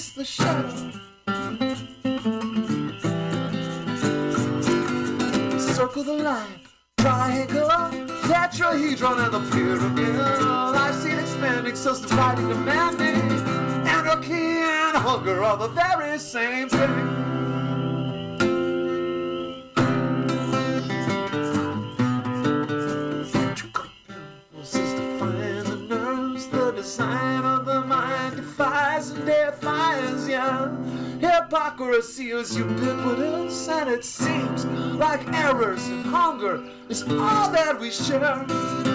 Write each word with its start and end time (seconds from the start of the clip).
chase 0.00 0.12
the 0.12 0.24
shadow. 0.24 0.68
Circle 5.58 6.04
the 6.04 6.14
line, 6.14 6.60
triangle, 6.98 7.68
tetrahedron, 8.28 9.24
and 9.24 9.32
the 9.32 9.40
pyramid. 9.50 10.20
I've 10.20 10.94
seen 10.94 11.18
expanding, 11.18 11.76
subdividing, 11.76 12.48
demanding. 12.48 13.20
Anarchy 13.86 14.32
and 14.32 14.96
hunger 14.96 15.42
are 15.44 15.56
the 15.56 15.68
very 15.68 16.18
same 16.18 16.68
thing. 16.68 17.29
Hypocrisy 31.50 32.30
is 32.30 32.56
ubiquitous, 32.56 33.68
and 33.68 33.90
it 33.90 34.04
seems 34.04 34.64
like 34.64 35.26
errors 35.32 35.84
and 35.88 36.06
hunger 36.06 36.62
is 36.88 37.02
all 37.02 37.50
that 37.50 37.76
we 37.80 37.90
share. 37.90 38.89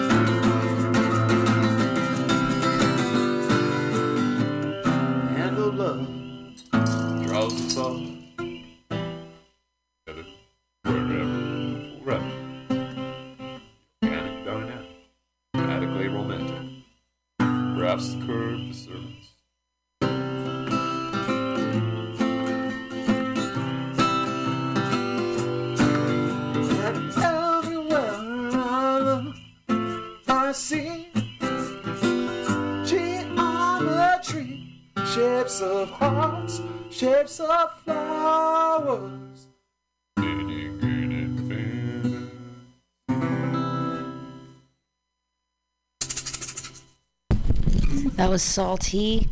That 48.26 48.32
was 48.32 48.42
Salty 48.42 49.28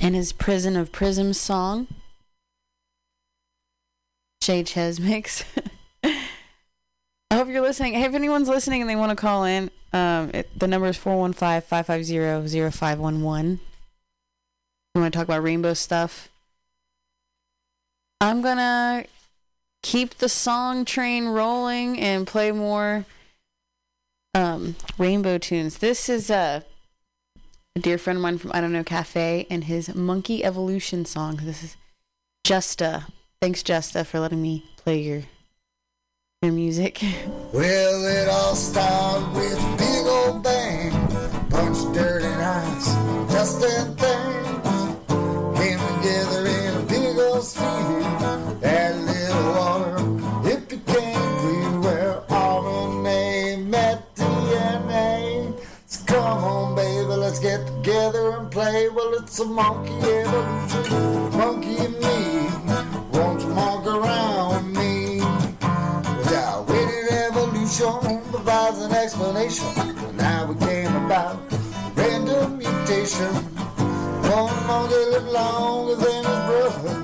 and 0.00 0.16
his 0.16 0.32
Prison 0.32 0.74
of 0.74 0.90
Prisms 0.90 1.38
song. 1.38 1.86
Shay 4.42 4.64
Ches 4.64 4.98
mix. 4.98 5.44
I 6.02 6.16
hope 7.30 7.46
you're 7.46 7.60
listening. 7.60 7.94
Hey, 7.94 8.06
if 8.06 8.14
anyone's 8.14 8.48
listening 8.48 8.80
and 8.80 8.90
they 8.90 8.96
want 8.96 9.10
to 9.10 9.14
call 9.14 9.44
in, 9.44 9.70
um, 9.92 10.32
it, 10.34 10.50
the 10.58 10.66
number 10.66 10.88
is 10.88 10.96
415 10.96 11.60
550 11.60 12.72
0511. 12.72 13.60
You 14.96 15.00
want 15.00 15.12
to 15.12 15.16
talk 15.16 15.28
about 15.28 15.44
rainbow 15.44 15.72
stuff? 15.72 16.28
I'm 18.20 18.42
going 18.42 18.56
to 18.56 19.06
keep 19.84 20.14
the 20.14 20.28
song 20.28 20.84
train 20.84 21.26
rolling 21.26 22.00
and 22.00 22.26
play 22.26 22.50
more 22.50 23.06
um, 24.34 24.74
rainbow 24.98 25.38
tunes. 25.38 25.78
This 25.78 26.08
is 26.08 26.30
a. 26.30 26.64
a 27.74 27.80
dear 27.80 27.96
friend 27.96 28.18
of 28.18 28.22
mine 28.22 28.36
from 28.36 28.52
I 28.52 28.60
Don't 28.60 28.72
Know 28.72 28.84
Cafe 28.84 29.46
and 29.48 29.64
his 29.64 29.94
Monkey 29.94 30.44
Evolution 30.44 31.06
song. 31.06 31.40
This 31.42 31.62
is 31.62 31.76
Justa. 32.44 33.06
Thanks, 33.40 33.62
Justa, 33.62 34.04
for 34.04 34.20
letting 34.20 34.42
me 34.42 34.64
play 34.76 35.00
your 35.00 35.22
your 36.42 36.52
music. 36.52 37.02
Well, 37.52 38.06
it 38.06 38.28
all 38.30 38.54
started 38.54 39.30
with 39.36 39.78
big 39.78 40.06
old 40.06 40.42
bang. 40.42 40.90
Bunch 41.50 41.76
of 41.76 41.92
dirty 41.92 42.24
nights, 42.24 42.86
just 43.30 43.60
that 43.60 43.94
thing. 43.98 45.54
Came 45.54 45.78
together 45.78 46.46
in 46.46 46.76
a 46.76 46.86
big 46.86 47.18
old 47.18 47.44
street. 47.44 48.01
Let's 57.32 57.40
get 57.42 57.66
together 57.66 58.32
and 58.32 58.50
play. 58.50 58.90
Well, 58.90 59.14
it's 59.14 59.38
a 59.38 59.46
monkey 59.46 59.94
evolution, 60.06 61.38
monkey 61.38 61.76
and 61.78 61.94
me. 61.98 62.50
Won't 63.10 63.40
you 63.40 63.48
monk 63.54 63.86
around 63.86 64.70
me? 64.74 65.20
Darwinian 66.28 67.08
evolution 67.08 68.20
provides 68.30 68.82
an 68.82 68.92
explanation. 68.92 69.66
And 69.78 70.16
now 70.18 70.52
we 70.52 70.54
came 70.66 70.94
about 71.06 71.40
random 71.96 72.58
mutation. 72.58 73.32
One 74.28 74.66
monkey 74.66 75.02
lived 75.12 75.28
longer 75.28 75.96
than 76.04 76.24
his 76.28 76.40
brother. 76.48 76.94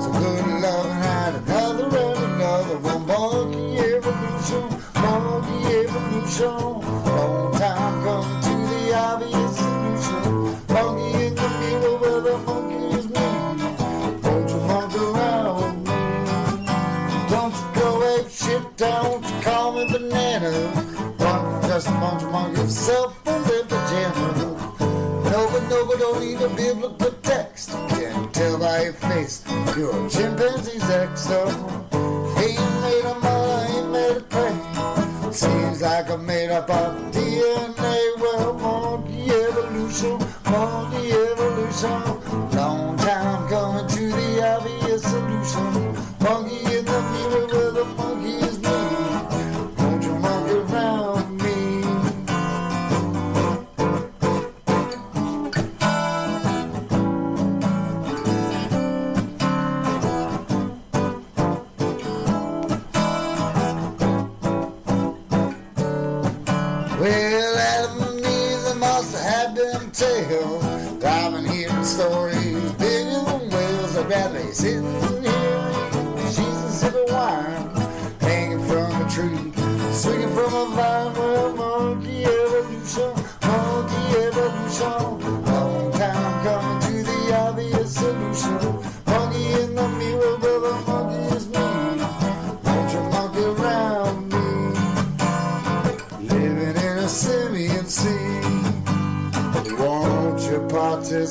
So 0.00 0.10
good 0.10 0.46
loving 0.64 0.92
had 1.06 1.34
another 1.36 1.84
and 1.84 2.24
another. 2.24 2.78
One 2.78 3.06
monkey 3.06 3.78
evolution, 3.78 4.64
monkey 4.94 5.76
evolution. 5.86 6.79
Bunch 22.70 22.88
of 22.88 23.24
monkeys, 23.26 23.26
self 23.26 23.26
in 23.26 23.42
their 23.44 23.64
pajama. 23.64 24.50
No, 25.70 25.86
but 25.86 25.98
don't 25.98 26.20
need 26.20 26.40
a 26.40 26.48
biblical 26.48 27.10
text. 27.22 27.70
Can't 27.70 28.34
tell 28.34 28.58
by 28.58 28.84
your 28.84 28.92
face 28.92 29.44
you're 29.76 29.90
a 29.90 30.10
chimpanzee's 30.10 30.90
ex. 30.90 31.22
So, 31.22 31.48
he 32.38 32.56
made 32.82 33.04
of 33.04 33.22
mud, 33.22 33.70
ain't 33.70 33.90
made 33.92 34.16
of 34.16 34.28
clay. 34.28 35.32
Seems 35.32 35.82
like 35.82 36.10
I'm 36.10 36.26
made 36.26 36.50
up 36.50 36.68
of 36.70 37.12
DNA. 37.12 37.99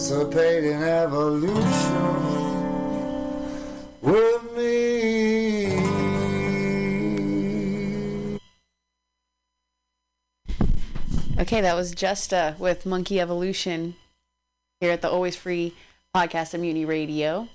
Participate 0.10 0.64
in 0.64 0.82
evolution 0.82 1.62
with 4.02 4.58
me? 4.58 5.78
Okay, 11.40 11.62
that 11.62 11.76
was 11.76 11.94
Justa 11.94 12.56
with 12.58 12.88
Monkey 12.88 13.20
Evolution 13.20 13.96
here 14.80 14.92
at 14.92 15.02
the 15.02 15.10
Always 15.10 15.36
Free 15.36 15.76
podcast 16.16 16.56
at 16.56 16.60
Mutiny 16.60 16.86
Radio. 16.86 17.48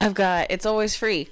I've 0.00 0.14
got 0.14 0.46
it's 0.50 0.64
always 0.64 0.96
free. 0.96 1.28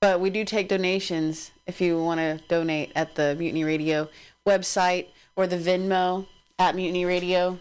But 0.00 0.20
we 0.20 0.30
do 0.30 0.44
take 0.44 0.68
donations 0.68 1.50
if 1.66 1.80
you 1.80 2.02
want 2.02 2.20
to 2.20 2.40
donate 2.48 2.92
at 2.94 3.14
the 3.16 3.34
Mutiny 3.38 3.64
Radio 3.64 4.08
website 4.46 5.08
or 5.38 5.46
the 5.46 5.56
Venmo 5.56 6.26
at 6.58 6.74
Mutiny 6.74 7.04
Radio. 7.04 7.60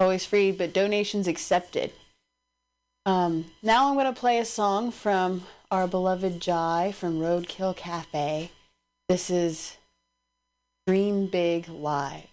always 0.00 0.24
free, 0.24 0.50
but 0.50 0.72
donations 0.72 1.28
accepted. 1.28 1.92
Um, 3.04 3.52
now 3.62 3.86
I'm 3.86 3.96
going 3.96 4.06
to 4.06 4.18
play 4.18 4.38
a 4.38 4.46
song 4.46 4.92
from 4.92 5.42
our 5.70 5.86
beloved 5.86 6.40
Jai 6.40 6.92
from 6.92 7.20
Roadkill 7.20 7.76
Cafe. 7.76 8.50
This 9.10 9.28
is 9.28 9.76
Dream 10.86 11.26
Big 11.26 11.68
Live. 11.68 12.28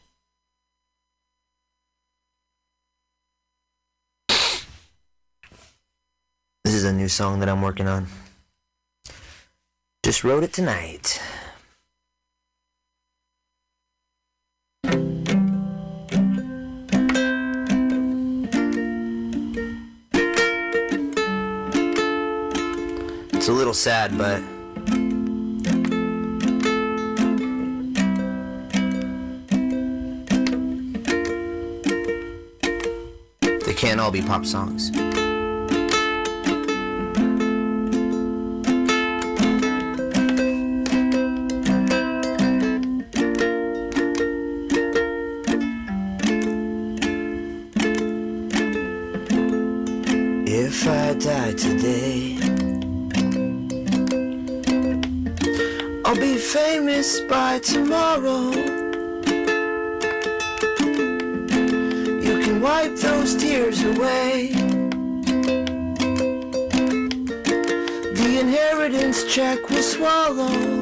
This 6.63 6.73
is 6.73 6.85
a 6.85 6.93
new 6.93 7.09
song 7.09 7.41
that 7.41 7.49
I'm 7.49 7.61
working 7.61 7.89
on. 7.89 8.07
Just 10.03 10.23
wrote 10.23 10.43
it 10.43 10.53
tonight. 10.53 11.21
It's 23.47 23.53
a 23.53 23.55
little 23.55 23.73
sad, 23.73 24.17
but 24.17 24.41
they 33.65 33.73
can't 33.73 34.01
all 34.01 34.11
be 34.11 34.21
pop 34.21 34.45
songs. 34.45 34.91
If 50.45 50.85
I 50.85 51.13
die 51.13 51.53
today, 51.53 52.36
famous 56.53 57.19
by 57.21 57.59
tomorrow. 57.59 58.51
You 62.25 62.35
can 62.43 62.61
wipe 62.61 62.95
those 62.95 63.35
tears 63.35 63.83
away. 63.83 64.51
The 68.15 68.37
inheritance 68.39 69.25
check 69.25 69.69
will 69.69 69.83
swallow 69.83 70.76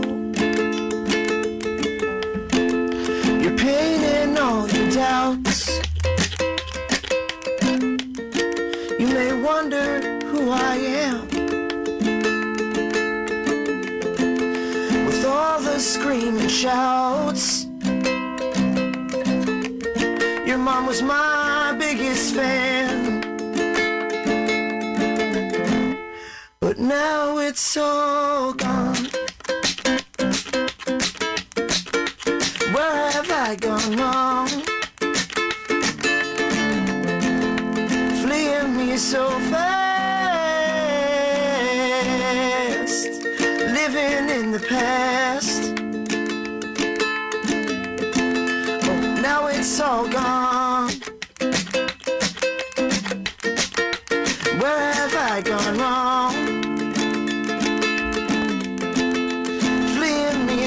screaming 16.06 16.48
shouts, 16.48 17.66
your 20.46 20.60
mom 20.60 20.86
was 20.86 21.02
my 21.02 21.75
biggest 21.80 22.36
fan. 22.36 23.22
But 26.60 26.78
now 26.78 27.40
it's 27.40 27.75
all 27.75 28.54
gone. 28.54 28.65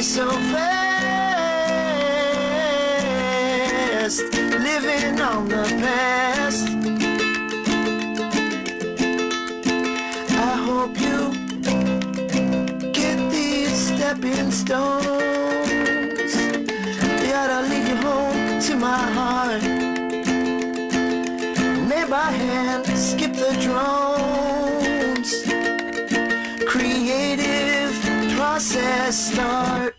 So 0.03 0.31
fast, 0.31 0.62
living 4.33 5.21
on 5.21 5.49
the 5.49 5.65
past. 5.81 6.69
I 10.31 10.56
hope 10.67 11.00
you 11.00 11.33
get 12.93 13.19
these 13.31 13.89
stepping 13.89 14.53
stones. 14.53 15.05
They 17.21 17.33
ought 17.35 17.49
to 17.49 17.62
lead 17.69 17.89
you 17.89 17.97
home 17.97 18.61
to 18.61 18.77
my 18.77 19.03
heart. 19.17 19.62
Made 21.89 22.09
by 22.09 22.31
hand, 22.31 22.87
skip 22.97 23.33
the 23.33 23.56
drones. 23.61 24.18
Process 28.88 29.32
start. 29.32 29.98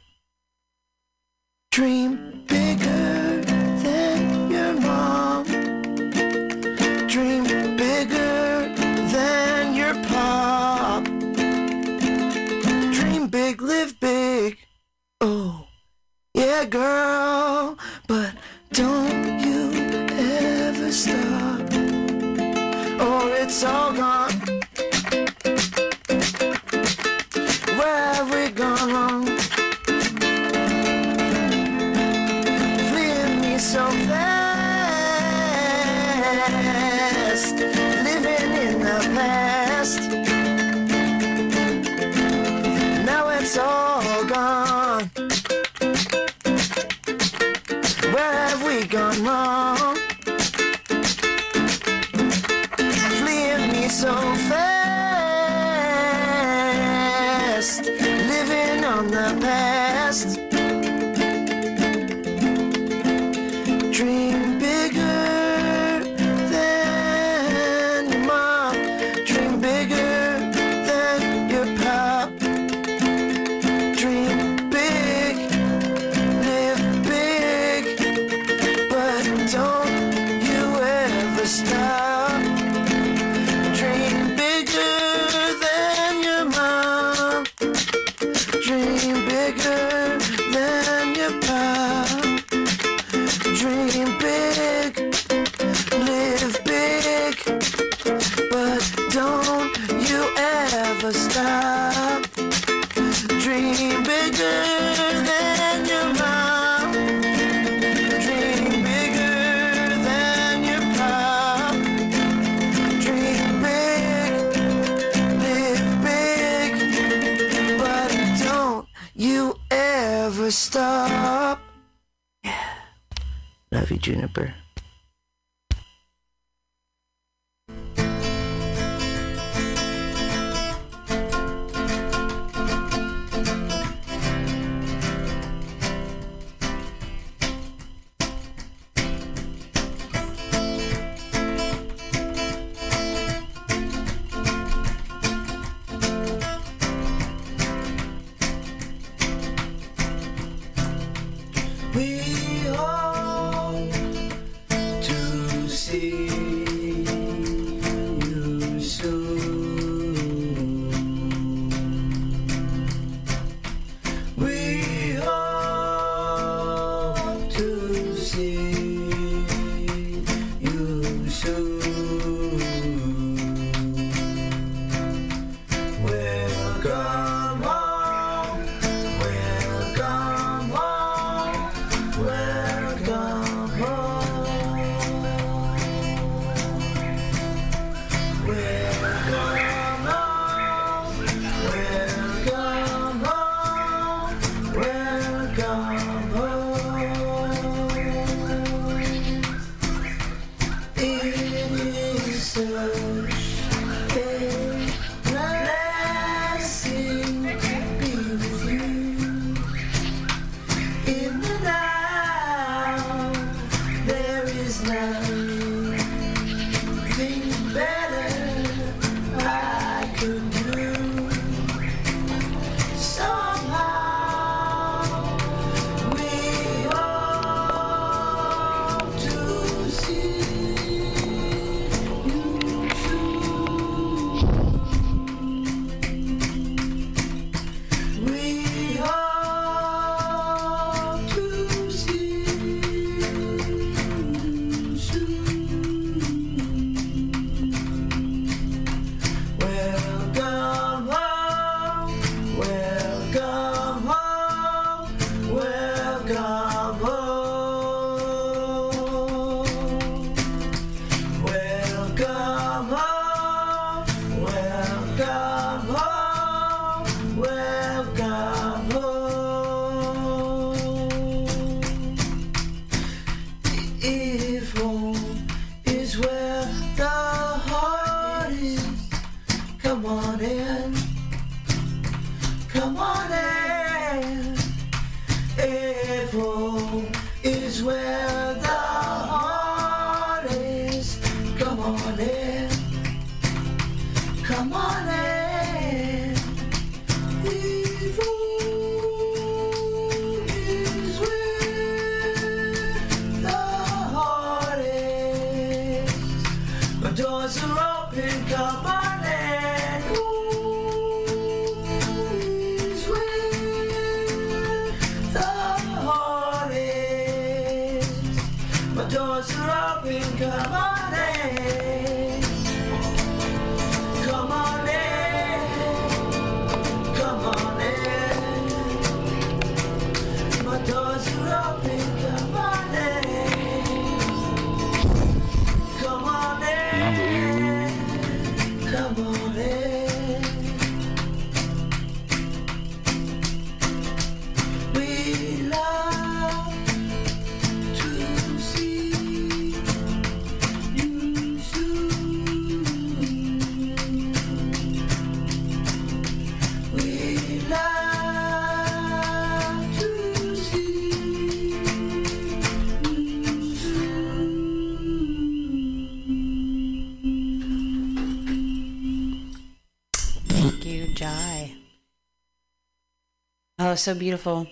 So 374.02 374.16
beautiful. 374.16 374.68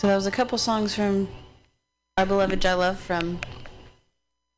So 0.00 0.08
that 0.08 0.16
was 0.16 0.26
a 0.26 0.30
couple 0.30 0.58
songs 0.58 0.94
from 0.94 1.28
Our 2.18 2.26
Beloved 2.26 2.62
Love 2.64 2.98
from 2.98 3.40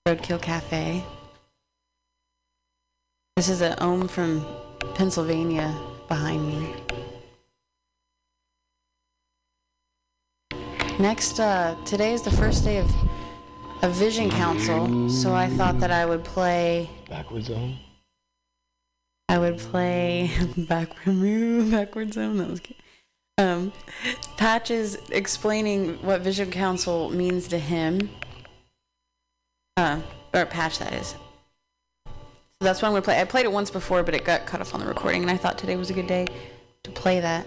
Roadkill 0.07 0.43
Cafe. 0.43 1.05
This 3.37 3.49
is 3.49 3.61
a 3.61 3.81
Ohm 3.83 4.09
from 4.09 4.45
Pennsylvania 4.95 5.75
behind 6.09 6.47
me. 6.49 6.75
Next, 10.99 11.39
uh, 11.39 11.77
today 11.85 12.15
is 12.15 12.23
the 12.23 12.31
first 12.31 12.65
day 12.65 12.79
of 12.79 12.91
a 13.83 13.91
Vision 13.91 14.31
Council, 14.31 15.11
so 15.11 15.35
I 15.35 15.49
thought 15.49 15.79
that 15.81 15.91
I 15.91 16.07
would 16.07 16.25
play. 16.25 16.89
Backwards 17.09 17.49
zone. 17.49 17.77
I 19.37 19.39
would 19.39 19.59
play 19.59 20.31
backward 20.57 21.15
move, 21.15 21.71
backward 21.71 22.15
zone. 22.15 22.39
That 22.39 22.49
was 22.49 22.61
good. 22.61 22.77
Um, 23.37 23.71
Patch 24.39 24.71
is 24.71 24.99
explaining 25.11 25.97
what 25.97 26.23
Vision 26.23 26.51
Council 26.51 27.11
means 27.11 27.47
to 27.49 27.59
him. 27.59 28.09
Uh, 29.77 30.01
or 30.33 30.47
Patch, 30.47 30.79
that 30.79 30.95
is. 30.95 31.09
So 32.07 32.15
that's 32.61 32.81
what 32.81 32.89
I'm 32.89 32.95
gonna 32.95 33.03
play. 33.03 33.21
I 33.21 33.25
played 33.25 33.45
it 33.45 33.53
once 33.53 33.71
before, 33.71 34.03
but 34.03 34.15
it 34.15 34.25
got 34.25 34.47
cut 34.47 34.63
off 34.63 34.73
on 34.73 34.81
the 34.81 34.87
recording, 34.87 35.21
and 35.21 35.31
I 35.31 35.37
thought 35.37 35.59
today 35.59 35.77
was 35.77 35.91
a 35.91 35.93
good 35.93 36.07
day 36.07 36.27
to 36.85 36.91
play 36.91 37.21
that. 37.21 37.47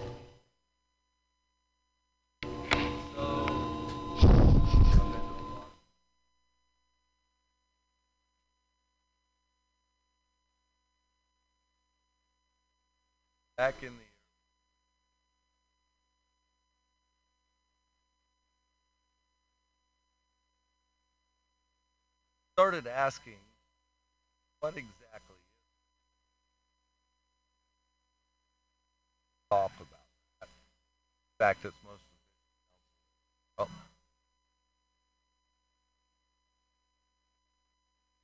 Back 13.70 13.82
in 13.84 13.88
the 13.88 13.94
started 22.56 22.88
asking 22.88 23.34
what 24.58 24.70
exactly 24.70 25.36
is 29.30 29.52
off 29.52 29.72
about 29.76 29.88
In 30.42 30.48
fact, 31.38 31.64
it's 31.64 31.74
most. 31.84 32.00
Well, 33.56 33.68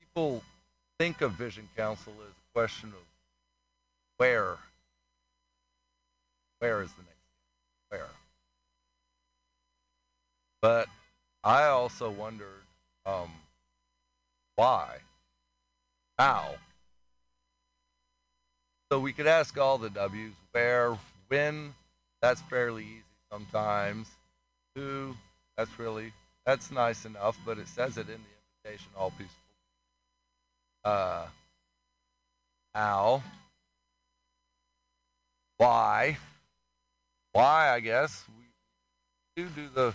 people 0.00 0.42
think 0.98 1.20
of 1.20 1.32
Vision 1.32 1.68
Council 1.76 2.12
as 2.24 2.30
a 2.30 2.52
question 2.52 2.88
of 2.88 3.04
where. 4.16 4.56
Where 6.58 6.82
is 6.82 6.92
the 6.92 7.02
next? 7.02 7.16
Where? 7.90 8.08
But 10.62 10.88
I 11.44 11.64
also 11.64 12.10
wondered 12.10 12.64
um, 13.04 13.30
why, 14.56 14.98
how. 16.18 16.56
So 18.90 19.00
we 19.00 19.12
could 19.12 19.26
ask 19.26 19.58
all 19.58 19.78
the 19.78 19.90
W's 19.90 20.32
where, 20.52 20.98
when. 21.28 21.74
That's 22.22 22.40
fairly 22.42 22.84
easy 22.84 23.02
sometimes. 23.30 24.08
Who? 24.74 25.14
That's 25.56 25.78
really 25.78 26.12
that's 26.46 26.70
nice 26.70 27.04
enough, 27.04 27.38
but 27.44 27.58
it 27.58 27.68
says 27.68 27.96
it 27.98 28.08
in 28.08 28.20
the 28.20 28.68
invitation. 28.70 28.90
All 28.96 29.10
peaceful. 29.10 29.36
Uh, 30.84 31.26
how? 32.74 33.22
Why? 35.58 36.18
Why? 37.36 37.68
I 37.68 37.80
guess 37.80 38.24
we 38.38 38.46
do 39.36 39.50
do 39.50 39.68
the 39.74 39.92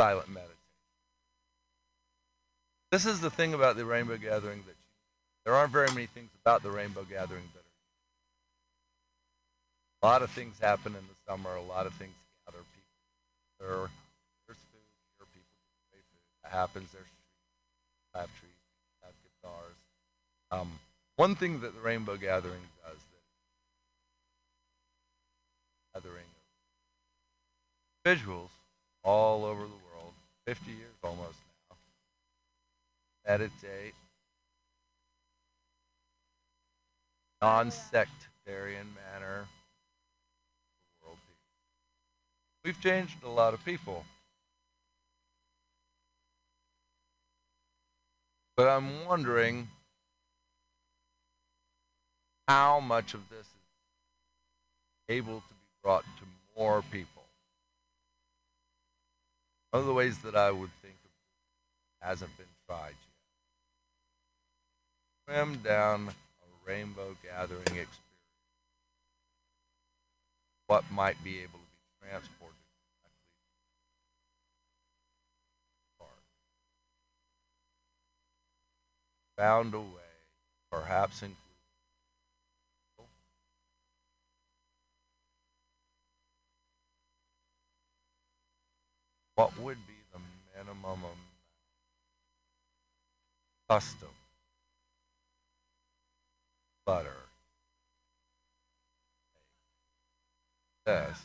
silent 0.00 0.26
meditation. 0.26 0.50
This 2.90 3.06
is 3.06 3.20
the 3.20 3.30
thing 3.30 3.54
about 3.54 3.76
the 3.76 3.84
rainbow 3.84 4.16
gathering 4.16 4.58
that 4.66 4.74
you, 4.74 4.90
there 5.44 5.54
aren't 5.54 5.70
very 5.70 5.86
many 5.90 6.06
things 6.06 6.30
about 6.44 6.64
the 6.64 6.72
rainbow 6.72 7.04
gathering 7.04 7.44
that 7.54 7.60
are. 10.02 10.08
A 10.08 10.10
lot 10.10 10.22
of 10.22 10.30
things 10.30 10.58
happen 10.58 10.96
in 10.96 11.04
the 11.06 11.14
summer. 11.30 11.54
A 11.54 11.62
lot 11.62 11.86
of 11.86 11.92
things 11.94 12.14
gather 12.44 12.64
people. 12.74 12.98
There, 13.60 13.88
there's 14.48 14.58
food. 14.74 14.90
Here, 15.16 15.26
people 15.32 15.54
give 15.54 15.70
away 15.92 16.02
food. 16.10 16.26
That 16.42 16.50
happens. 16.50 16.90
There's 16.90 17.06
trees. 17.06 18.12
Have 18.12 18.30
trees. 18.40 18.58
Have 19.04 19.14
guitars. 19.22 19.78
Um, 20.50 20.80
one 21.14 21.36
thing 21.36 21.60
that 21.60 21.76
the 21.76 21.80
rainbow 21.80 22.16
gathering 22.16 22.66
does 22.82 22.98
that 22.98 23.22
gathering 25.94 26.23
of 28.04 28.18
visuals 28.18 28.50
all 29.02 29.44
over 29.44 29.62
the 29.62 29.68
world, 29.68 30.12
50 30.46 30.70
years 30.70 30.94
almost 31.02 31.38
now. 31.70 31.76
Meditate. 33.26 33.94
Non-sectarian 37.42 38.86
manner. 39.12 39.46
World 41.02 41.18
peace. 41.26 42.64
We've 42.64 42.80
changed 42.80 43.22
a 43.24 43.28
lot 43.28 43.54
of 43.54 43.64
people. 43.64 44.04
But 48.56 48.68
I'm 48.68 49.04
wondering 49.04 49.68
how 52.46 52.80
much 52.80 53.14
of 53.14 53.20
this 53.28 53.40
is 53.40 53.52
able 55.08 55.40
to 55.40 55.48
be 55.48 55.54
brought 55.82 56.04
to 56.04 56.60
more 56.60 56.82
people. 56.90 57.13
One 59.74 59.80
of 59.80 59.88
the 59.88 59.92
ways 59.92 60.18
that 60.18 60.36
I 60.36 60.52
would 60.52 60.70
think 60.82 60.94
of 61.04 61.10
hasn't 62.08 62.30
been 62.36 62.46
tried 62.68 62.94
yet. 65.26 65.34
Swim 65.36 65.56
down 65.64 66.10
a 66.10 66.70
rainbow 66.70 67.16
gathering 67.24 67.62
experience. 67.62 67.98
What 70.68 70.84
might 70.92 71.16
be 71.24 71.38
able 71.40 71.58
to 71.58 71.58
be 71.58 72.08
transported. 72.08 72.54
Found 79.36 79.74
a 79.74 79.80
way, 79.80 80.14
perhaps 80.70 81.22
including 81.22 81.43
what 89.34 89.58
would 89.58 89.78
be 89.86 89.94
the 90.12 90.20
minimum 90.56 91.00
custom? 93.68 94.08
Butter. 96.86 97.10
This 100.86 101.18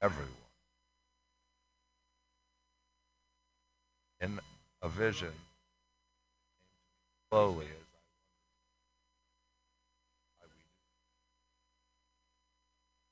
everyone. 0.00 0.30
In 4.20 4.40
a 4.82 4.88
vision 4.88 5.32
slowly 7.28 7.66
as 7.66 7.72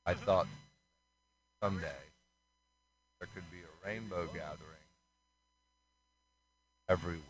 I. 0.07 0.13
I 0.13 0.15
thought 0.15 0.47
someday 1.63 2.12
there 3.23 3.29
could 3.33 3.49
be 3.53 3.59
a 3.59 3.89
rainbow 3.89 4.27
gathering 4.35 4.83
everywhere 6.89 7.23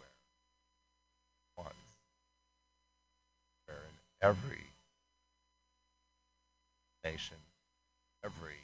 once, 1.59 1.75
in 3.69 3.75
every 4.23 4.65
nation, 7.05 7.37
every 8.25 8.57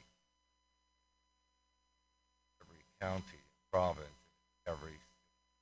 every 2.63 2.81
county, 2.99 3.37
province, 3.71 4.07
every 4.67 4.97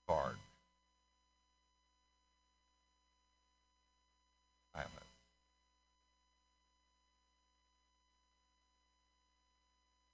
park, 0.08 0.38
island. 4.74 4.88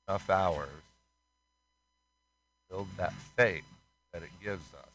Enough 0.07 0.29
hours 0.31 0.92
build 2.73 2.87
that 2.97 3.13
faith 3.37 3.63
that 4.11 4.23
it 4.23 4.31
gives 4.43 4.73
us. 4.73 4.89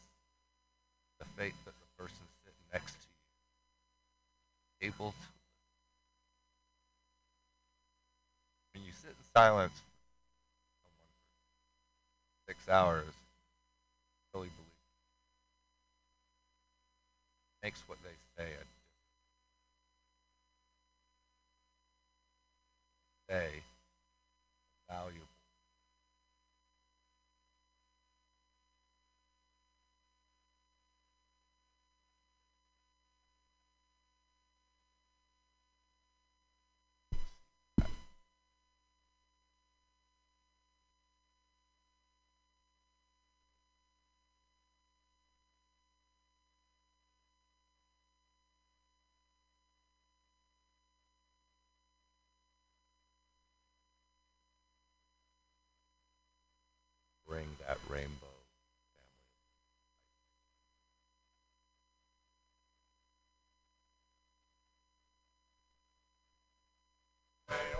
The 1.19 1.25
faith 1.37 1.53
that 1.63 1.73
the 1.79 2.03
person 2.03 2.17
sitting 2.43 2.65
next 2.73 2.91
to 2.91 3.07
you 4.81 4.87
able 4.89 5.11
to. 5.11 5.27
When 8.73 8.83
you 8.83 8.91
sit 8.91 9.11
in 9.11 9.15
silence 9.33 9.73
for 10.83 12.51
six 12.51 12.67
hours, 12.67 13.05
really 14.33 14.49
believe 14.49 14.69
makes 17.63 17.81
what 17.87 17.97
they 18.03 18.43
say 18.43 18.49
a. 18.51 18.65
Say 23.31 23.63
valuable. 24.89 25.28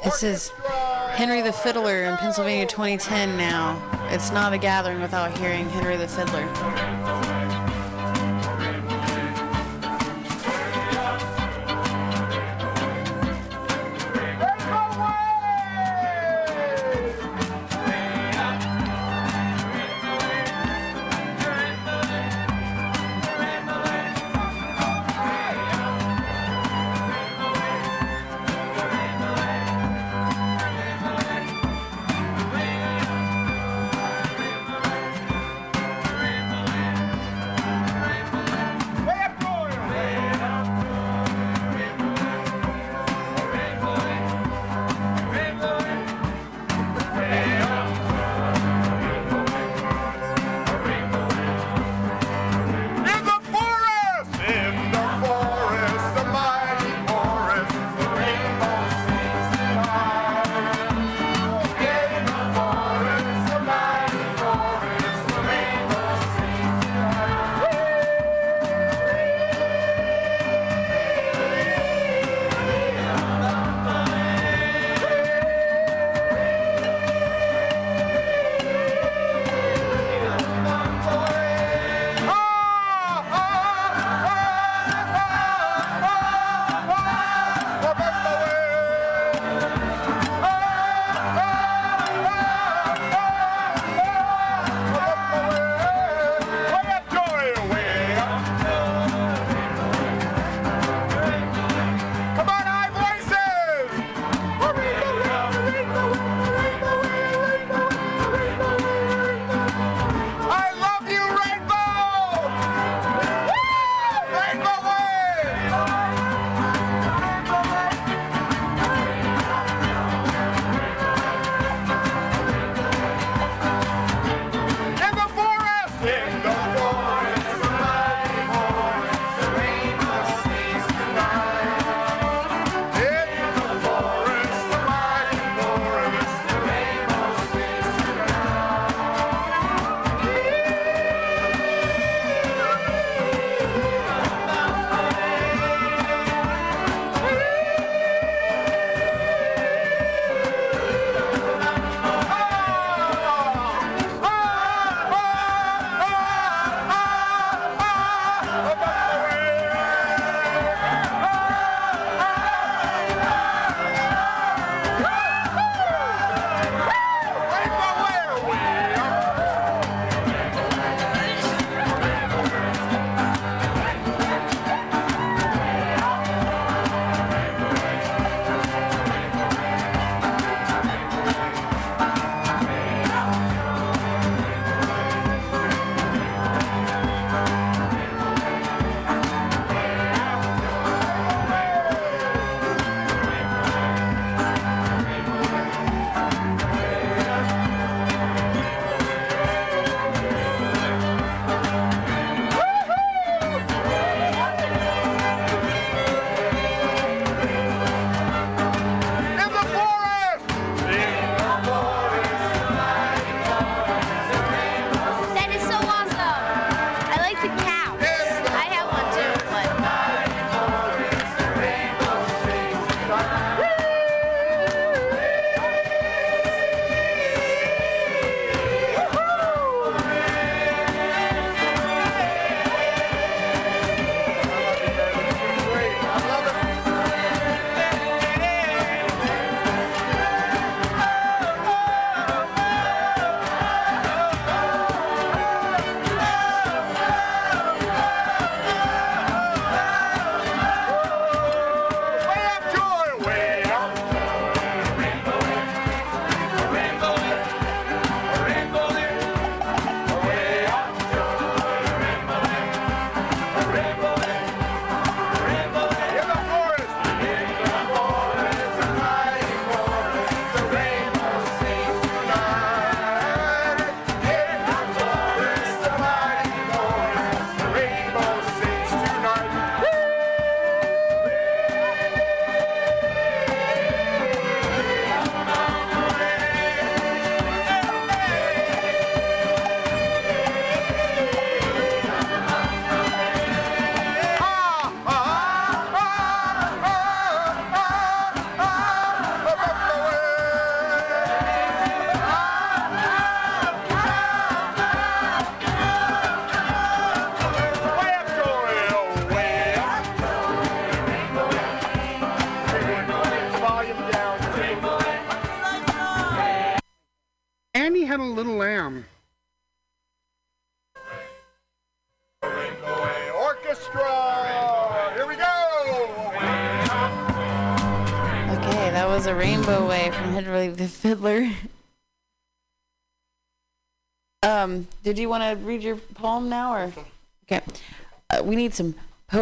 This 0.03 0.23
is 0.23 0.49
Henry 1.11 1.41
the 1.41 1.51
Fiddler 1.51 2.05
in 2.05 2.15
Pennsylvania 2.15 2.65
2010 2.65 3.35
now. 3.35 3.81
It's 4.09 4.31
not 4.31 4.53
a 4.53 4.57
gathering 4.57 5.01
without 5.01 5.37
hearing 5.37 5.67
Henry 5.67 5.97
the 5.97 6.07
Fiddler. 6.07 7.38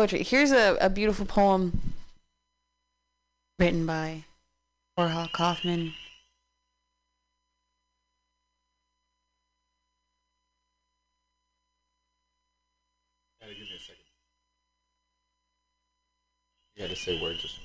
Poetry. 0.08 0.24
Here's 0.24 0.52
a, 0.52 0.78
a 0.80 0.90
beautiful 0.90 1.26
poem 1.26 1.94
written 3.60 3.86
by 3.86 4.24
Warhol 4.98 5.32
Kaufman. 5.32 5.94
Had 16.80 16.92
to 16.92 16.96
say 16.96 17.20
words. 17.20 17.60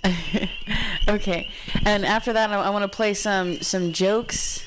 Okay, 1.09 1.51
and 1.85 2.07
after 2.07 2.33
that, 2.33 2.51
I, 2.51 2.55
I 2.55 2.71
want 2.71 2.91
to 2.91 2.97
play 2.97 3.13
some 3.13 3.61
some 3.61 3.93
jokes 3.93 4.65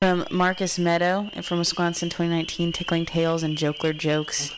from 0.00 0.24
Marcus 0.30 0.78
Meadow 0.78 1.28
from 1.42 1.58
Wisconsin, 1.58 2.08
2019, 2.08 2.72
Tickling 2.72 3.04
Tales 3.04 3.42
and 3.42 3.58
Jokler 3.58 3.92
Jokes, 3.92 4.54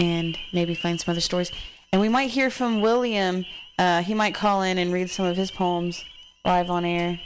and 0.00 0.36
maybe 0.52 0.74
find 0.74 1.00
some 1.00 1.12
other 1.12 1.20
stories. 1.20 1.52
And 1.92 2.00
we 2.00 2.08
might 2.08 2.30
hear 2.30 2.50
from 2.50 2.80
William. 2.80 3.44
Uh, 3.78 4.02
he 4.02 4.14
might 4.14 4.34
call 4.34 4.62
in 4.62 4.78
and 4.78 4.92
read 4.92 5.08
some 5.10 5.26
of 5.26 5.36
his 5.36 5.52
poems 5.52 6.04
live 6.44 6.70
on 6.70 6.84
air. 6.84 7.20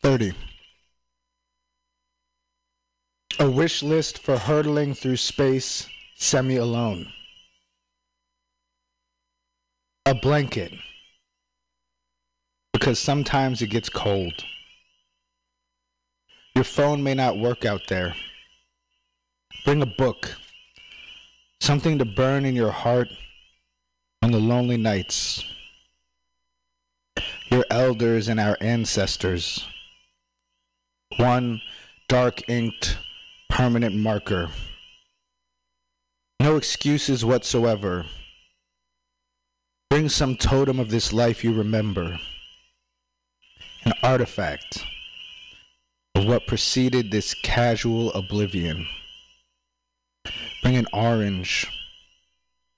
thirty. 0.00 0.32
A 3.38 3.50
wish 3.50 3.82
list 3.82 4.18
for 4.18 4.38
hurtling 4.38 4.94
through 4.94 5.18
space 5.18 5.86
semi 6.14 6.56
alone. 6.56 7.12
A 10.06 10.14
blanket. 10.14 10.72
Because 12.72 12.98
sometimes 12.98 13.60
it 13.60 13.66
gets 13.66 13.90
cold. 13.90 14.32
Your 16.54 16.64
phone 16.64 17.02
may 17.02 17.12
not 17.12 17.36
work 17.36 17.66
out 17.66 17.82
there. 17.88 18.14
Bring 19.66 19.82
a 19.82 19.86
book. 19.86 20.36
Something 21.60 21.98
to 21.98 22.06
burn 22.06 22.46
in 22.46 22.56
your 22.56 22.72
heart 22.72 23.08
on 24.22 24.30
the 24.30 24.40
lonely 24.40 24.78
nights. 24.78 25.44
Your 27.50 27.66
elders 27.70 28.28
and 28.28 28.40
our 28.40 28.56
ancestors. 28.62 29.66
One 31.18 31.60
dark 32.08 32.48
inked 32.48 32.96
permanent 33.48 33.94
marker. 33.94 34.50
No 36.40 36.56
excuses 36.56 37.24
whatsoever. 37.24 38.06
Bring 39.88 40.08
some 40.08 40.36
totem 40.36 40.78
of 40.78 40.90
this 40.90 41.12
life 41.12 41.42
you 41.42 41.52
remember. 41.52 42.18
An 43.84 43.92
artifact 44.02 44.84
of 46.14 46.26
what 46.26 46.46
preceded 46.46 47.10
this 47.10 47.34
casual 47.34 48.12
oblivion. 48.12 48.86
Bring 50.62 50.76
an 50.76 50.86
orange, 50.92 51.66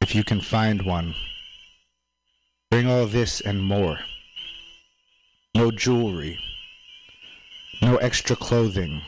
if 0.01 0.15
you 0.15 0.23
can 0.23 0.41
find 0.41 0.83
one. 0.83 1.15
Bring 2.71 2.87
all 2.87 3.07
this 3.07 3.41
and 3.41 3.63
more. 3.63 4.01
No 5.55 5.71
jewelry, 5.71 6.39
no 7.81 7.97
extra 7.97 8.37
clothing, 8.37 9.03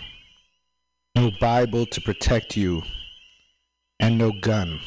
no 1.14 1.31
Bible 1.40 1.87
to 1.87 2.01
protect 2.01 2.57
you, 2.57 2.83
and 3.99 4.18
no 4.18 4.33
gun. 4.33 4.81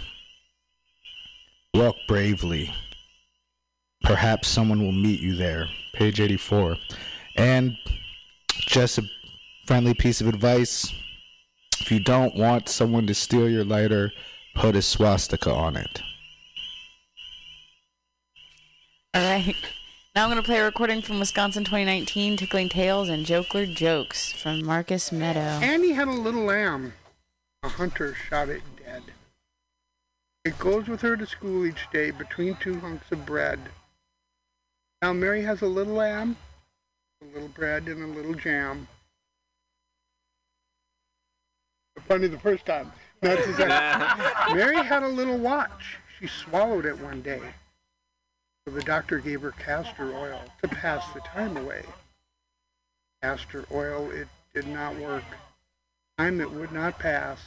Walk 1.74 1.96
bravely. 2.08 2.74
Perhaps 4.04 4.48
someone 4.48 4.82
will 4.82 4.92
meet 4.92 5.20
you 5.20 5.36
there. 5.36 5.68
Page 5.94 6.20
84. 6.20 6.78
And 7.36 7.78
just 8.50 8.98
a 8.98 9.04
friendly 9.66 9.94
piece 9.94 10.22
of 10.22 10.28
advice 10.28 10.94
if 11.84 11.92
you 11.92 12.00
don't 12.00 12.34
want 12.38 12.70
someone 12.70 13.06
to 13.08 13.14
steal 13.14 13.50
your 13.50 13.66
lighter, 13.66 14.14
put 14.56 14.74
a 14.74 14.82
swastika 14.82 15.52
on 15.52 15.76
it. 15.76 16.02
All 19.14 19.22
right. 19.22 19.56
Now 20.16 20.26
I'm 20.26 20.30
going 20.30 20.40
to 20.40 20.46
play 20.46 20.60
a 20.60 20.64
recording 20.66 21.02
from 21.02 21.20
Wisconsin 21.20 21.64
2019, 21.64 22.38
Tickling 22.38 22.70
Tales 22.70 23.10
and 23.10 23.26
Jokler 23.26 23.66
Jokes 23.66 24.32
from 24.32 24.64
Marcus 24.64 25.12
Meadow. 25.12 25.40
Annie 25.40 25.94
had 25.94 26.08
a 26.08 26.12
little 26.12 26.44
lamb. 26.44 26.94
A 27.64 27.68
hunter 27.68 28.14
shot 28.14 28.48
it 28.48 28.62
dead. 28.78 29.02
It 30.46 30.60
goes 30.60 30.88
with 30.88 31.02
her 31.02 31.18
to 31.18 31.26
school 31.26 31.66
each 31.66 31.90
day 31.92 32.12
between 32.12 32.56
two 32.58 32.80
hunks 32.80 33.12
of 33.12 33.26
bread. 33.26 33.60
Now 35.02 35.14
Mary 35.14 35.42
has 35.42 35.64
a 35.64 35.68
little 35.68 35.96
lamb, 35.96 36.38
a 37.24 37.34
little 37.34 37.50
bread, 37.50 37.88
and 37.88 38.04
a 38.04 38.08
little 38.16 38.36
jam. 38.36 38.88
Funny 42.08 42.28
the 42.28 42.38
first 42.38 42.68
time. 42.68 42.92
Not 43.24 43.40
the. 43.40 44.54
Mary 44.54 44.78
had 44.78 45.02
a 45.02 45.08
little 45.08 45.40
watch. 45.40 45.98
She 46.20 46.28
swallowed 46.28 46.86
it 46.86 47.00
one 47.00 47.24
day. 47.24 47.42
So 48.66 48.74
the 48.74 48.82
doctor 48.82 49.20
gave 49.20 49.42
her 49.42 49.52
castor 49.52 50.16
oil 50.16 50.42
to 50.62 50.68
pass 50.70 51.04
the 51.14 51.20
time 51.20 51.58
away. 51.58 51.84
Castor 53.22 53.66
oil, 53.72 54.10
it 54.12 54.28
did 54.54 54.68
not 54.68 54.96
work. 54.98 55.24
Time 56.18 56.40
it 56.40 56.50
would 56.50 56.72
not 56.72 56.98
pass. 56.98 57.40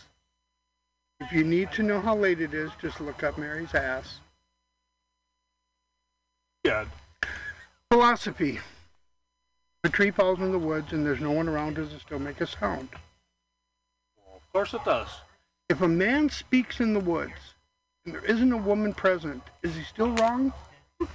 If 1.21 1.33
you 1.33 1.45
need 1.45 1.73
to 1.73 1.83
know 1.83 2.01
how 2.01 2.15
late 2.15 2.41
it 2.41 2.53
is, 2.53 2.71
just 2.81 3.01
look 3.01 3.23
up 3.23 3.39
Mary's 3.39 3.75
ass. 3.75 4.21
Yeah. 6.65 6.85
Philosophy. 7.91 8.61
A 9.85 9.89
tree 9.89 10.11
falls 10.11 10.41
in 10.41 10.53
the 10.53 10.59
woods 10.59 10.93
and 10.93 11.07
there's 11.07 11.21
no 11.21 11.31
one 11.31 11.49
around, 11.49 11.75
does 11.75 11.93
it 11.93 12.01
still 12.01 12.19
make 12.19 12.41
a 12.41 12.47
sound? 12.47 12.89
Of 14.35 14.53
course 14.53 14.75
it 14.75 14.85
does. 14.85 15.09
If 15.69 15.81
a 15.81 15.89
man 15.89 16.29
speaks 16.29 16.81
in 16.81 16.93
the 16.93 17.01
woods 17.01 17.55
and 18.05 18.13
there 18.13 18.25
isn't 18.25 18.53
a 18.53 18.57
woman 18.57 18.93
present, 18.93 19.43
is 19.63 19.75
he 19.75 19.83
still 19.85 20.11
wrong? 20.17 20.53
In 21.01 21.07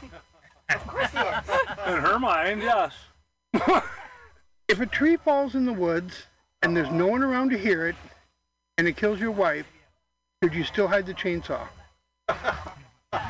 her 1.98 2.20
mind, 2.20 2.62
yes. 2.62 2.94
If 4.68 4.80
a 4.80 4.86
tree 4.86 5.18
falls 5.18 5.56
in 5.56 5.66
the 5.66 5.74
woods 5.74 6.28
and 6.62 6.76
there's 6.76 6.90
no 6.92 7.08
one 7.08 7.24
around 7.24 7.50
to 7.50 7.58
hear 7.58 7.88
it 7.88 7.96
and 8.78 8.88
it 8.88 8.96
kills 8.96 9.20
your 9.20 9.32
wife, 9.32 9.66
should 10.42 10.54
you 10.54 10.64
still 10.64 10.88
hide 10.88 11.06
the 11.06 11.14
chainsaw? 11.14 11.68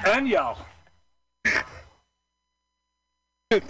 And 0.06 0.28
yell. 0.28 0.66
There's 3.50 3.64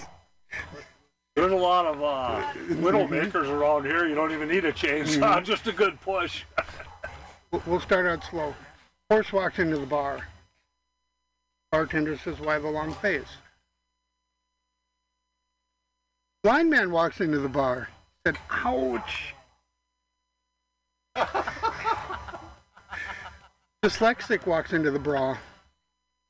a 1.54 1.56
lot 1.56 1.86
of 1.86 2.04
uh, 2.04 2.44
widow 2.82 3.08
makers 3.08 3.48
around 3.48 3.86
here. 3.86 4.06
You 4.08 4.16
don't 4.16 4.32
even 4.34 4.50
need 4.50 4.66
a 4.66 4.74
chainsaw, 4.74 5.42
just 5.44 5.66
a 5.68 5.72
good 5.72 6.00
push. 6.02 6.44
We'll- 7.52 7.64
We'll 7.66 7.80
start 7.80 8.06
out 8.06 8.24
slow. 8.30 8.54
Horse 9.10 9.32
walks 9.34 9.60
into 9.60 9.78
the 9.78 9.86
bar. 9.86 10.28
Bartender 11.72 12.18
says, 12.18 12.40
why 12.40 12.60
the 12.60 12.68
long 12.70 12.94
face? 12.96 13.38
Blind 16.44 16.70
man 16.70 16.92
walks 16.92 17.22
into 17.22 17.40
the 17.40 17.48
bar. 17.48 17.88
Said, 18.26 18.38
ouch. 18.50 19.34
Dyslexic 23.84 24.46
walks 24.46 24.74
into 24.74 24.92
the 24.92 25.00
bra. 25.00 25.38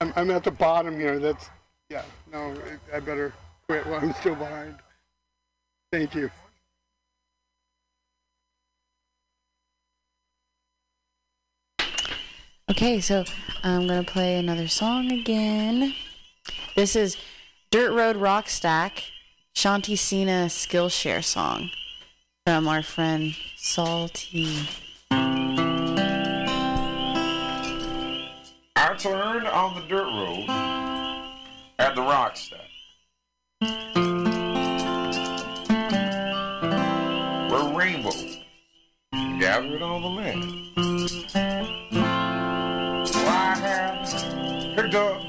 I'm, 0.00 0.12
I'm 0.16 0.30
at 0.30 0.44
the 0.44 0.50
bottom 0.50 0.98
here. 0.98 1.18
That's, 1.18 1.50
yeah, 1.90 2.04
no, 2.32 2.54
I 2.94 3.00
better 3.00 3.32
quit 3.68 3.86
while 3.86 4.00
I'm 4.00 4.14
still 4.14 4.36
behind. 4.36 4.76
Thank 5.92 6.14
you. 6.14 6.30
Okay, 12.70 13.00
so 13.00 13.24
I'm 13.64 13.88
going 13.88 14.04
to 14.04 14.12
play 14.12 14.38
another 14.38 14.68
song 14.68 15.10
again. 15.10 15.92
This 16.76 16.94
is 16.94 17.16
Dirt 17.72 17.90
Road 17.92 18.16
Rock 18.16 18.48
Stack, 18.48 19.02
Shanti 19.56 19.98
Sena 19.98 20.46
Skillshare 20.46 21.24
song 21.24 21.70
from 22.46 22.68
our 22.68 22.84
friend 22.84 23.34
Salty. 23.56 24.68
I 25.10 25.66
turned 28.96 29.48
on 29.48 29.74
the 29.74 29.80
dirt 29.88 30.06
road 30.06 30.48
at 31.80 31.96
the 31.96 32.02
Rockstack. 32.02 32.68
Where 37.50 37.76
rainbow 37.76 38.12
gathered 39.40 39.82
on 39.82 40.02
the 40.02 40.08
land 40.08 40.60
dog, 44.90 45.22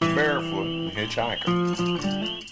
barefoot 0.00 0.92
hitchhiker. 0.94 2.46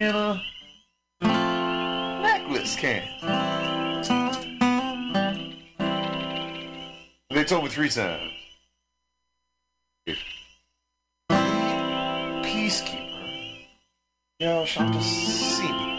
In 0.00 0.14
a 0.14 0.42
necklace 1.20 2.74
can. 2.76 3.02
They 7.28 7.44
told 7.44 7.64
me 7.64 7.70
three 7.70 7.90
times. 7.90 8.32
Peacekeeper. 12.42 13.66
Yo, 14.38 14.64
shot 14.64 14.90
to 14.94 15.02
see 15.02 15.70
me. 15.70 15.89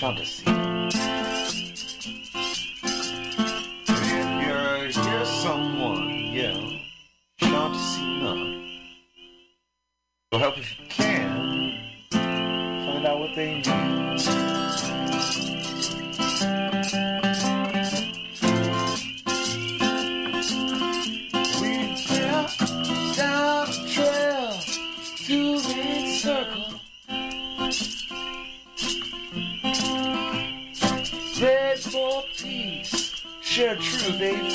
Shall. 0.00 0.89
Baby. 34.18 34.49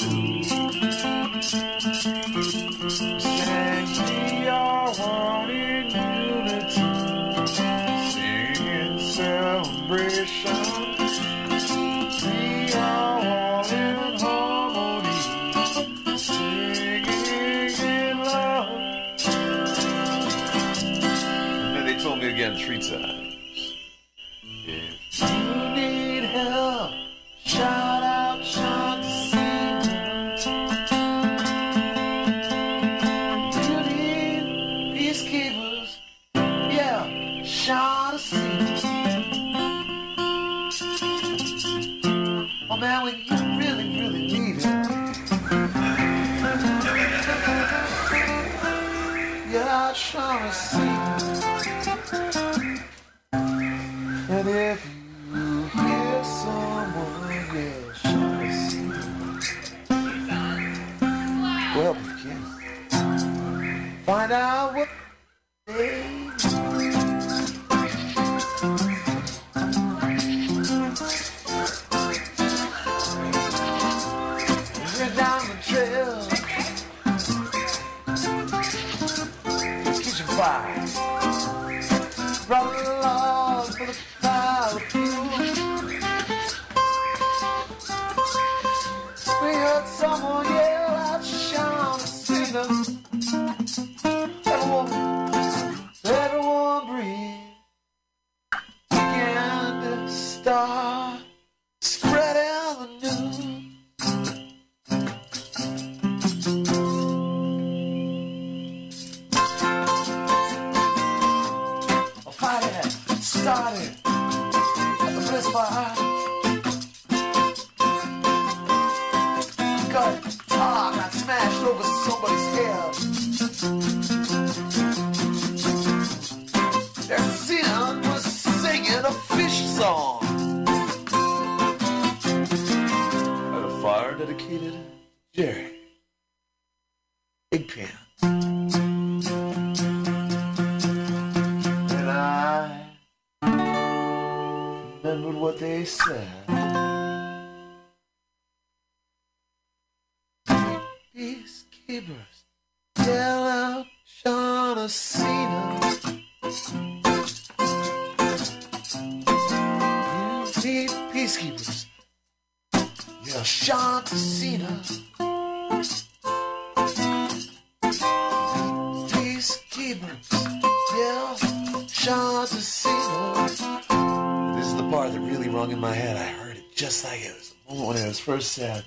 said. 178.56 178.86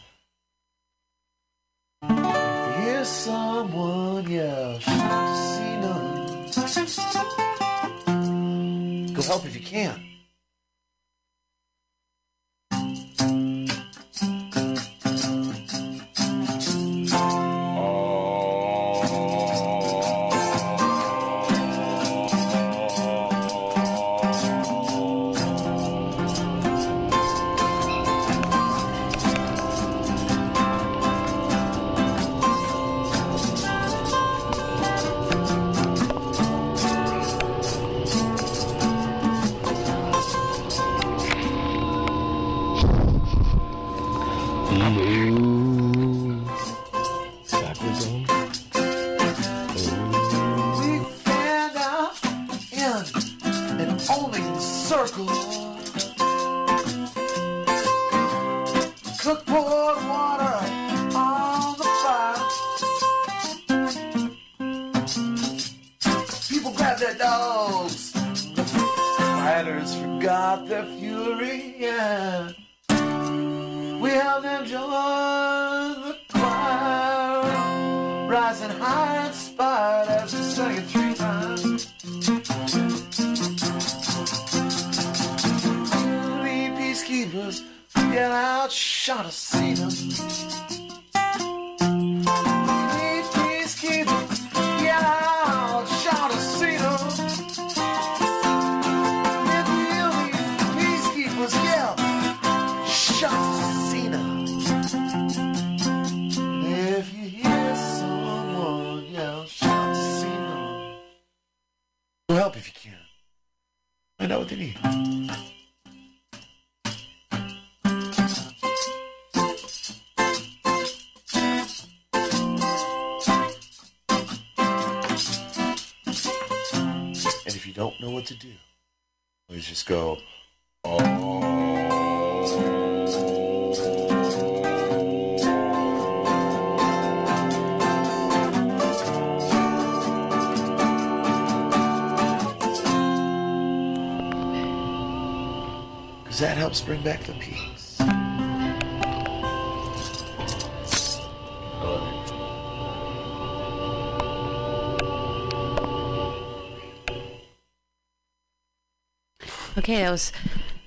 Okay, 159.79 160.03
that 160.03 160.11
was 160.11 160.33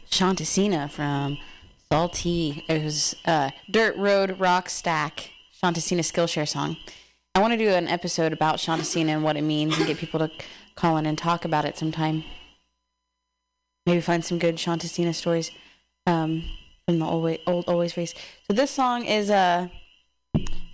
Shanti 0.10 0.46
Sena 0.46 0.89
from 0.89 1.38
Salty. 1.89 2.66
It 2.68 2.84
was 2.84 3.16
uh, 3.24 3.52
Dirt 3.72 3.96
Road 3.96 4.38
Rock 4.38 4.70
Stack, 4.70 5.32
Shanti 5.64 5.78
Sena 5.78 6.02
Skillshare 6.02 6.46
song. 6.46 6.76
I 7.34 7.39
want 7.39 7.54
to 7.54 7.58
do 7.58 7.70
an 7.70 7.88
episode 7.88 8.34
about 8.34 8.58
Shanti 8.58 8.84
Sena 8.84 9.14
and 9.14 9.24
what 9.24 9.38
it 9.38 9.44
means 9.44 9.78
and 9.78 9.88
get 9.88 9.98
people 9.98 10.20
to 10.20 10.30
call 10.76 10.98
in 10.98 11.06
and 11.06 11.18
talk 11.18 11.46
about 11.46 11.64
it 11.64 11.78
sometime. 11.78 12.26
Maybe 13.86 14.02
find 14.02 14.26
some 14.26 14.38
good 14.38 14.58
Shanti 14.58 14.89
Sena 14.89 15.14
stories 15.14 15.52
um, 16.06 16.44
from 16.86 17.00
the 17.00 17.06
old, 17.06 17.38
old 17.48 17.70
Always 17.70 17.96
Race. 17.96 18.14
So 18.50 18.54
this 18.54 18.72
song 18.72 19.06
is 19.06 19.30
uh, 19.30 19.70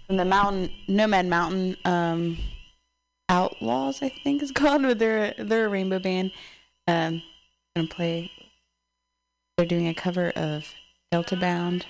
from 0.08 0.18
the 0.18 0.26
Mountain 0.26 0.72
Nomad 0.88 1.28
Mountain 1.28 1.78
um, 1.86 2.40
Outlaws, 3.30 4.02
I 4.02 4.10
think 4.10 4.42
is 4.42 4.52
called. 4.52 4.82
But 4.82 4.98
they're 4.98 5.36
they're 5.38 5.68
a 5.68 5.70
rainbow 5.70 6.00
band. 6.00 6.32
Um, 6.88 7.22
gonna 7.78 7.88
play. 7.88 8.32
They're 9.56 9.68
doing 9.68 9.88
a 9.88 9.94
cover 9.94 10.32
of 10.32 10.74
Delta 11.12 11.36
Bound. 11.36 11.86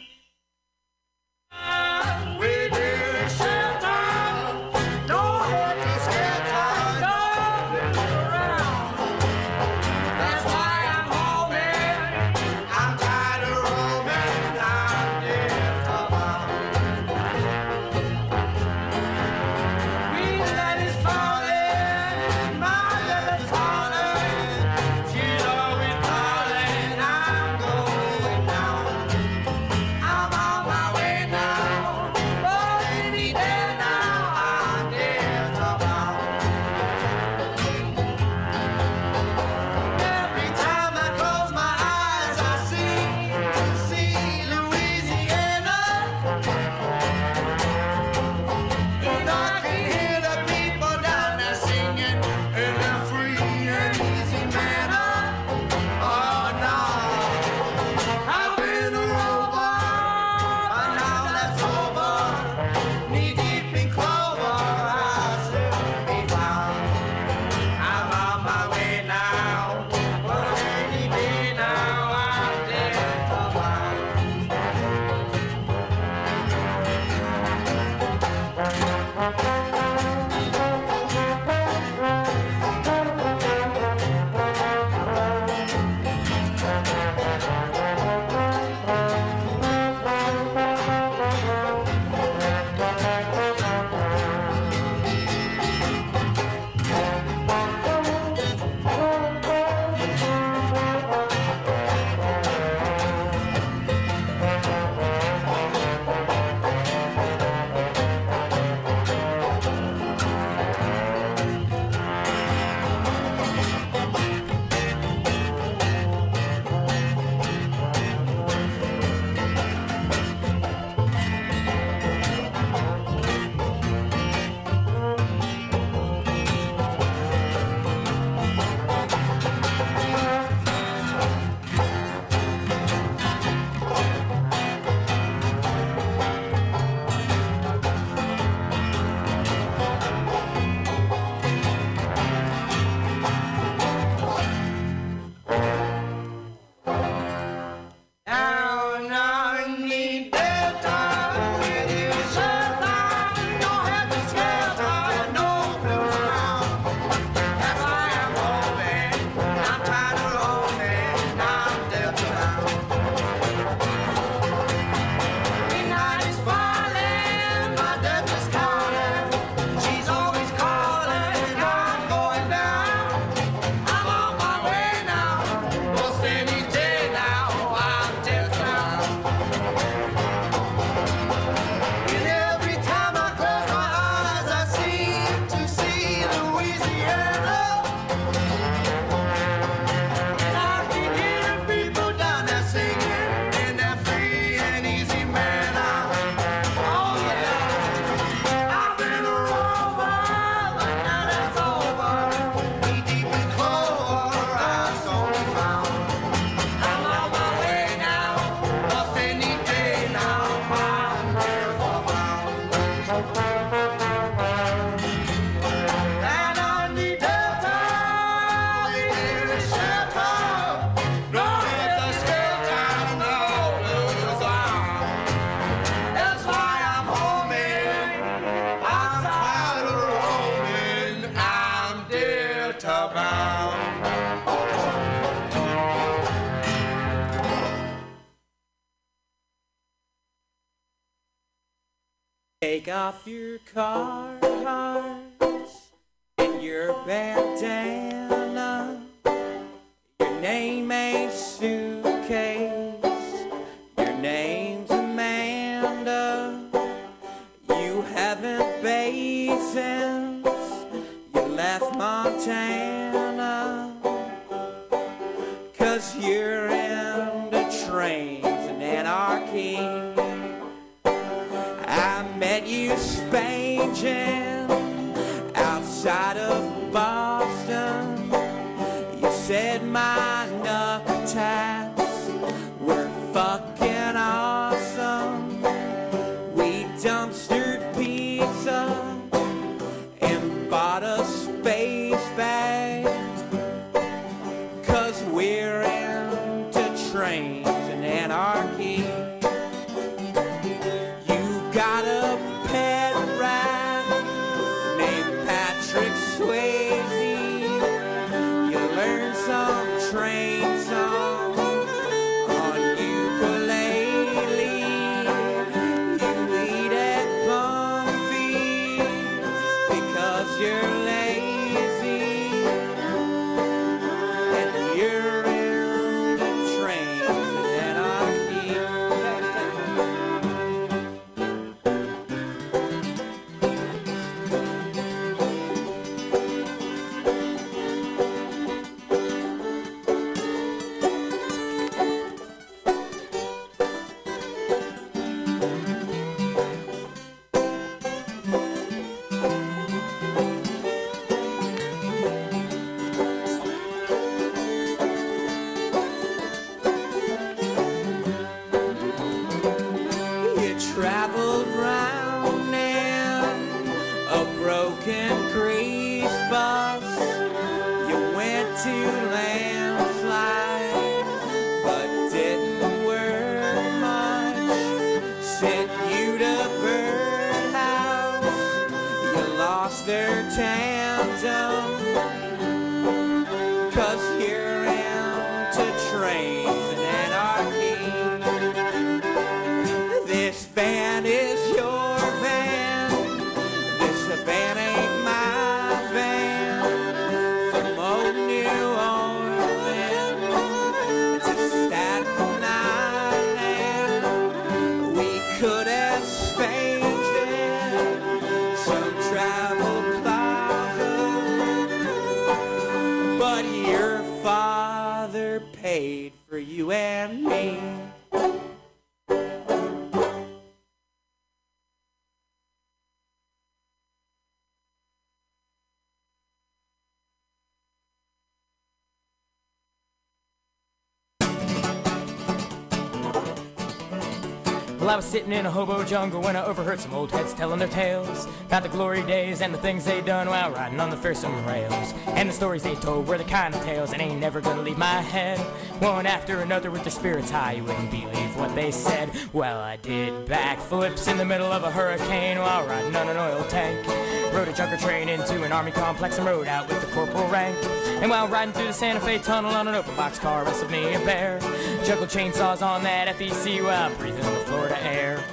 Was 435.18 435.26
sitting 435.26 435.51
in 435.51 435.65
a 435.65 435.72
hobo 435.72 436.03
jungle 436.03 436.39
when 436.39 436.55
I 436.55 436.63
overheard 436.63 436.99
some 436.99 437.11
old 437.11 437.32
heads 437.32 437.51
telling 437.51 437.80
their 437.80 437.88
tales 437.88 438.45
about 438.68 438.84
the 438.84 438.89
glory 438.89 439.24
days 439.24 439.61
and 439.61 439.74
the 439.74 439.78
things 439.80 440.05
they 440.05 440.22
done 440.22 440.47
while 440.47 440.70
riding 440.70 440.99
on 440.99 441.09
the 441.09 441.18
fearsome 441.18 441.65
rails. 441.65 442.13
And 442.28 442.47
the 442.47 442.53
stories 442.53 442.84
they 442.84 442.93
told 442.93 443.28
were 443.28 443.39
the 443.39 443.43
kind 443.43 443.74
of 443.74 443.82
tales 443.84 444.11
that 444.11 444.22
ain't 444.22 444.39
never 444.39 444.61
gonna 444.61 444.84
leave 444.84 444.99
my 444.99 445.22
head. 445.24 445.57
One 446.03 446.28
after 446.28 446.59
another 446.59 446.91
with 446.91 447.03
their 447.03 447.09
spirits 447.09 447.49
high, 447.49 447.72
you 447.74 447.84
wouldn't 447.84 448.11
believe 448.11 448.55
what 448.57 448.76
they 448.76 448.91
said. 448.91 449.32
Well, 449.53 449.80
I 449.80 449.95
did 449.95 450.45
backflips 450.45 451.28
in 451.28 451.39
the 451.39 451.45
middle 451.45 451.72
of 451.72 451.84
a 451.84 451.89
hurricane 451.89 452.59
while 452.59 452.86
riding 452.86 453.15
on 453.15 453.28
an 453.28 453.38
oil 453.38 453.65
tank. 453.70 454.05
Rode 454.53 454.68
a 454.68 454.74
junker 454.74 454.97
train 454.97 455.30
into 455.30 455.63
an 455.63 455.72
army 455.72 455.91
complex 455.91 456.38
and 456.38 456.45
rode 456.45 456.68
out 456.68 456.88
with 456.89 457.01
the 457.01 457.07
corporal 457.07 457.47
rank. 457.47 457.76
And 458.22 458.30
while 458.30 458.47
riding 458.47 458.74
through 458.74 458.88
the 458.88 458.93
Santa 458.93 459.20
Fe 459.20 459.39
tunnel 459.39 459.72
on 459.72 459.88
an 459.88 459.95
open 459.95 460.15
box 460.15 460.38
car, 460.38 460.63
wrestled 460.63 460.91
me 460.91 461.15
a 461.15 461.20
bear. 461.20 461.59
Juggled 462.08 462.30
chainsaws 462.30 462.82
on 462.82 463.03
that 463.03 463.28
FEC 463.36 463.84
while 463.84 464.10
breathing 464.16 464.39
the 464.39 464.60
Florida 464.62 464.97
air. 465.03 465.43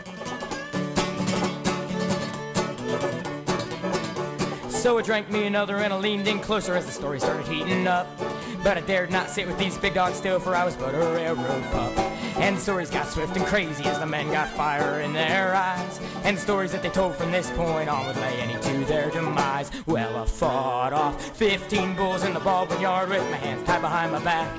So 4.70 4.96
I 4.96 5.02
drank 5.02 5.28
me 5.32 5.46
another 5.46 5.78
and 5.78 5.92
I 5.92 5.96
leaned 5.96 6.28
in 6.28 6.38
closer 6.38 6.76
as 6.76 6.86
the 6.86 6.92
story 6.92 7.18
started 7.18 7.48
heating 7.48 7.88
up. 7.88 8.07
But 8.62 8.78
I 8.78 8.82
dared 8.82 9.11
not 9.11 9.30
sit 9.30 9.48
with 9.48 9.59
these 9.59 9.76
big 9.78 9.94
dogs 9.94 10.16
still, 10.16 10.38
for 10.38 10.55
I 10.55 10.64
was 10.64 10.76
but 10.76 10.94
a 10.94 10.98
railroad 10.98 11.64
pup. 11.72 12.13
And 12.37 12.59
stories 12.59 12.91
got 12.91 13.07
swift 13.07 13.37
and 13.37 13.47
crazy 13.47 13.85
as 13.85 13.99
the 13.99 14.07
men 14.07 14.30
got 14.30 14.49
fire 14.49 15.01
in 15.01 15.12
their 15.12 15.55
eyes. 15.55 16.01
And 16.24 16.39
stories 16.39 16.72
that 16.72 16.82
they 16.82 16.91
told 16.91 17.14
from 17.14 17.30
this 17.30 17.51
point 17.53 17.89
on 17.89 18.07
would 18.07 18.16
lay 18.16 18.41
any 18.41 18.55
to 18.61 18.85
their 18.87 19.11
demise. 19.11 19.70
Well, 19.87 20.16
I 20.16 20.26
fought 20.26 20.93
off 20.93 21.22
15 21.37 21.95
bulls 21.95 22.24
in 22.24 22.35
the 22.35 22.41
Baldwin 22.41 22.80
yard 22.80 23.09
with 23.09 23.22
my 23.30 23.37
hands 23.37 23.64
tied 23.64 23.80
behind 23.80 24.12
my 24.12 24.22
back. 24.24 24.51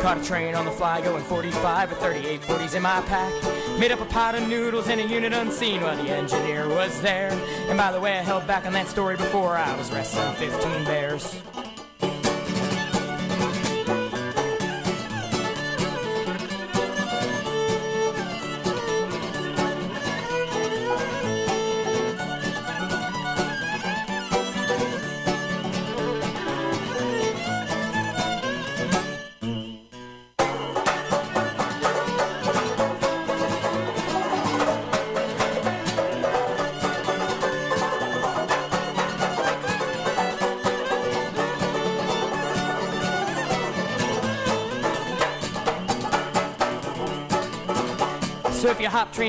Caught 0.00 0.18
a 0.18 0.24
train 0.24 0.54
on 0.54 0.64
the 0.64 0.70
fly 0.70 1.00
going 1.02 1.22
45 1.22 1.90
with 1.90 1.98
38 1.98 2.40
40s 2.40 2.74
in 2.74 2.82
my 2.82 3.00
pack. 3.02 3.32
Made 3.78 3.92
up 3.92 4.00
a 4.00 4.06
pot 4.06 4.34
of 4.34 4.48
noodles 4.48 4.88
in 4.88 4.98
a 4.98 5.02
unit 5.06 5.32
unseen 5.32 5.82
while 5.82 5.96
the 5.96 6.10
engineer 6.10 6.68
was 6.68 7.00
there. 7.02 7.30
And 7.68 7.76
by 7.76 7.92
the 7.92 8.00
way, 8.00 8.18
I 8.18 8.22
held 8.22 8.46
back 8.46 8.66
on 8.66 8.72
that 8.72 8.88
story 8.88 9.16
before 9.16 9.56
I 9.56 9.76
was 9.76 9.92
wrestling 9.92 10.34
15 10.36 10.84
bears. 10.84 11.40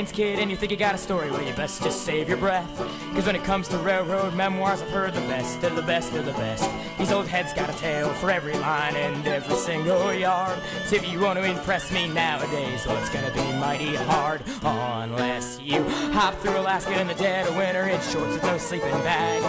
Trains 0.01 0.11
kid 0.11 0.39
and 0.39 0.49
you 0.49 0.57
think 0.57 0.71
you 0.71 0.77
got 0.77 0.95
a 0.95 0.97
story, 0.97 1.29
well, 1.29 1.43
you 1.43 1.53
best 1.53 1.83
just 1.83 2.03
save 2.03 2.27
your 2.27 2.37
breath. 2.37 2.67
Cause 3.13 3.25
when 3.25 3.35
it 3.35 3.43
comes 3.43 3.67
to 3.67 3.77
railroad 3.77 4.33
memoirs, 4.33 4.81
I've 4.81 4.89
heard 4.89 5.13
the 5.13 5.21
best 5.21 5.63
of 5.63 5.75
the 5.75 5.81
best 5.83 6.13
of 6.13 6.25
the 6.25 6.31
best. 6.33 6.67
These 6.97 7.11
old 7.11 7.27
heads 7.27 7.53
got 7.53 7.69
a 7.69 7.77
tale 7.77 8.09
for 8.15 8.31
every 8.31 8.53
line 8.53 8.95
and 8.95 9.27
every 9.27 9.55
single 9.55 10.13
yard. 10.13 10.57
So 10.85 10.95
if 10.95 11.07
you 11.07 11.19
want 11.19 11.37
to 11.37 11.45
impress 11.45 11.91
me 11.91 12.07
nowadays, 12.07 12.85
well, 12.85 12.97
it's 12.97 13.09
gonna 13.09 13.31
be 13.31 13.43
mighty 13.59 13.95
hard. 13.95 14.41
Unless 14.63 15.59
you 15.61 15.83
hop 16.13 16.35
through 16.39 16.57
Alaska 16.57 16.99
in 16.99 17.07
the 17.07 17.15
dead 17.15 17.47
of 17.47 17.55
winter 17.55 17.83
in 17.83 18.01
shorts 18.01 18.33
with 18.33 18.43
no 18.43 18.57
sleeping 18.57 18.89
bag. 19.03 19.41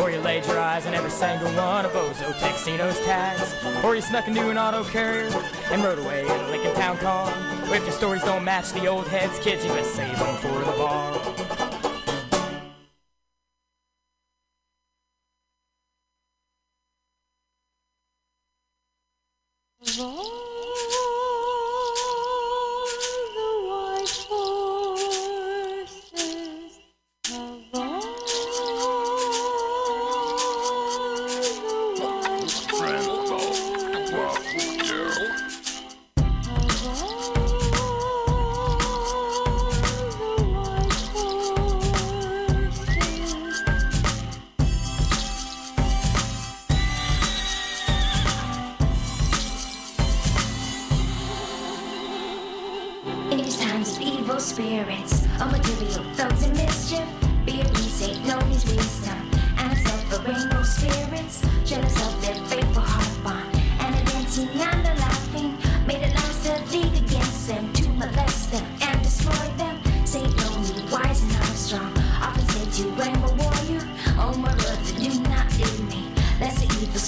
Or 0.00 0.10
you 0.10 0.20
laid 0.20 0.46
your 0.46 0.58
eyes 0.58 0.86
on 0.86 0.94
every 0.94 1.10
single 1.10 1.48
one 1.54 1.84
of 1.84 1.92
Bozo 1.92 2.32
Texino's 2.34 2.98
tags. 3.00 3.54
Or 3.84 3.94
you 3.94 4.00
snuck 4.00 4.26
into 4.26 4.48
an 4.48 4.56
auto 4.56 4.84
carrier 4.84 5.30
and 5.70 5.82
rode 5.82 5.98
away 5.98 6.22
in 6.24 6.30
a 6.30 6.48
Lincoln 6.50 6.74
Town 6.74 6.96
car. 6.98 7.37
If 7.70 7.84
your 7.84 7.92
stories 7.92 8.24
don't 8.24 8.44
match 8.44 8.72
the 8.72 8.86
old 8.86 9.06
heads, 9.08 9.38
kids, 9.38 9.64
you 9.64 9.70
best 9.70 9.94
save 9.94 10.18
them 10.18 10.36
for 10.36 10.48
the 10.48 10.72
bar. 10.78 11.57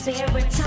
Lest 0.06 0.59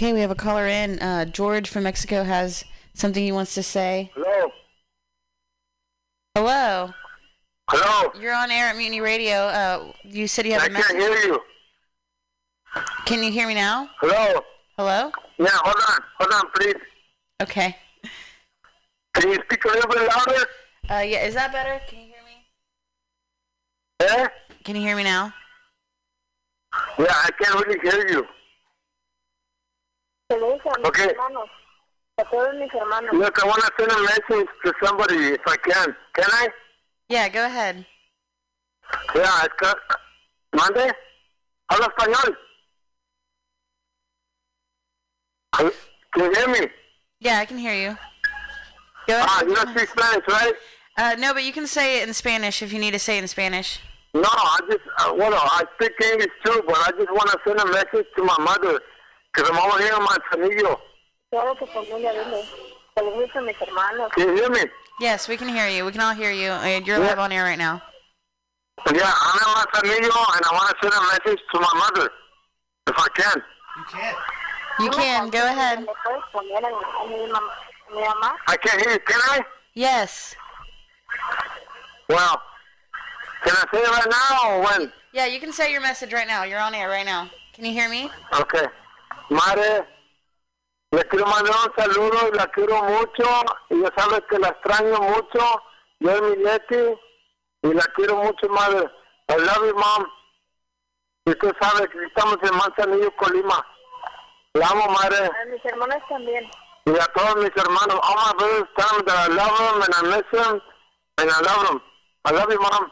Okay, 0.00 0.14
we 0.14 0.20
have 0.20 0.30
a 0.30 0.34
caller 0.34 0.66
in. 0.66 0.98
Uh, 1.00 1.26
George 1.26 1.68
from 1.68 1.82
Mexico 1.82 2.24
has 2.24 2.64
something 2.94 3.22
he 3.22 3.32
wants 3.32 3.52
to 3.52 3.62
say. 3.62 4.10
Hello. 4.14 4.50
Hello. 6.34 6.90
Hello. 7.68 8.10
You're 8.18 8.32
on 8.32 8.50
air 8.50 8.68
at 8.68 8.78
Mutiny 8.78 9.02
Radio. 9.02 9.34
Uh, 9.34 9.92
you 10.02 10.26
said 10.26 10.46
you 10.46 10.52
have 10.52 10.62
I 10.62 10.66
a 10.68 10.70
message. 10.70 10.96
can't 10.96 11.00
hear 11.02 11.32
you. 11.32 11.40
Can 13.04 13.22
you 13.22 13.30
hear 13.30 13.46
me 13.46 13.52
now? 13.52 13.90
Hello. 14.00 14.40
Hello? 14.78 15.12
Yeah, 15.38 15.48
hold 15.52 15.76
on. 15.76 16.00
Hold 16.18 16.32
on, 16.32 16.50
please. 16.54 16.80
Okay. 17.42 17.76
Can 19.12 19.28
you 19.28 19.34
speak 19.34 19.62
a 19.66 19.68
little 19.68 19.90
bit 19.90 20.08
louder? 20.08 20.46
Uh, 20.88 21.00
yeah, 21.00 21.26
is 21.26 21.34
that 21.34 21.52
better? 21.52 21.78
Can 21.86 21.98
you 21.98 22.06
hear 22.06 22.24
me? 22.24 22.46
Eh? 24.00 24.28
Can 24.64 24.76
you 24.76 24.80
hear 24.80 24.96
me 24.96 25.04
now? 25.04 25.34
Yeah, 26.98 27.04
I 27.10 27.28
can't 27.38 27.66
really 27.66 27.78
hear 27.82 28.08
you. 28.08 28.26
Se 30.30 30.38
lo 30.38 30.52
dije 30.52 30.68
a 30.68 30.78
mis 30.78 30.88
Okay. 30.88 31.08
hermanos. 31.08 31.50
A 32.18 32.24
todos 32.24 32.54
mis 32.54 32.72
hermanos. 32.72 33.12
Look, 33.14 33.42
I 33.42 33.46
want 33.48 33.62
to 33.62 33.72
send 33.78 33.90
a 33.90 34.00
message 34.02 34.48
to 34.64 34.72
somebody 34.84 35.16
if 35.34 35.40
I 35.46 35.56
can. 35.56 35.96
Can 36.14 36.26
I? 36.30 36.48
Yeah, 37.08 37.28
go 37.28 37.44
ahead. 37.46 37.84
Yeah, 39.14 39.44
it's 39.44 39.54
got... 39.58 39.76
¿Mande? 40.52 40.92
Habla 41.70 41.86
español. 41.88 42.36
Can 46.12 46.24
you 46.24 46.32
hear 46.34 46.48
me? 46.48 46.66
Yeah, 47.20 47.38
I 47.38 47.44
can 47.44 47.58
hear 47.58 47.74
you. 47.74 47.96
Go 49.06 49.14
ahead. 49.16 49.26
Ah, 49.28 49.42
you 49.42 49.54
don't 49.54 49.68
speak 49.70 49.88
Spanish, 49.88 50.24
right? 50.28 50.54
Uh, 50.96 51.16
no, 51.18 51.32
but 51.34 51.44
you 51.44 51.52
can 51.52 51.66
say 51.66 52.02
it 52.02 52.08
in 52.08 52.14
Spanish 52.14 52.62
if 52.62 52.72
you 52.72 52.78
need 52.78 52.92
to 52.92 52.98
say 52.98 53.18
it 53.18 53.22
in 53.22 53.28
Spanish. 53.28 53.80
No, 54.14 54.22
I 54.28 54.58
just, 54.68 54.80
uh, 54.98 55.14
well, 55.16 55.32
I 55.34 55.64
speak 55.76 55.92
English 56.04 56.30
too, 56.44 56.62
but 56.66 56.76
I 56.78 56.90
just 56.98 57.10
want 57.12 57.30
to 57.30 57.38
send 57.46 57.60
a 57.60 57.66
message 57.66 58.06
to 58.16 58.24
my 58.24 58.36
mother 58.40 58.80
because 59.32 59.50
I'm 59.50 59.58
over 59.58 59.78
here 59.82 59.92
in 59.94 60.02
Manzanillo. 60.02 60.78
Claro 61.30 61.54
que 61.54 61.66
familia, 61.68 62.12
dile. 62.12 62.44
Saludos 62.98 63.36
a 63.36 63.40
mis 63.42 63.56
hermanos. 63.56 64.10
Can 64.12 64.28
you 64.28 64.34
hear 64.36 64.50
me? 64.50 64.60
Yes, 65.00 65.28
we 65.28 65.36
can 65.36 65.48
hear 65.48 65.68
you. 65.68 65.84
We 65.84 65.92
can 65.92 66.00
all 66.00 66.14
hear 66.14 66.30
you. 66.32 66.50
Uh, 66.50 66.80
You're 66.84 66.98
live 66.98 67.18
on 67.18 67.32
air 67.32 67.44
right 67.44 67.58
now. 67.58 67.80
Yeah, 68.92 69.12
I'm 69.12 69.38
in 69.38 69.90
Manzanillo, 69.92 70.36
and 70.36 70.44
I 70.44 70.52
want 70.52 70.70
to 70.70 70.76
send 70.82 70.92
a 70.94 71.00
message 71.08 71.42
to 71.52 71.60
my 71.60 71.68
mother, 71.74 72.10
if 72.88 72.94
I 72.98 73.08
can. 73.14 73.42
You 73.76 73.84
can. 73.90 74.14
You 74.80 74.90
can. 74.90 75.30
Go 75.30 75.46
ahead. 75.46 75.80
¿Le 75.80 75.86
puedes 75.86 76.22
poner 76.32 76.58
a 76.58 77.06
mi, 77.08 77.16
a 77.16 77.26
mi 77.26 77.32
mam- 77.32 77.50
a 77.90 77.94
mi 77.94 78.02
mamá? 78.02 78.34
I 78.48 78.56
can't 78.56 78.80
hear 78.80 78.92
you. 78.92 78.98
Can 79.00 79.20
I? 79.24 79.40
Yes. 79.74 80.34
Well, 82.08 82.40
can 83.44 83.54
I 83.54 83.64
say 83.72 83.78
it 83.82 83.88
right 83.88 84.10
now 84.10 84.50
or 84.50 84.62
when? 84.62 84.92
Yeah, 85.12 85.26
you 85.26 85.38
can 85.40 85.52
say 85.52 85.70
your 85.70 85.80
message 85.80 86.12
right 86.12 86.26
now. 86.26 86.42
You're 86.44 86.58
on 86.60 86.74
air 86.74 86.88
right 86.88 87.06
now. 87.06 87.30
Can 87.52 87.64
you 87.64 87.72
hear 87.72 87.88
me? 87.88 88.10
Okay. 88.34 88.66
Madre, 89.30 89.86
le 90.90 91.04
quiero 91.04 91.24
mandar 91.26 91.54
un 91.66 91.76
saludo 91.76 92.28
y 92.32 92.36
la 92.36 92.46
quiero 92.48 92.82
mucho. 92.82 93.24
Y 93.70 93.80
ya 93.80 93.92
sabes 93.96 94.22
que 94.28 94.38
la 94.38 94.48
extraño 94.48 94.98
mucho. 94.98 95.62
Yo 96.00 96.16
y 96.16 96.36
mi 96.36 96.44
Leti. 96.44 96.98
Y 97.62 97.74
la 97.74 97.82
quiero 97.94 98.16
mucho, 98.16 98.48
madre. 98.48 98.90
I 99.28 99.36
love 99.36 99.66
you, 99.68 99.74
mom. 99.74 100.06
Y 101.26 101.34
tú 101.34 101.52
sabes 101.60 101.88
que 101.90 102.04
estamos 102.04 102.38
en 102.42 102.56
Manzanillo, 102.56 103.14
Colima. 103.16 103.64
La 104.54 104.66
amo, 104.66 104.88
madre. 104.88 105.26
A 105.26 105.44
mis 105.46 105.64
hermanos 105.64 106.02
también. 106.08 106.50
Y 106.86 106.90
a 106.90 107.06
todos 107.14 107.36
mis 107.36 107.56
hermanos. 107.56 108.00
All 108.02 108.16
my 108.16 108.32
brothers 108.36 108.68
tell 108.76 108.98
me 108.98 109.04
that 109.06 109.30
I 109.30 109.32
love 109.32 109.58
them 109.58 109.82
and 109.82 109.94
I 109.94 110.16
miss 110.16 110.26
them. 110.32 110.60
And 111.18 111.30
I 111.30 111.40
love 111.40 111.68
them. 111.68 111.82
I 112.24 112.32
love 112.32 112.50
you, 112.50 112.60
mom. 112.60 112.90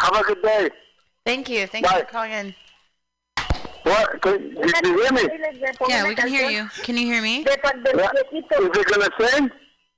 Have 0.00 0.16
a 0.16 0.22
good 0.24 0.42
day. 0.42 0.70
Thank 1.24 1.48
you. 1.48 1.66
Thank 1.66 1.86
you 1.86 1.98
for 2.00 2.04
calling 2.04 2.32
in. 2.32 2.54
What? 3.88 4.20
Can, 4.22 4.54
did 4.54 4.86
you 4.86 5.02
hear 5.02 5.12
me? 5.12 5.22
Yeah, 5.88 6.06
we 6.06 6.14
can 6.14 6.28
hear 6.28 6.50
you. 6.50 6.68
Can 6.82 6.96
you 6.96 7.06
hear 7.06 7.22
me? 7.22 7.44
Yeah. 7.44 8.10
Is 8.32 8.42
it 8.52 8.86
gonna 8.86 9.08
sing? 9.18 9.50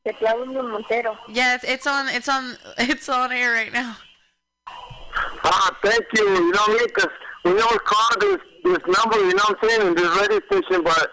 De 0.05 0.12
Claudio 0.14 0.62
Montero. 0.62 1.18
Yeah, 1.28 1.57
it's, 1.57 1.64
it's 1.64 1.86
on. 1.86 2.09
It's 2.09 2.28
on. 2.28 2.57
It's 2.78 3.09
on 3.09 3.32
air 3.32 3.53
right 3.53 3.72
now. 3.72 3.97
Ah, 5.45 5.76
thank 5.82 6.05
you. 6.14 6.22
You 6.22 6.51
know 6.53 6.66
me, 6.68 6.78
because 6.86 7.11
we 7.45 7.53
never 7.53 7.78
call 7.80 8.11
this 8.20 8.38
this 8.64 8.78
number. 8.97 9.18
You 9.18 9.34
know 9.34 9.45
what 9.49 9.59
I'm 9.62 9.68
saying? 9.68 9.86
In 9.88 9.95
this 9.95 10.20
radio 10.20 10.41
station, 10.47 10.84
but 10.84 11.11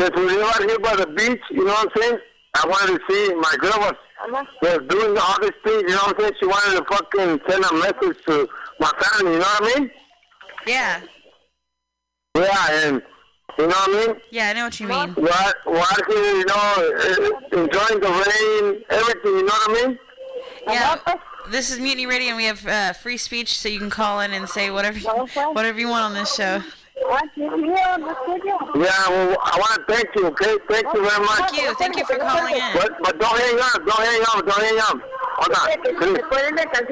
since 0.00 0.16
we 0.16 0.22
live 0.24 0.42
out 0.42 0.62
here 0.62 0.78
by 0.80 0.96
the 0.96 1.06
beach, 1.06 1.40
you 1.50 1.64
know 1.64 1.72
what 1.72 1.88
I'm 1.96 2.02
saying? 2.02 2.18
I 2.54 2.66
wanted 2.66 2.98
to 2.98 3.00
see 3.08 3.34
my 3.34 3.56
girl 3.60 3.78
was 3.78 3.94
was 4.62 4.80
doing 4.88 5.16
all 5.16 5.40
these 5.40 5.50
things. 5.64 5.82
You 5.82 5.94
know 5.94 6.02
what 6.06 6.16
I'm 6.16 6.20
saying? 6.20 6.32
She 6.40 6.46
wanted 6.46 6.78
to 6.78 6.84
fucking 6.90 7.40
send 7.48 7.64
a 7.64 7.74
message 7.74 8.24
to 8.26 8.48
my 8.80 8.90
family. 9.00 9.32
You 9.34 9.38
know 9.38 9.46
what 9.60 9.76
I 9.76 9.80
mean? 9.80 9.90
Yeah. 10.66 11.00
Yeah, 12.40 12.86
and 12.86 13.02
you 13.58 13.66
know 13.66 13.74
what 13.74 13.88
I 13.88 14.06
mean? 14.06 14.16
Yeah, 14.30 14.48
I 14.48 14.52
know 14.54 14.64
what 14.64 14.80
you 14.80 14.88
mean. 14.88 15.10
What, 15.10 15.56
what, 15.64 16.08
you 16.08 16.44
know, 16.46 16.92
eh, 17.00 17.58
enjoying 17.58 18.00
the 18.00 18.08
rain, 18.08 18.84
everything. 18.90 19.32
You 19.32 19.44
know 19.44 19.52
what 19.52 19.70
I 19.70 19.86
mean? 19.86 19.98
Yeah. 20.66 20.96
This 21.50 21.70
is 21.70 21.78
Mutiny 21.78 22.06
Radio, 22.06 22.28
and 22.28 22.36
we 22.36 22.44
have 22.44 22.66
uh, 22.66 22.92
free 22.92 23.16
speech, 23.16 23.58
so 23.58 23.68
you 23.68 23.78
can 23.78 23.90
call 23.90 24.20
in 24.20 24.32
and 24.32 24.48
say 24.48 24.70
whatever 24.70 24.98
you, 24.98 25.08
whatever 25.52 25.80
you 25.80 25.88
want 25.88 26.04
on 26.04 26.14
this 26.14 26.34
show. 26.34 26.62
Yeah, 27.00 27.16
well, 29.08 29.36
I 29.40 29.56
want 29.56 29.72
to 29.74 29.84
thank 29.88 30.08
you, 30.14 30.26
okay? 30.26 30.56
Thank 30.68 30.86
you 30.92 31.00
very 31.00 31.24
much. 31.24 31.38
Thank 31.38 31.56
you. 31.56 31.74
Thank 31.74 31.96
you 31.96 32.04
for 32.04 32.16
calling 32.18 32.54
in. 32.54 32.72
But, 32.74 32.92
but 33.02 33.18
don't 33.18 33.38
hang 33.40 33.58
up. 33.58 33.80
Don't 33.86 34.04
hang 34.04 34.22
up. 34.28 34.44
Don't 34.44 34.62
hang 34.62 34.78
up. 34.78 35.00
Hold 35.40 35.56
on. 35.56 35.64
Please. 35.80 36.20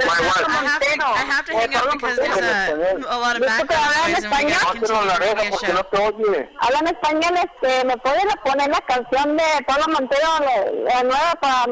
My 0.06 0.20
wife. 0.24 0.48
I 0.48 0.64
have 0.64 0.80
to, 0.80 0.88
I 1.04 1.24
have 1.28 1.44
to 1.44 1.52
hang 1.52 1.74
up 1.74 1.92
because 1.92 2.16
there's 2.16 2.38
a, 2.38 3.04
a 3.04 3.18
lot 3.18 3.36
of 3.36 3.42
background 3.42 3.92
noise, 4.09 4.24
and 4.24 4.32
we 4.32 4.48
got 4.48 4.72
to 4.72 4.80
continue 4.80 5.04
the 5.04 5.18
radio 5.20 5.52
show. 5.61 5.76
Hablan 6.62 6.86
español, 6.88 7.36
este, 7.36 7.84
¿me 7.84 7.96
puedes 7.98 8.36
poner 8.44 8.68
la 8.70 8.80
canción 8.80 9.36
de 9.36 9.44
Pablo 9.66 9.86
Montero, 9.88 10.28
la, 10.84 11.02
nueva 11.02 11.34
para... 11.40 11.66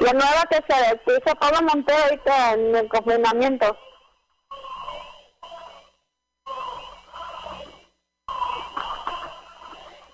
La 0.00 0.12
nueva 0.12 0.44
que 0.48 0.56
se 0.56 1.00
que 1.04 1.16
hizo 1.16 1.34
Pablo 1.36 1.62
Montero 1.62 2.02
ahorita 2.04 2.52
en 2.52 2.76
el 2.76 2.88
confinamiento. 2.88 3.76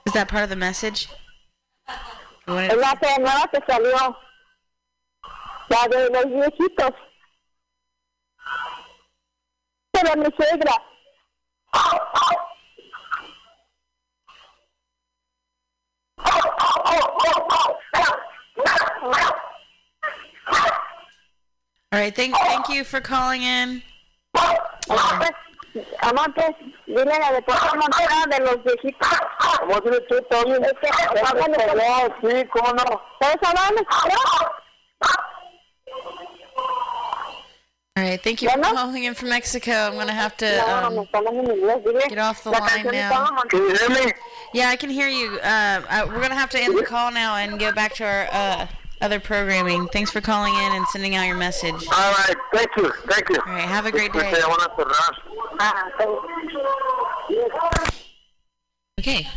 Is 0.07 0.13
that 0.15 0.29
part 0.29 0.45
of 0.45 0.49
the 0.49 0.57
message? 0.57 1.09
Es 2.47 2.77
la 2.77 2.97
que 2.97 3.19
nueva 3.21 3.49
que 3.53 3.61
salió. 3.67 4.19
La 5.69 5.89
de 5.89 6.11
los 6.11 6.27
viejitos. 6.27 6.93
Pero 9.93 10.17
mi 10.17 10.27
suegra. 10.37 10.83
All 21.95 22.01
right. 22.01 22.15
Thank 22.15 22.35
thank 22.35 22.69
you 22.69 22.83
for 22.83 23.01
calling 23.01 23.43
in. 23.43 23.81
Amantes, 26.03 26.57
dile 26.89 27.05
la 27.05 27.31
de 27.31 27.43
Pablo 27.43 27.83
de 28.31 28.41
los 28.41 28.65
viejitos. 28.65 29.09
¿Cómo 29.61 29.81
tienes 29.81 30.01
tú, 30.09 30.21
Tony? 30.29 30.55
Es 30.55 30.73
que 30.81 30.89
hablan. 30.91 32.15
Sí, 32.21 32.49
¿cómo 32.51 32.73
no? 32.73 33.01
¿Sabes 33.21 33.37
hablar? 33.43 33.87
All 37.97 38.03
right. 38.03 38.21
Thank 38.21 38.43
you 38.43 38.51
for 38.51 38.61
calling 38.61 39.05
in 39.05 39.15
from 39.15 39.29
Mexico. 39.29 39.71
I'm 39.71 39.95
gonna 39.95 40.13
have 40.13 40.37
to 40.39 40.47
um, 40.69 41.07
get 42.09 42.19
off 42.19 42.43
the 42.43 42.51
line 42.51 42.87
now. 42.91 43.41
Can 43.49 43.61
you 43.61 43.77
hear 43.77 43.89
me? 43.91 44.13
Yeah, 44.53 44.71
I 44.71 44.75
can 44.75 44.91
hear 44.91 45.07
you. 45.07 45.39
Uh, 45.39 45.81
uh, 45.89 46.07
we're 46.09 46.21
gonna 46.21 46.35
have 46.35 46.51
to 46.51 46.61
end 46.61 46.77
the 46.77 46.83
call 46.83 47.13
now 47.13 47.37
and 47.37 47.57
go 47.57 47.71
back 47.71 47.95
to 47.95 48.05
our 48.05 48.27
uh, 48.33 48.67
other 49.05 49.21
programming. 49.21 49.87
Thanks 49.89 50.11
for 50.11 50.23
calling 50.23 50.55
in 50.55 50.73
and 50.73 50.87
sending 50.89 51.15
out 51.15 51.27
your 51.27 51.37
message. 51.37 51.75
All 51.75 52.13
right. 52.13 52.35
Thank 52.55 52.71
you. 52.77 52.91
Thank 53.07 53.29
you. 53.29 53.37
All 53.47 53.53
right. 53.53 53.69
Have 53.69 53.85
a 53.85 53.93
great 53.93 54.15
day. 54.15 54.21
I 54.21 54.49
want 54.49 54.63
to 54.63 54.69
cerrar. 54.71 55.21
Okay. 58.99 59.29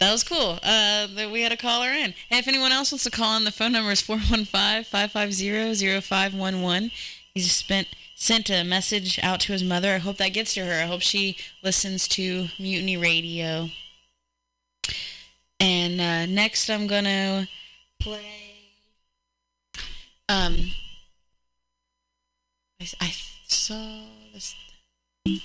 That 0.00 0.12
was 0.12 0.22
cool. 0.22 0.58
Uh, 0.62 1.06
that 1.14 1.30
we 1.32 1.40
had 1.42 1.52
a 1.52 1.56
caller 1.56 1.88
in. 1.88 2.12
And 2.30 2.38
if 2.38 2.46
anyone 2.46 2.70
else 2.70 2.92
wants 2.92 3.04
to 3.04 3.10
call 3.10 3.38
in, 3.38 3.44
the 3.44 3.50
phone 3.50 3.72
number 3.72 3.90
is 3.90 4.02
415-550-0511. 4.02 6.90
He 7.34 7.40
just 7.40 7.56
spent 7.56 7.88
sent 8.14 8.50
a 8.50 8.62
message 8.64 9.18
out 9.22 9.40
to 9.40 9.52
his 9.52 9.62
mother. 9.62 9.94
I 9.94 9.98
hope 9.98 10.18
that 10.18 10.34
gets 10.34 10.52
to 10.54 10.64
her. 10.64 10.82
I 10.82 10.86
hope 10.86 11.02
she 11.02 11.36
listens 11.62 12.08
to 12.08 12.48
Mutiny 12.58 12.96
Radio. 12.96 13.68
And 15.60 16.00
uh, 16.00 16.26
next, 16.26 16.68
I'm 16.68 16.88
gonna 16.88 17.48
play. 18.00 18.47
Um, 20.28 20.72
I, 22.80 22.86
I 23.00 23.14
saw 23.46 24.02
this. 24.32 24.54
Okay. 25.26 25.40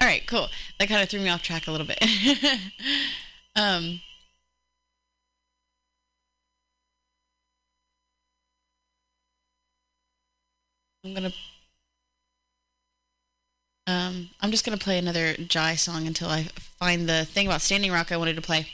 All 0.00 0.08
right, 0.08 0.26
cool. 0.26 0.48
That 0.78 0.88
kind 0.88 1.02
of 1.02 1.08
threw 1.08 1.20
me 1.20 1.28
off 1.30 1.42
track 1.42 1.66
a 1.66 1.72
little 1.72 1.86
bit. 1.86 1.98
um, 3.56 4.00
I'm 11.04 11.14
gonna. 11.14 11.32
Um, 13.86 14.30
I'm 14.40 14.50
just 14.50 14.64
gonna 14.64 14.78
play 14.78 14.98
another 14.98 15.34
Jai 15.34 15.74
song 15.74 16.06
until 16.06 16.28
I 16.28 16.44
find 16.78 17.08
the 17.08 17.24
thing 17.24 17.46
about 17.46 17.60
Standing 17.62 17.92
Rock 17.92 18.12
I 18.12 18.16
wanted 18.16 18.36
to 18.36 18.42
play. 18.42 18.68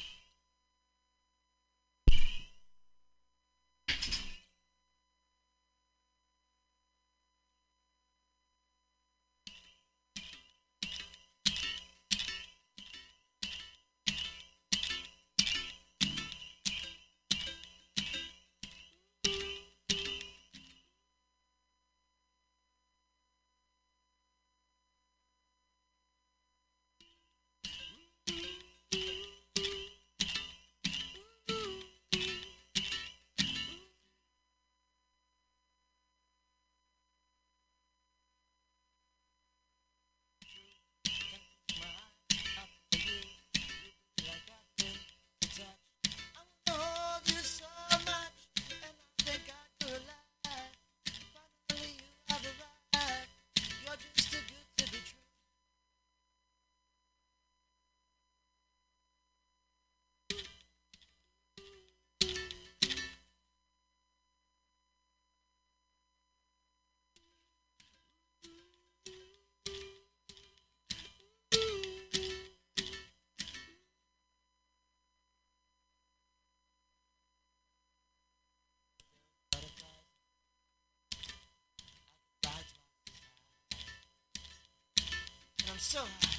So 85.90 86.29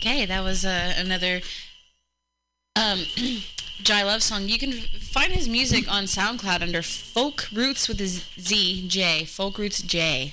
Okay, 0.00 0.24
that 0.24 0.42
was 0.42 0.64
uh, 0.64 0.94
another 0.96 1.42
um, 2.74 3.00
Jai 3.82 4.02
Love 4.02 4.22
song. 4.22 4.48
You 4.48 4.58
can 4.58 4.72
find 4.72 5.30
his 5.30 5.46
music 5.46 5.92
on 5.92 6.04
SoundCloud 6.04 6.62
under 6.62 6.80
Folk 6.80 7.48
Rootz 7.52 7.86
with 7.86 8.00
a 8.00 8.06
Z 8.06 8.88
J. 8.88 9.26
Folk 9.26 9.56
Rootz 9.56 9.84
J. 9.84 10.32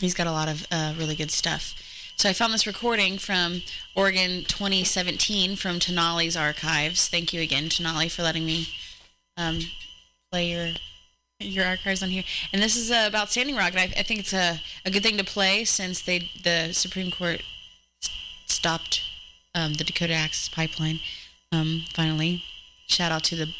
He's 0.00 0.14
got 0.14 0.26
a 0.26 0.32
lot 0.32 0.48
of 0.48 0.66
uh, 0.70 0.94
really 0.98 1.14
good 1.14 1.30
stuff. 1.30 1.74
So 2.16 2.28
I 2.28 2.32
found 2.32 2.52
this 2.52 2.66
recording 2.66 3.18
from 3.18 3.62
Oregon 3.94 4.44
2017 4.44 5.56
from 5.56 5.78
Tenali's 5.78 6.36
archives. 6.36 7.08
Thank 7.08 7.32
you 7.32 7.40
again, 7.40 7.70
Tenali, 7.70 8.10
for 8.10 8.22
letting 8.22 8.44
me 8.44 8.68
um, 9.36 9.60
play 10.30 10.50
your 10.50 10.68
your 11.38 11.64
archives 11.64 12.02
on 12.02 12.10
here. 12.10 12.24
And 12.52 12.62
this 12.62 12.76
is 12.76 12.90
uh, 12.90 13.06
about 13.08 13.30
Standing 13.30 13.56
Rock, 13.56 13.70
and 13.70 13.80
I, 13.80 14.00
I 14.00 14.02
think 14.02 14.20
it's 14.20 14.34
a, 14.34 14.60
a 14.84 14.90
good 14.90 15.02
thing 15.02 15.16
to 15.16 15.24
play 15.24 15.64
since 15.64 16.02
they 16.02 16.30
the 16.42 16.72
Supreme 16.72 17.10
Court 17.10 17.42
stopped 18.46 19.02
um, 19.54 19.74
the 19.74 19.84
Dakota 19.84 20.12
Access 20.12 20.48
Pipeline. 20.48 21.00
Um, 21.52 21.84
finally, 21.94 22.44
shout 22.86 23.12
out 23.12 23.24
to 23.24 23.36
the 23.36 23.54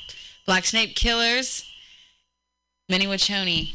Black 0.45 0.65
Snake 0.65 0.95
Killers, 0.95 1.65
Mni 2.91 3.07
Wiconi. 3.07 3.73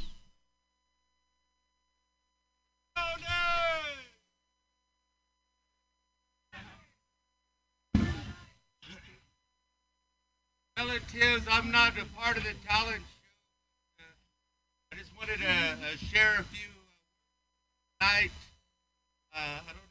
Relatives. 10.78 11.46
I'm 11.50 11.72
not 11.72 11.94
a 11.98 12.06
part 12.18 12.38
of 12.38 12.44
the 12.44 12.54
talent 12.68 13.02
show. 13.02 14.00
Uh, 14.00 14.04
I 14.92 14.96
just 14.98 15.12
wanted 15.18 15.40
to 15.40 15.48
uh, 15.48 15.96
share 15.98 16.36
a 16.40 16.44
few 16.44 16.68
uh, 18.02 18.06
night. 18.06 18.32
Uh, 19.34 19.60
I 19.64 19.68
don't 19.68 19.76
know 19.76 19.82
if 19.84 19.90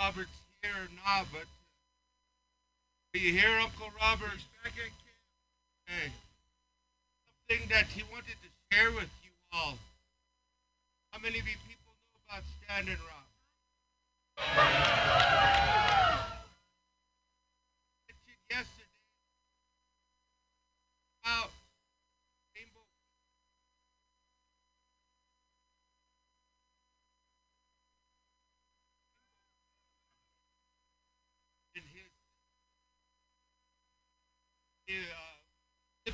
Robert's 0.00 0.30
here 0.62 0.72
or 0.72 0.88
not, 1.04 1.26
but 1.32 1.42
uh, 1.42 3.14
are 3.14 3.20
you 3.20 3.32
here, 3.32 3.58
Uncle 3.60 3.90
Robert? 4.00 4.38
Back 4.64 4.72
at 4.72 4.76
camp. 4.76 4.92
Hey, 5.86 6.12
something 7.48 7.68
that 7.70 7.86
he 7.86 8.02
wanted 8.10 8.36
to 8.42 8.48
share 8.72 8.90
with 8.92 9.10
you 9.22 9.30
all. 9.52 9.78
How 11.10 11.18
many 11.20 11.38
of 11.38 11.46
you 11.46 11.56
people 11.66 11.92
know 11.92 12.18
about 12.28 12.42
Standing 12.64 12.98
Rock? 13.08 13.28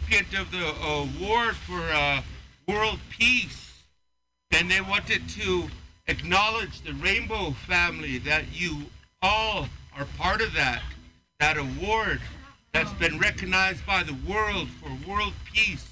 recipient 0.05 0.39
of 0.39 0.51
the 0.51 0.67
award 0.87 1.57
for 1.57 1.81
uh, 1.93 2.21
world 2.69 2.99
peace, 3.11 3.83
and 4.53 4.71
they 4.71 4.81
wanted 4.81 5.29
to 5.29 5.65
acknowledge 6.07 6.81
the 6.83 6.93
Rainbow 6.95 7.51
Family 7.67 8.19
that 8.19 8.45
you 8.53 8.83
all 9.23 9.67
are 9.97 10.07
part 10.19 10.43
of 10.43 10.53
that 10.55 10.83
that 11.41 11.57
award 11.57 12.21
that's 12.73 12.93
been 12.95 13.19
recognized 13.19 13.85
by 13.87 14.03
the 14.03 14.17
world 14.29 14.69
for 14.69 14.89
world 15.09 15.33
peace. 15.53 15.87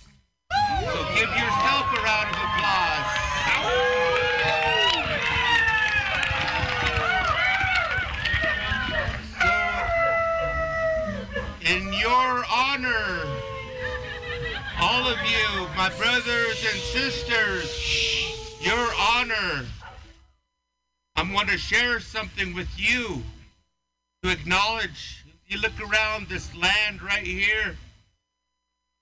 So 0.84 1.06
give 1.14 1.28
yourself 1.28 1.86
a 1.92 2.02
round 2.02 2.28
of 2.28 2.36
applause. 2.36 3.06
So, 11.64 11.74
in 11.74 11.92
your 11.94 12.44
honor 12.50 13.31
my 15.82 15.90
brothers 15.98 16.64
and 16.70 16.80
sisters, 16.80 18.56
your 18.60 18.88
honor. 18.96 19.66
I 21.16 21.32
want 21.34 21.48
to 21.48 21.58
share 21.58 21.98
something 21.98 22.54
with 22.54 22.68
you 22.76 23.20
to 24.22 24.30
acknowledge. 24.30 25.24
You 25.48 25.58
look 25.58 25.72
around 25.80 26.28
this 26.28 26.54
land 26.54 27.02
right 27.02 27.26
here, 27.26 27.76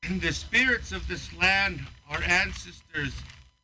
and 0.02 0.20
the 0.22 0.32
spirits 0.32 0.90
of 0.92 1.06
this 1.06 1.28
land, 1.38 1.80
our 2.08 2.22
ancestors, 2.22 3.12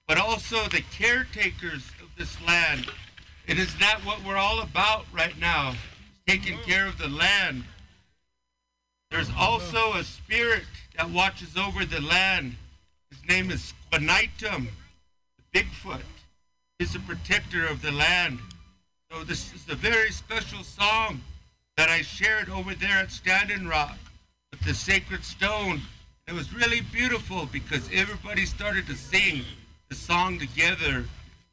but 0.06 0.18
also 0.18 0.68
the 0.68 0.84
caretakers 0.92 1.90
of 2.02 2.10
this 2.18 2.36
land. 2.46 2.86
It 3.46 3.58
is 3.58 3.74
that 3.78 4.04
what 4.04 4.22
we're 4.22 4.36
all 4.36 4.60
about 4.60 5.06
right 5.10 5.38
now, 5.40 5.74
taking 6.26 6.58
care 6.58 6.86
of 6.86 6.98
the 6.98 7.08
land. 7.08 7.64
There's 9.10 9.30
also 9.38 9.94
a 9.94 10.04
spirit 10.04 10.64
that 10.96 11.10
watches 11.10 11.56
over 11.56 11.84
the 11.84 12.00
land. 12.00 12.56
His 13.10 13.28
name 13.28 13.50
is 13.50 13.72
Squanitum, 13.90 14.68
the 15.52 15.60
Bigfoot. 15.60 16.02
He's 16.78 16.94
a 16.94 17.00
protector 17.00 17.66
of 17.66 17.82
the 17.82 17.92
land. 17.92 18.38
So 19.10 19.24
this 19.24 19.54
is 19.54 19.68
a 19.70 19.74
very 19.74 20.10
special 20.10 20.64
song 20.64 21.20
that 21.76 21.88
I 21.88 22.02
shared 22.02 22.50
over 22.50 22.74
there 22.74 22.98
at 22.98 23.10
Standing 23.10 23.66
Rock 23.66 23.96
with 24.50 24.60
the 24.60 24.74
sacred 24.74 25.24
stone. 25.24 25.80
It 26.26 26.34
was 26.34 26.52
really 26.52 26.80
beautiful 26.80 27.46
because 27.46 27.88
everybody 27.92 28.44
started 28.44 28.86
to 28.88 28.96
sing 28.96 29.42
the 29.88 29.94
song 29.94 30.38
together. 30.38 31.04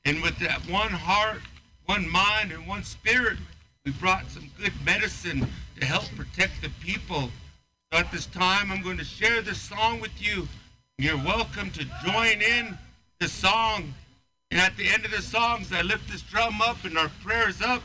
And 0.06 0.22
with 0.22 0.38
that 0.40 0.60
one 0.70 0.90
heart, 0.90 1.42
one 1.86 2.10
mind, 2.10 2.52
and 2.52 2.68
one 2.68 2.84
spirit, 2.84 3.38
we 3.86 3.92
brought 3.92 4.30
some 4.32 4.50
good 4.60 4.74
medicine 4.84 5.48
to 5.80 5.86
help 5.86 6.06
protect 6.16 6.62
the 6.62 6.70
people. 6.82 7.30
At 7.94 8.12
this 8.12 8.26
time, 8.26 8.72
I'm 8.72 8.82
going 8.82 8.98
to 8.98 9.04
share 9.04 9.44
this 9.44 9.62
song 9.62 10.00
with 10.00 10.20
you. 10.20 10.48
You're 10.98 11.16
welcome 11.16 11.70
to 11.70 11.86
join 12.04 12.42
in 12.42 12.76
the 13.20 13.28
song. 13.28 13.94
And 14.50 14.60
at 14.60 14.76
the 14.78 14.88
end 14.88 15.06
of 15.06 15.12
the 15.12 15.22
songs, 15.22 15.72
I 15.72 15.84
lift 15.84 16.10
this 16.10 16.24
drum 16.24 16.60
up 16.60 16.86
and 16.86 16.98
our 16.98 17.12
prayers 17.24 17.62
up. 17.62 17.84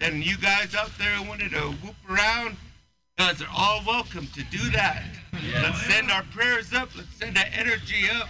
And 0.00 0.24
you 0.24 0.38
guys 0.38 0.74
out 0.74 0.92
there 0.96 1.20
wanted 1.28 1.50
to 1.50 1.60
whoop 1.60 1.94
around, 2.10 2.56
guys 3.18 3.42
are 3.42 3.48
all 3.54 3.82
welcome 3.86 4.26
to 4.28 4.42
do 4.44 4.70
that. 4.70 5.04
Let's 5.34 5.82
send 5.82 6.10
our 6.10 6.22
prayers 6.32 6.72
up. 6.72 6.88
Let's 6.96 7.14
send 7.14 7.36
that 7.36 7.50
energy 7.52 8.08
up. 8.10 8.28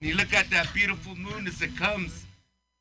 And 0.00 0.08
you 0.08 0.14
look 0.16 0.32
at 0.32 0.48
that 0.50 0.72
beautiful 0.72 1.16
moon 1.16 1.48
as 1.48 1.60
it 1.62 1.76
comes. 1.76 2.26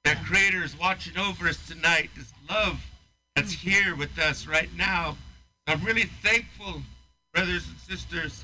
That 0.03 0.23
Creator 0.23 0.63
is 0.63 0.77
watching 0.77 1.17
over 1.17 1.47
us 1.47 1.67
tonight. 1.67 2.11
This 2.15 2.31
love 2.47 2.79
that's 3.35 3.51
here 3.51 3.95
with 3.95 4.19
us 4.19 4.45
right 4.45 4.69
now. 4.77 5.17
I'm 5.65 5.83
really 5.83 6.09
thankful, 6.21 6.83
brothers 7.38 7.67
and 7.67 7.77
sisters. 7.77 8.43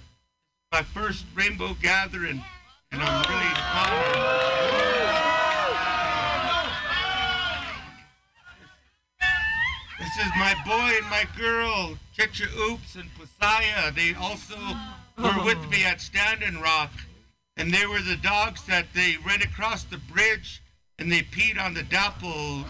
My 0.72 0.84
first 0.84 1.26
rainbow 1.34 1.76
gathering, 1.82 2.44
and 2.92 3.02
I'm 3.02 3.24
really 3.28 3.54
honored. 3.74 4.14
This 9.98 10.16
is 10.24 10.32
my 10.38 10.54
boy 10.64 10.98
and 11.02 11.10
my 11.10 11.26
girl, 11.36 11.98
Chicha 12.16 12.46
Oops 12.70 12.96
and 12.96 13.10
Posaya. 13.16 13.96
They 13.96 14.14
also 14.14 14.60
were 15.18 15.44
with 15.44 15.68
me 15.72 15.86
at 15.86 16.00
Standing 16.00 16.62
Rock, 16.62 16.92
and 17.58 17.74
they 17.74 17.88
were 17.88 18.02
the 18.02 18.18
dogs 18.18 18.64
that 18.68 18.86
they 18.94 19.16
ran 19.26 19.42
across 19.42 19.86
the 19.86 19.98
bridge 19.98 20.62
and 21.00 21.12
they 21.12 21.22
peed 21.22 21.60
on 21.60 21.74
the 21.74 21.82
DAPL. 21.82 22.64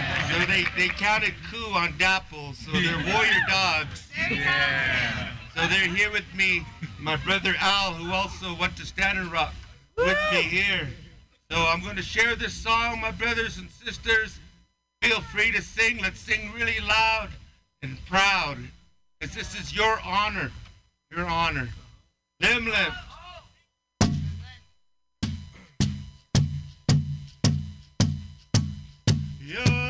so 0.30 0.46
they, 0.46 0.64
they 0.76 0.88
counted 0.88 1.34
coup 1.50 1.72
on 1.72 1.92
DAPL, 1.94 2.54
so 2.54 2.70
they're 2.72 3.14
warrior 3.14 3.42
dogs. 3.48 4.08
Yeah. 4.30 5.30
So 5.54 5.66
they're 5.68 5.88
here 5.88 6.10
with 6.10 6.26
me, 6.34 6.66
my 7.00 7.16
brother 7.16 7.54
Al, 7.60 7.94
who 7.94 8.12
also 8.12 8.54
went 8.60 8.76
to 8.76 8.84
Standing 8.84 9.30
Rock 9.30 9.54
with 9.96 10.18
me 10.32 10.42
here. 10.42 10.88
So 11.50 11.56
I'm 11.56 11.80
going 11.82 11.96
to 11.96 12.02
share 12.02 12.34
this 12.34 12.52
song, 12.52 13.00
my 13.00 13.10
brothers 13.10 13.56
and 13.58 13.70
sisters. 13.70 14.38
Feel 15.00 15.20
free 15.20 15.52
to 15.52 15.62
sing. 15.62 15.98
Let's 16.02 16.20
sing 16.20 16.52
really 16.52 16.80
loud 16.80 17.28
and 17.82 17.96
proud, 18.06 18.58
because 19.18 19.34
this 19.34 19.54
is 19.58 19.74
your 19.74 20.00
honor, 20.04 20.50
your 21.10 21.26
honor. 21.26 21.68
Lim 22.40 22.64
lim. 22.66 22.92
Yeah, 29.40 29.64
yeah, 29.64 29.85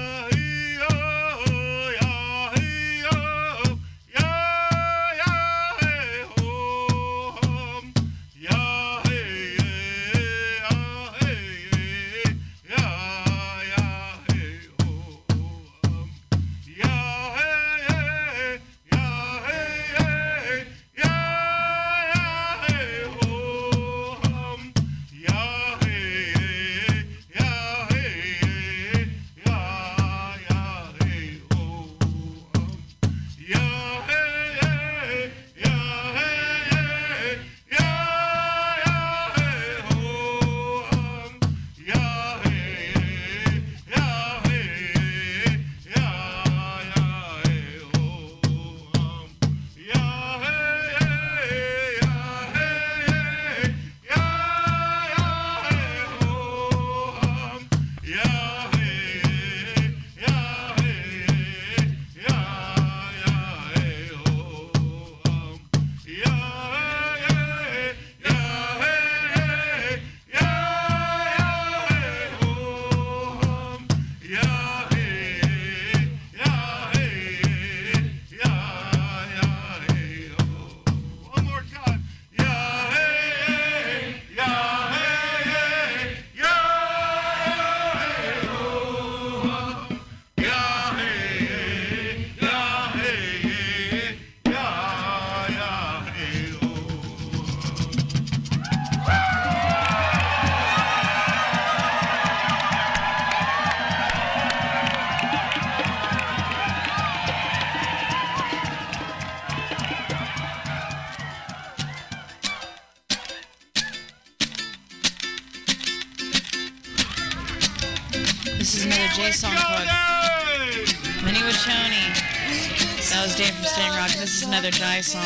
This 124.37 124.43
is 124.43 124.49
another 124.49 124.70
Jai 124.70 125.01
song 125.01 125.22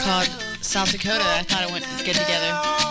called 0.00 0.28
South 0.62 0.92
Dakota. 0.92 1.24
I 1.26 1.42
thought 1.42 1.64
it 1.64 1.72
went 1.72 1.84
good 2.04 2.14
together. 2.14 2.89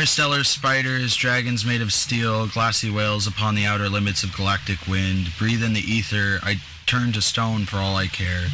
Interstellar 0.00 0.44
spiders, 0.44 1.14
dragons 1.14 1.66
made 1.66 1.82
of 1.82 1.92
steel, 1.92 2.46
glassy 2.46 2.90
whales 2.90 3.26
upon 3.26 3.54
the 3.54 3.66
outer 3.66 3.86
limits 3.86 4.24
of 4.24 4.34
galactic 4.34 4.86
wind. 4.86 5.30
Breathe 5.38 5.62
in 5.62 5.74
the 5.74 5.82
ether, 5.82 6.38
I 6.42 6.62
turn 6.86 7.12
to 7.12 7.20
stone 7.20 7.66
for 7.66 7.76
all 7.76 7.96
I 7.96 8.06
care. 8.06 8.46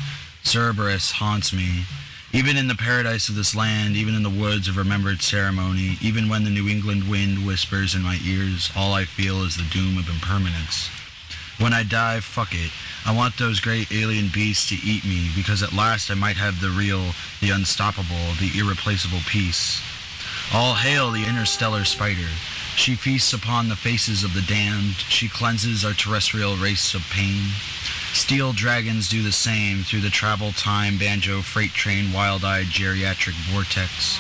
Cerberus 0.43 1.13
haunts 1.13 1.53
me. 1.53 1.85
Even 2.33 2.57
in 2.57 2.67
the 2.67 2.75
paradise 2.75 3.29
of 3.29 3.37
this 3.37 3.55
land, 3.55 3.95
even 3.95 4.17
in 4.17 4.25
the 4.25 4.29
woods 4.29 4.67
of 4.67 4.77
remembered 4.77 5.23
ceremony, 5.23 5.99
even 6.03 6.29
when 6.29 6.43
the 6.43 6.51
New 6.51 6.69
England 6.69 7.09
wind 7.09 7.47
whispers 7.47 7.95
in 7.95 8.03
my 8.03 8.19
ears, 8.25 8.73
all 8.75 8.93
I 8.93 9.05
feel 9.05 9.45
is 9.45 9.57
the 9.57 9.71
doom 9.71 9.99
of 9.99 10.09
impermanence. 10.09 10.91
When 11.61 11.73
I 11.73 11.85
die, 11.85 12.19
fuck 12.19 12.55
it. 12.55 12.73
I 13.07 13.15
want 13.15 13.39
those 13.39 13.61
great 13.61 13.93
alien 13.93 14.31
beasts 14.35 14.69
to 14.71 14.75
eat 14.75 15.05
me, 15.05 15.31
because 15.37 15.63
at 15.63 15.73
last 15.73 16.11
I 16.11 16.15
might 16.15 16.39
have 16.39 16.61
the 16.61 16.71
real, 16.71 17.13
the 17.41 17.51
unstoppable, 17.51 18.35
the 18.41 18.51
irreplaceable 18.59 19.21
peace. 19.29 19.81
All 20.53 20.75
hail 20.75 21.11
the 21.11 21.25
interstellar 21.27 21.85
spider. 21.85 22.29
She 22.77 22.95
feasts 22.95 23.33
upon 23.33 23.69
the 23.69 23.77
faces 23.77 24.23
of 24.23 24.33
the 24.33 24.43
damned. 24.43 24.95
She 25.09 25.29
cleanses 25.29 25.85
our 25.85 25.93
terrestrial 25.93 26.57
race 26.57 26.95
of 26.95 27.03
pain. 27.11 27.43
Steel 28.13 28.53
dragons 28.53 29.09
do 29.09 29.23
the 29.23 29.33
same 29.33 29.83
through 29.83 30.01
the 30.01 30.11
travel 30.11 30.53
time 30.53 30.99
banjo 30.99 31.43
freight 31.43 31.73
train 31.73 32.13
wild-eyed 32.13 32.67
geriatric 32.67 33.35
vortex. 33.51 34.19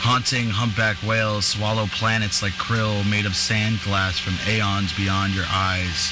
Haunting 0.00 0.50
humpback 0.50 0.96
whales 1.02 1.46
swallow 1.46 1.86
planets 1.86 2.42
like 2.42 2.52
krill 2.54 3.08
made 3.08 3.24
of 3.24 3.36
sand 3.36 3.80
glass 3.84 4.18
from 4.18 4.34
aeons 4.48 4.92
beyond 4.92 5.34
your 5.34 5.46
eyes. 5.48 6.10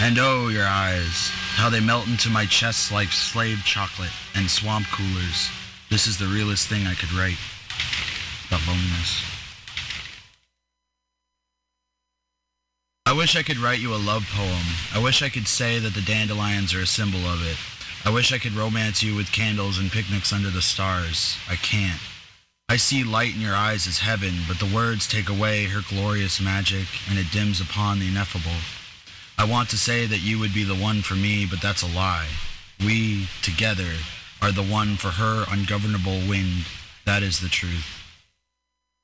And 0.00 0.18
oh, 0.18 0.48
your 0.48 0.66
eyes, 0.66 1.30
how 1.54 1.70
they 1.70 1.80
melt 1.80 2.08
into 2.08 2.28
my 2.28 2.44
chest 2.44 2.90
like 2.90 3.12
slave 3.12 3.62
chocolate 3.64 4.12
and 4.34 4.50
swamp 4.50 4.86
coolers. 4.88 5.48
This 5.90 6.06
is 6.06 6.18
the 6.18 6.26
realest 6.26 6.66
thing 6.66 6.86
I 6.86 6.94
could 6.94 7.12
write 7.12 7.38
about 8.50 8.66
loneliness. 8.66 9.22
I 13.06 13.12
wish 13.12 13.36
I 13.36 13.42
could 13.42 13.58
write 13.58 13.80
you 13.80 13.94
a 13.94 13.96
love 13.96 14.28
poem. 14.34 14.66
I 14.94 15.02
wish 15.02 15.22
I 15.22 15.28
could 15.28 15.48
say 15.48 15.78
that 15.78 15.94
the 15.94 16.00
dandelions 16.00 16.74
are 16.74 16.80
a 16.80 16.86
symbol 16.86 17.26
of 17.26 17.46
it. 17.46 17.56
I 18.04 18.12
wish 18.12 18.32
I 18.32 18.38
could 18.38 18.52
romance 18.52 19.02
you 19.02 19.14
with 19.14 19.32
candles 19.32 19.78
and 19.78 19.90
picnics 19.90 20.32
under 20.32 20.48
the 20.48 20.62
stars. 20.62 21.36
I 21.48 21.56
can't. 21.56 22.00
I 22.68 22.76
see 22.76 23.02
light 23.02 23.34
in 23.34 23.40
your 23.40 23.54
eyes 23.54 23.86
as 23.86 23.98
heaven, 23.98 24.34
but 24.46 24.58
the 24.58 24.72
words 24.72 25.08
take 25.08 25.28
away 25.28 25.64
her 25.64 25.80
glorious 25.88 26.40
magic, 26.40 26.86
and 27.08 27.18
it 27.18 27.32
dims 27.32 27.60
upon 27.60 27.98
the 27.98 28.08
ineffable. 28.08 28.62
I 29.36 29.44
want 29.44 29.70
to 29.70 29.76
say 29.76 30.06
that 30.06 30.22
you 30.22 30.38
would 30.38 30.54
be 30.54 30.64
the 30.64 30.76
one 30.76 31.02
for 31.02 31.14
me, 31.14 31.46
but 31.46 31.60
that's 31.60 31.82
a 31.82 31.88
lie. 31.88 32.28
We, 32.78 33.26
together, 33.42 33.90
are 34.40 34.52
the 34.52 34.62
one 34.62 34.96
for 34.96 35.08
her 35.08 35.44
ungovernable 35.50 36.20
wind. 36.28 36.64
That 37.06 37.22
is 37.22 37.40
the 37.40 37.48
truth. 37.48 37.99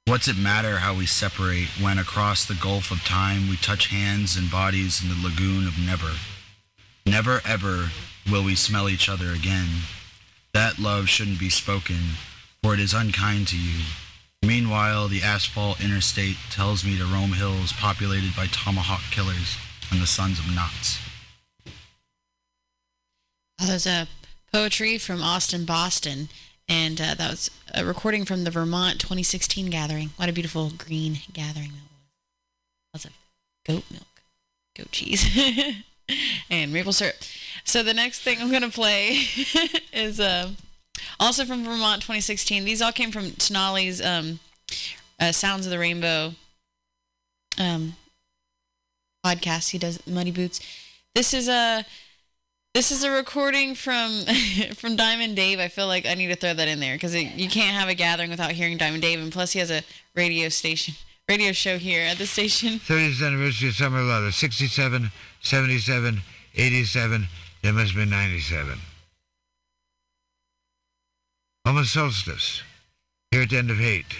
What's 0.09 0.29
it 0.29 0.39
matter 0.39 0.77
how 0.77 0.95
we 0.95 1.05
separate 1.05 1.67
when 1.81 1.99
across 1.99 2.45
the 2.45 2.55
gulf 2.55 2.93
of 2.93 3.03
time 3.03 3.49
we 3.49 3.57
touch 3.57 3.89
hands 3.89 4.37
and 4.37 4.49
bodies 4.49 5.03
in 5.03 5.09
the 5.09 5.21
lagoon 5.21 5.67
of 5.67 5.81
never? 5.81 6.13
Never 7.05 7.41
ever 7.45 7.91
will 8.31 8.45
we 8.45 8.55
smell 8.55 8.89
each 8.89 9.09
other 9.09 9.33
again. 9.33 9.67
That 10.55 10.79
love 10.79 11.09
shouldn't 11.09 11.41
be 11.41 11.51
spoken, 11.51 11.99
for 12.63 12.73
it 12.73 12.79
is 12.79 12.95
unkind 12.95 13.49
to 13.49 13.59
you. 13.59 13.83
Meanwhile, 14.45 15.09
the 15.09 15.23
asphalt 15.23 15.83
interstate 15.83 16.37
tells 16.51 16.85
me 16.85 16.97
to 16.99 17.05
roam 17.05 17.33
hills 17.33 17.73
populated 17.73 18.35
by 18.37 18.47
tomahawk 18.47 19.03
killers 19.11 19.57
and 19.91 20.01
the 20.01 20.07
sons 20.07 20.39
of 20.39 20.55
knots. 20.55 21.01
Oh, 23.61 23.67
there's 23.67 23.89
a 23.89 24.07
poetry 24.53 24.99
from 24.99 25.21
Austin, 25.21 25.65
Boston, 25.65 26.29
and 26.69 27.01
uh, 27.01 27.15
that 27.15 27.31
was 27.31 27.51
a 27.75 27.85
recording 27.85 28.25
from 28.25 28.45
the 28.45 28.51
Vermont 28.51 29.01
2016 29.01 29.71
gathering. 29.71 30.11
What 30.17 30.29
a 30.29 30.33
beautiful 30.33 30.71
green 30.71 31.21
gathering 31.33 31.71
that 31.71 31.83
was. 32.93 33.05
Lots 33.05 33.05
of 33.07 33.13
goat 33.67 33.85
milk, 33.91 34.23
goat 34.77 34.91
cheese, 34.91 35.25
and 36.51 36.73
maple 36.73 36.93
syrup. 36.93 37.17
So 37.65 37.83
the 37.83 37.95
next 37.95 38.21
thing 38.23 38.39
I'm 38.41 38.51
gonna 38.51 38.71
play 38.71 39.19
is 39.93 40.19
uh, 40.19 40.51
also 41.21 41.45
from 41.45 41.65
Vermont 41.65 42.03
2016. 42.03 42.65
These 42.65 42.83
all 42.83 42.93
came 42.93 43.13
from 43.13 43.31
Tenali's 43.33 44.05
um, 44.05 44.41
uh, 45.21 45.33
Sounds 45.33 45.67
of 45.67 45.71
the 45.71 45.79
Rainbow 45.79 46.33
um, 47.59 47.95
podcast. 49.25 49.71
He 49.71 49.79
does 49.79 50.05
Muddy 50.07 50.31
Boots. 50.31 50.61
This 51.15 51.33
is 51.33 51.49
a 51.49 51.85
this 52.77 52.93
is 52.93 53.05
a 53.05 53.11
recording 53.11 53.75
from 53.75 54.27
from 54.75 54.97
Diamond 54.97 55.35
Dave. 55.35 55.59
I 55.59 55.69
feel 55.69 55.87
like 55.87 56.05
I 56.05 56.13
need 56.13 56.27
to 56.27 56.37
throw 56.37 56.53
that 56.53 56.69
in 56.69 56.79
there 56.79 56.95
because 56.95 57.15
you 57.15 57.49
can't 57.49 57.75
have 57.75 57.89
a 57.89 57.95
gathering 57.95 58.29
without 58.29 58.51
hearing 58.51 58.77
Diamond 58.77 59.01
Dave, 59.01 59.19
and 59.19 59.33
plus 59.33 59.53
he 59.53 59.61
has 59.61 59.71
a 59.71 59.83
radio 60.15 60.51
station, 60.51 60.93
radio 61.29 61.53
show 61.53 61.79
here 61.79 62.03
at 62.03 62.19
the 62.19 62.27
station. 62.27 62.79
30th 62.87 63.27
anniversary 63.27 63.71
of 63.71 63.77
Summer 63.77 64.03
Love. 64.03 64.35
67, 64.35 65.11
77, 65.41 66.21
87. 66.55 67.27
There 67.63 67.73
must 67.73 67.95
be 67.95 68.05
97. 68.05 68.79
Almost 71.65 71.95
solstice. 71.95 72.63
Here 73.31 73.43
at 73.43 73.49
the 73.49 73.57
end 73.57 73.71
of 73.71 73.79
hate, 73.79 74.15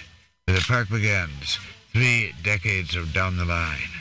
where 0.45 0.57
the 0.57 0.63
park 0.63 0.89
begins. 0.89 1.59
Three 1.93 2.33
decades 2.43 2.95
of 2.95 3.13
down 3.13 3.37
the 3.37 3.45
line. 3.45 3.93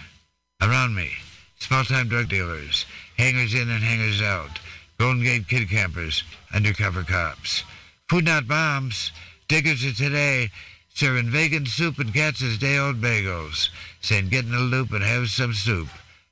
Around 0.63 0.95
me, 0.95 1.11
small-time 1.59 2.09
drug 2.09 2.31
dealers, 2.31 2.87
hangers 3.17 3.55
in 3.55 3.69
and 3.71 3.83
hangers 3.83 4.23
out, 4.23 4.59
Golden 4.99 5.23
Gate 5.23 5.49
kid 5.49 5.69
campers, 5.69 6.25
undercover 6.55 7.03
cops. 7.03 7.65
Food 8.09 8.25
not 8.25 8.47
bombs. 8.49 9.13
Diggers 9.49 9.85
of 9.85 9.97
today 9.97 10.51
serving 10.95 11.31
vegan 11.31 11.67
soup 11.67 11.99
and 11.99 12.15
Katz's 12.15 12.57
day-old 12.57 13.01
bagels, 13.03 13.69
saying 14.01 14.31
get 14.31 14.47
in 14.47 14.51
the 14.51 14.59
loop 14.59 14.93
and 14.93 15.05
have 15.05 15.29
some 15.29 15.53
soup. 15.53 15.89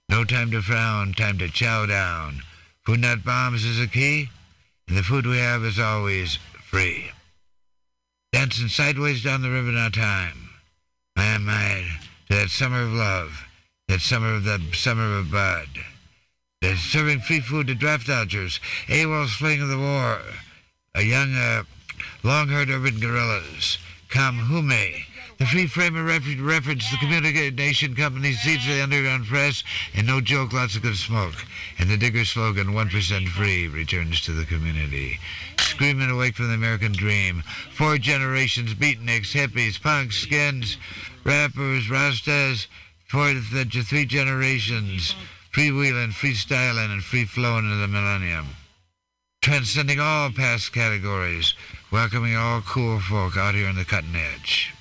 No 0.08 0.24
time 0.24 0.50
to 0.52 0.62
frown, 0.62 1.12
time 1.12 1.38
to 1.38 1.48
chow 1.48 1.84
down. 1.86 2.40
Food 2.86 3.00
not 3.00 3.24
bombs 3.24 3.64
is 3.64 3.78
a 3.78 3.86
key, 3.86 4.30
and 4.88 4.96
the 4.96 5.02
food 5.02 5.26
we 5.26 5.38
have 5.38 5.64
is 5.64 5.78
always 5.78 6.38
free. 6.62 7.10
Dancing 8.32 8.68
sideways 8.68 9.22
down 9.22 9.42
the 9.42 9.50
river 9.50 9.70
now 9.70 9.90
time. 9.90 10.50
I 11.16 11.24
am 11.26 11.44
mad 11.44 11.84
to 12.28 12.36
that 12.36 12.50
summer 12.50 12.82
of 12.82 12.92
love, 12.92 13.46
that 13.88 14.00
summer 14.00 14.34
of 14.34 14.44
the 14.44 14.60
summer 14.72 15.18
of 15.18 15.30
bud. 15.30 15.68
They're 16.64 16.76
serving 16.76 17.20
free 17.20 17.40
food 17.40 17.66
to 17.66 17.74
draft 17.74 18.06
dodgers, 18.06 18.58
AWOL's 18.88 19.34
fleeing 19.34 19.60
of 19.60 19.68
the 19.68 19.76
war, 19.76 20.22
a 20.94 21.02
young, 21.02 21.34
uh, 21.34 21.64
long-haired 22.22 22.70
urban 22.70 22.98
guerrillas, 23.00 23.76
Kamhume, 24.08 25.04
the 25.36 25.44
free 25.44 25.66
framer 25.66 26.02
refer- 26.02 26.42
reference 26.42 26.90
the 26.90 26.96
communication 26.96 27.94
company 27.94 28.32
seeds 28.32 28.66
the 28.66 28.82
underground 28.82 29.26
press, 29.26 29.62
and 29.92 30.06
no 30.06 30.22
joke, 30.22 30.54
lots 30.54 30.74
of 30.74 30.80
good 30.80 30.96
smoke. 30.96 31.44
And 31.78 31.90
the 31.90 31.98
digger 31.98 32.24
slogan, 32.24 32.68
1% 32.68 33.28
free, 33.28 33.68
returns 33.68 34.22
to 34.22 34.32
the 34.32 34.46
community. 34.46 35.20
Screaming 35.58 36.08
awake 36.08 36.36
from 36.36 36.48
the 36.48 36.54
American 36.54 36.92
dream. 36.92 37.42
Four 37.72 37.98
generations, 37.98 38.72
beatniks, 38.72 39.34
hippies, 39.34 39.78
punks, 39.78 40.16
skins, 40.16 40.78
rappers, 41.24 41.88
rastas, 41.88 42.68
the 43.12 43.84
three 43.86 44.06
generations, 44.06 45.14
freewheeling, 45.54 46.10
freestyling, 46.10 46.90
and 46.90 47.04
free-flowing 47.04 47.64
into 47.64 47.76
the 47.76 47.86
millennium. 47.86 48.44
Transcending 49.40 50.00
all 50.00 50.30
past 50.30 50.72
categories, 50.72 51.54
welcoming 51.92 52.34
all 52.34 52.60
cool 52.62 52.98
folk 52.98 53.36
out 53.36 53.54
here 53.54 53.68
on 53.68 53.76
the 53.76 53.84
cutting 53.84 54.16
edge. 54.16 54.74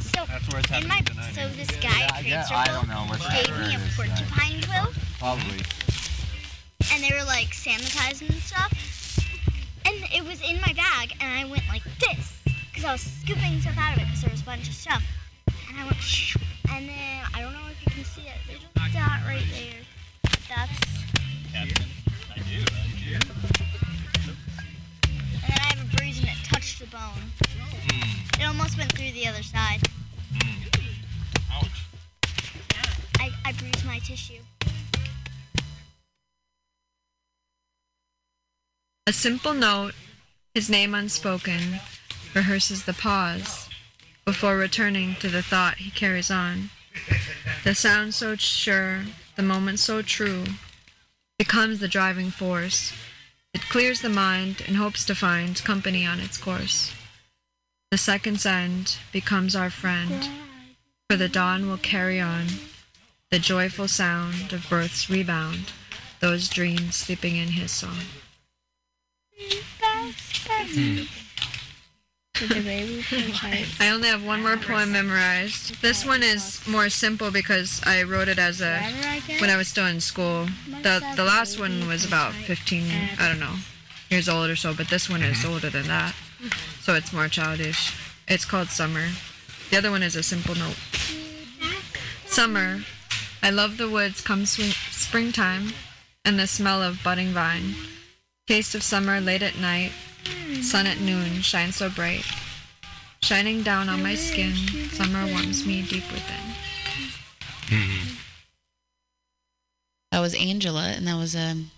So, 0.00 0.24
where 0.24 0.60
it's 0.60 0.70
my, 0.70 0.94
happening 0.94 1.34
so 1.34 1.46
this 1.50 1.70
guy 1.82 2.00
at 2.04 2.24
Yeah, 2.24 2.42
Trade 2.46 2.66
Circle 2.66 2.80
don't 2.80 2.88
know 2.88 3.04
what 3.10 3.20
gave 3.20 3.50
me 3.58 3.74
a 3.74 3.78
porcupine 3.94 4.62
quill, 4.62 4.90
Probably. 5.18 5.60
and 6.94 7.04
they 7.04 7.14
were 7.14 7.26
like 7.26 7.48
sanitizing 7.48 8.30
and 8.30 8.40
stuff. 8.40 8.72
And 9.84 9.96
it 10.14 10.24
was 10.24 10.40
in 10.40 10.58
my 10.62 10.72
bag, 10.72 11.14
and 11.20 11.30
I 11.30 11.50
went 11.50 11.68
like 11.68 11.82
this 11.98 12.39
because 12.80 12.88
I 12.88 12.92
was 12.92 13.02
scooping 13.02 13.60
stuff 13.60 13.76
out 13.78 13.96
of 13.96 14.02
it 14.02 14.06
because 14.06 14.22
there 14.22 14.30
was 14.30 14.40
a 14.40 14.44
bunch 14.44 14.66
of 14.68 14.74
stuff. 14.74 15.02
And 15.68 15.78
I 15.78 15.84
went, 15.84 15.98
and 16.72 16.88
then 16.88 17.24
I 17.34 17.42
don't 17.42 17.52
know 17.52 17.68
if 17.70 17.78
you 17.84 17.92
can 17.92 18.04
see 18.04 18.22
it. 18.22 18.38
There's 18.46 18.62
a 18.62 18.92
dot 18.94 19.20
right 19.26 19.44
there. 19.52 19.82
That's. 20.48 20.72
I 21.54 21.66
do. 21.66 21.84
I 22.32 22.38
do. 22.38 22.64
And 25.04 25.42
then 25.42 25.58
I 25.60 25.74
have 25.74 25.80
a 25.84 25.96
bruise, 25.96 26.20
and 26.20 26.28
it 26.28 26.38
touched 26.44 26.80
the 26.80 26.86
bone. 26.86 27.30
It 28.38 28.46
almost 28.46 28.78
went 28.78 28.92
through 28.92 29.12
the 29.12 29.26
other 29.26 29.42
side. 29.42 29.82
Ouch. 31.52 31.84
I, 33.18 33.30
I 33.44 33.52
bruised 33.52 33.84
my 33.84 33.98
tissue. 33.98 34.40
A 39.06 39.12
simple 39.12 39.52
note, 39.52 39.92
his 40.54 40.70
name 40.70 40.94
unspoken, 40.94 41.80
rehearses 42.34 42.84
the 42.84 42.92
pause 42.92 43.68
before 44.24 44.56
returning 44.56 45.16
to 45.16 45.28
the 45.28 45.42
thought 45.42 45.76
he 45.76 45.90
carries 45.90 46.30
on. 46.30 46.70
The 47.64 47.74
sound 47.74 48.14
so 48.14 48.36
sure, 48.36 49.04
the 49.36 49.42
moment 49.42 49.78
so 49.78 50.02
true, 50.02 50.44
becomes 51.38 51.80
the 51.80 51.88
driving 51.88 52.30
force. 52.30 52.92
It 53.52 53.62
clears 53.62 54.00
the 54.00 54.08
mind 54.08 54.62
and 54.66 54.76
hopes 54.76 55.04
to 55.06 55.14
find 55.14 55.62
company 55.64 56.06
on 56.06 56.20
its 56.20 56.38
course. 56.38 56.92
The 57.90 57.98
second's 57.98 58.46
end 58.46 58.98
becomes 59.12 59.56
our 59.56 59.70
friend, 59.70 60.28
for 61.08 61.16
the 61.16 61.28
dawn 61.28 61.68
will 61.68 61.78
carry 61.78 62.20
on 62.20 62.46
the 63.30 63.38
joyful 63.38 63.88
sound 63.88 64.52
of 64.52 64.68
birth's 64.68 65.08
rebound, 65.08 65.72
those 66.20 66.48
dreams 66.48 66.96
sleeping 66.96 67.36
in 67.36 67.48
his 67.48 67.70
song. 67.70 67.98
I 73.80 73.90
only 73.92 74.08
have 74.08 74.24
one 74.24 74.42
more 74.42 74.56
poem 74.56 74.92
memorized. 74.92 75.80
This 75.82 76.04
one 76.04 76.22
is 76.22 76.66
more 76.66 76.88
simple 76.88 77.30
because 77.30 77.80
I 77.84 78.02
wrote 78.02 78.28
it 78.28 78.38
as 78.38 78.60
a 78.60 78.80
when 79.38 79.50
I 79.50 79.56
was 79.56 79.68
still 79.68 79.86
in 79.86 80.00
school. 80.00 80.46
The 80.82 81.04
the 81.16 81.24
last 81.24 81.58
one 81.58 81.86
was 81.86 82.04
about 82.04 82.32
15, 82.32 82.90
I 83.18 83.28
don't 83.28 83.40
know, 83.40 83.56
years 84.08 84.28
old 84.28 84.48
or 84.50 84.56
so, 84.56 84.74
but 84.74 84.88
this 84.88 85.08
one 85.08 85.22
is 85.22 85.38
mm-hmm. 85.38 85.52
older 85.52 85.70
than 85.70 85.86
that. 85.88 86.14
So 86.80 86.94
it's 86.94 87.12
more 87.12 87.28
childish. 87.28 87.94
It's 88.26 88.44
called 88.44 88.68
Summer. 88.68 89.08
The 89.70 89.76
other 89.76 89.90
one 89.90 90.02
is 90.02 90.16
a 90.16 90.22
simple 90.22 90.54
note. 90.54 90.78
Summer. 92.26 92.80
I 93.42 93.48
love 93.48 93.78
the 93.78 93.88
woods 93.88 94.20
come 94.20 94.44
swing, 94.44 94.72
springtime 94.90 95.72
and 96.24 96.38
the 96.38 96.46
smell 96.46 96.82
of 96.82 97.02
budding 97.02 97.28
vine. 97.28 97.74
Taste 98.46 98.74
of 98.74 98.82
summer 98.82 99.20
late 99.20 99.42
at 99.42 99.58
night. 99.58 99.92
Sun 100.62 100.86
at 100.86 101.00
noon 101.00 101.40
shines 101.40 101.76
so 101.76 101.88
bright. 101.88 102.24
Shining 103.22 103.62
down 103.62 103.88
on 103.88 104.02
my 104.02 104.14
skin, 104.14 104.54
summer 104.90 105.26
warms 105.26 105.66
me 105.66 105.82
deep 105.82 106.04
within. 106.10 106.54
That 110.10 110.20
was 110.20 110.34
Angela, 110.34 110.88
and 110.88 111.06
that 111.06 111.16
was 111.16 111.36
um, 111.36 111.70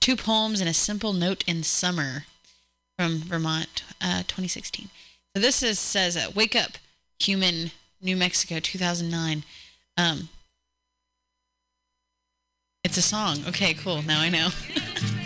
two 0.00 0.16
poems 0.16 0.60
and 0.60 0.68
a 0.68 0.74
simple 0.74 1.12
note 1.12 1.44
in 1.46 1.62
summer 1.62 2.24
from 2.98 3.18
Vermont, 3.18 3.84
uh, 4.00 4.22
2016. 4.22 4.88
So 5.36 5.40
this 5.40 5.62
is 5.62 5.78
says, 5.78 6.16
uh, 6.16 6.30
"Wake 6.34 6.56
up, 6.56 6.72
human, 7.18 7.70
New 8.00 8.16
Mexico, 8.16 8.58
2009." 8.58 9.44
Um, 9.96 10.30
it's 12.82 12.96
a 12.96 13.02
song. 13.02 13.44
Okay, 13.46 13.74
cool. 13.74 14.02
Now 14.02 14.20
I 14.20 14.30
know. 14.30 14.48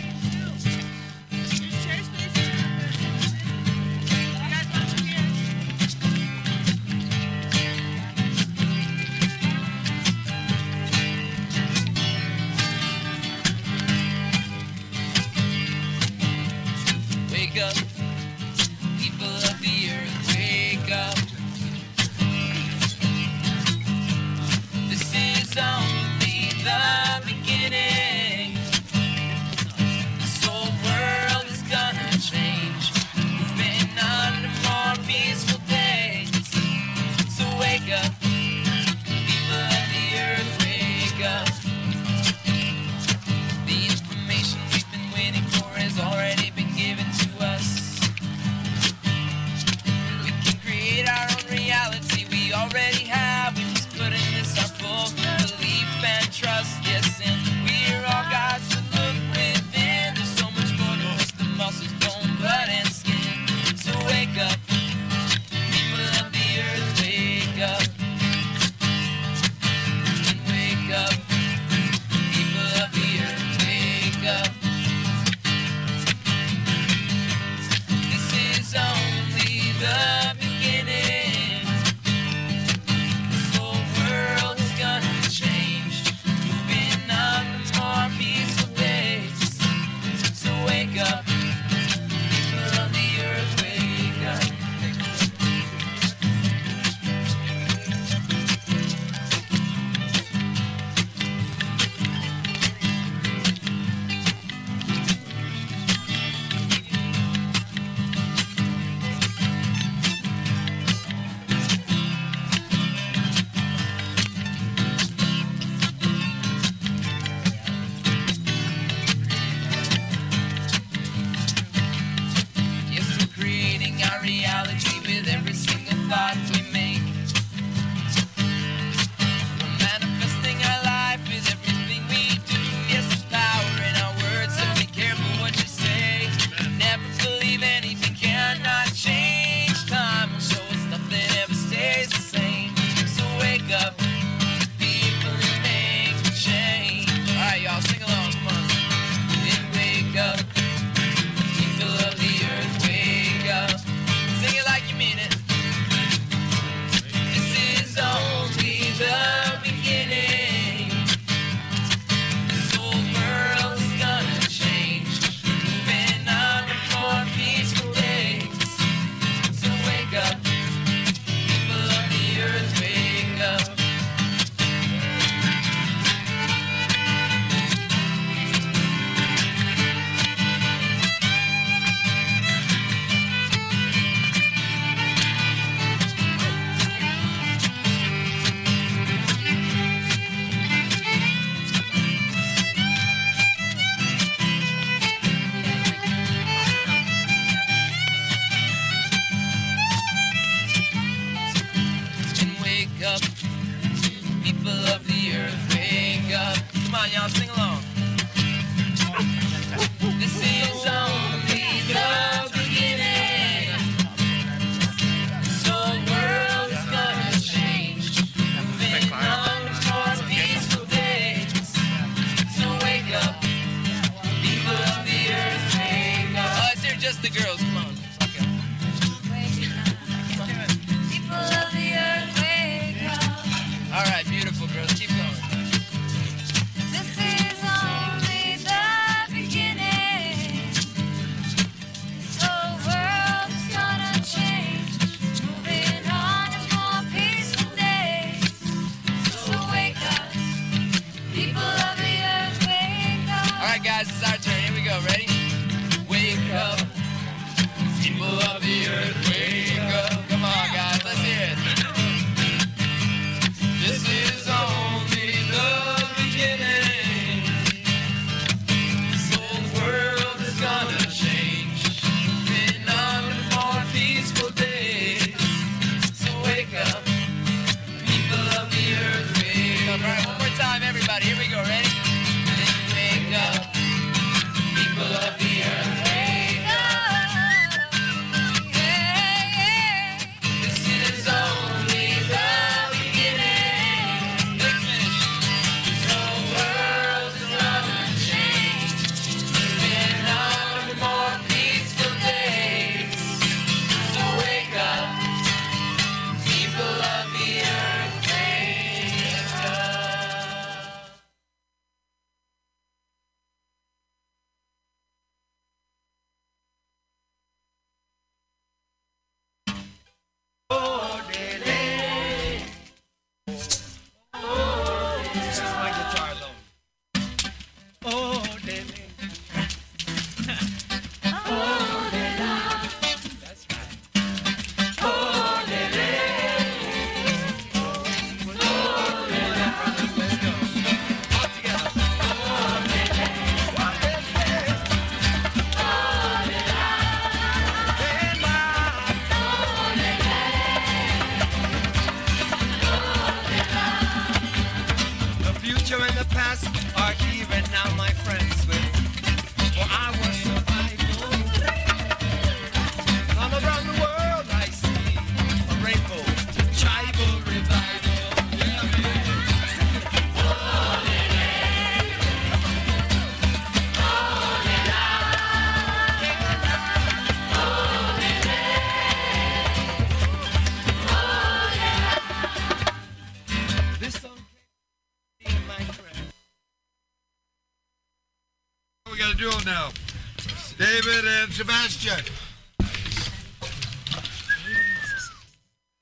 Sebastian. 391.55 392.19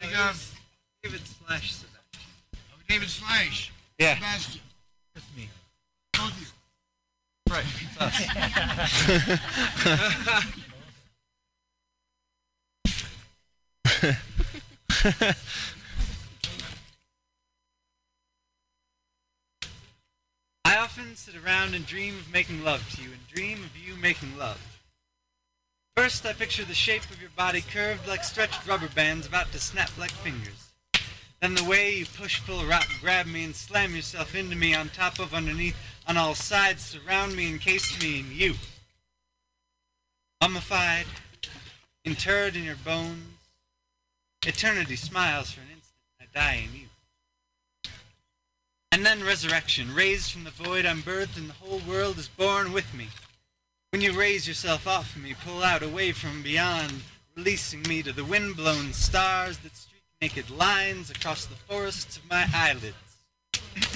Take 0.02 0.18
off. 0.18 0.60
David 1.04 1.22
slash 1.28 1.74
Sebastian. 1.74 2.32
David 2.90 3.08
Slash. 3.08 3.72
Yeah. 4.00 4.16
Sebastian. 4.16 4.62
With 5.14 5.24
me. 5.38 5.50
Both 6.14 6.42
you. 6.42 6.48
Right. 7.54 7.66
I 20.66 20.78
often 20.78 21.16
sit 21.16 21.36
around 21.46 21.76
and 21.76 21.86
dream 21.86 22.16
of 22.18 22.34
making 22.34 22.64
love 22.64 22.90
to 22.96 23.04
you 23.04 23.12
and 23.12 23.28
dream 23.28 23.64
of 23.64 23.78
you 23.78 23.96
making 23.98 24.36
love. 24.40 24.73
First, 25.96 26.26
I 26.26 26.34
picture 26.34 26.66
the 26.66 26.74
shape 26.74 27.04
of 27.12 27.22
your 27.22 27.30
body 27.36 27.62
curved 27.62 28.08
like 28.08 28.24
stretched 28.24 28.68
rubber 28.68 28.90
bands 28.96 29.28
about 29.28 29.52
to 29.52 29.60
snap 29.60 29.92
like 29.98 30.10
fingers. 30.10 30.72
Then 31.40 31.54
the 31.54 31.64
way 31.64 31.96
you 31.96 32.06
push, 32.08 32.44
pull, 32.46 32.66
wrap, 32.66 32.88
grab 33.00 33.28
me, 33.28 33.44
and 33.44 33.56
slam 33.56 33.96
yourself 33.96 34.34
into 34.34 34.56
me 34.56 34.74
on 34.74 34.90
top 34.90 35.20
of, 35.20 35.36
underneath, 35.36 35.76
on 36.08 36.18
all 36.18 36.34
sides, 36.34 36.82
surround 36.84 37.36
me, 37.36 37.52
encase 37.52 38.02
me 38.02 38.22
in 38.22 38.26
you. 38.32 38.56
Mummified, 40.42 41.06
interred 42.04 42.56
in 42.56 42.64
your 42.64 42.76
bones, 42.78 43.26
eternity 44.48 44.96
smiles 44.96 45.52
for 45.52 45.62
an 45.62 45.68
instant, 45.76 45.96
I 46.20 46.26
die 46.34 46.68
in 46.68 46.80
you. 46.80 46.88
And 48.92 49.06
then 49.06 49.24
resurrection, 49.24 49.94
raised 49.94 50.32
from 50.32 50.44
the 50.44 50.50
void, 50.50 50.86
I'm 50.86 51.04
birthed, 51.04 51.38
and 51.38 51.50
the 51.50 51.54
whole 51.54 51.82
world 51.88 52.18
is 52.18 52.30
born 52.30 52.74
with 52.74 52.94
me. 52.96 53.10
When 53.94 54.02
you 54.02 54.14
raise 54.14 54.48
yourself 54.48 54.88
off 54.88 55.16
me, 55.16 55.36
pull 55.46 55.62
out 55.62 55.84
away 55.84 56.14
from 56.14 56.42
beyond, 56.42 57.04
releasing 57.38 57.84
me 57.84 58.02
to 58.02 58.12
the 58.12 58.26
wind-blown 58.26 58.92
stars 58.92 59.60
that 59.60 59.78
streak 59.78 60.02
naked 60.20 60.50
lines 60.50 61.12
across 61.12 61.46
the 61.46 61.54
forests 61.54 62.18
of 62.18 62.28
my 62.28 62.48
eyelids. 62.56 62.96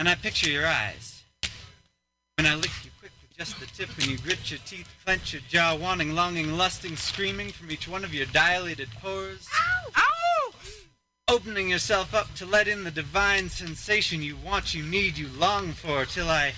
and 0.00 0.08
I 0.08 0.16
picture 0.16 0.50
your 0.50 0.66
eyes. 0.66 1.22
When 2.36 2.44
I 2.48 2.56
lick 2.56 2.72
you 2.82 2.90
quick 2.98 3.12
with 3.22 3.36
just 3.38 3.60
the 3.60 3.66
tip, 3.66 3.96
when 3.96 4.10
you 4.10 4.18
grit 4.18 4.50
your 4.50 4.58
teeth, 4.66 4.92
clench 5.04 5.32
your 5.32 5.42
jaw, 5.48 5.76
wanting, 5.76 6.16
longing, 6.16 6.56
lusting, 6.56 6.96
screaming 6.96 7.50
from 7.50 7.70
each 7.70 7.86
one 7.86 8.02
of 8.02 8.12
your 8.12 8.26
dilated 8.26 8.88
pores. 9.00 9.46
Ow! 9.54 9.90
Ow! 9.96 10.52
Opening 11.28 11.70
yourself 11.70 12.12
up 12.12 12.34
to 12.34 12.44
let 12.44 12.66
in 12.66 12.82
the 12.82 12.90
divine 12.90 13.48
sensation 13.48 14.22
you 14.22 14.36
want, 14.44 14.74
you 14.74 14.82
need, 14.82 15.16
you 15.16 15.28
long 15.38 15.70
for, 15.70 16.04
till 16.04 16.28
I 16.28 16.54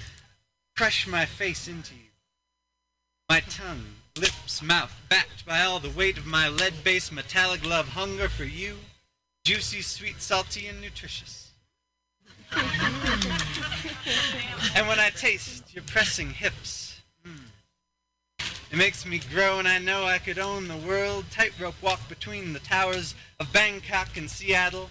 crush 0.78 1.08
my 1.08 1.24
face 1.24 1.66
into 1.66 1.92
you. 1.92 2.10
My 3.28 3.40
tongue, 3.40 3.84
lips, 4.16 4.62
mouth, 4.62 4.94
backed 5.08 5.44
by 5.44 5.62
all 5.62 5.80
the 5.80 5.90
weight 5.90 6.16
of 6.16 6.24
my 6.24 6.48
lead-based 6.48 7.10
metallic 7.10 7.66
love 7.66 7.88
hunger 7.88 8.28
for 8.28 8.44
you, 8.44 8.76
juicy, 9.44 9.82
sweet, 9.82 10.22
salty, 10.22 10.68
and 10.68 10.80
nutritious. 10.80 11.50
and 14.76 14.86
when 14.86 15.00
I 15.00 15.10
taste 15.16 15.74
your 15.74 15.82
pressing 15.82 16.30
hips, 16.30 17.00
mm, 17.26 17.48
it 18.70 18.78
makes 18.78 19.04
me 19.04 19.20
grow, 19.34 19.58
and 19.58 19.66
I 19.66 19.80
know 19.80 20.04
I 20.04 20.18
could 20.18 20.38
own 20.38 20.68
the 20.68 20.76
world. 20.76 21.24
Tightrope 21.32 21.82
walk 21.82 22.08
between 22.08 22.52
the 22.52 22.60
towers 22.60 23.16
of 23.40 23.52
Bangkok 23.52 24.16
and 24.16 24.30
Seattle. 24.30 24.90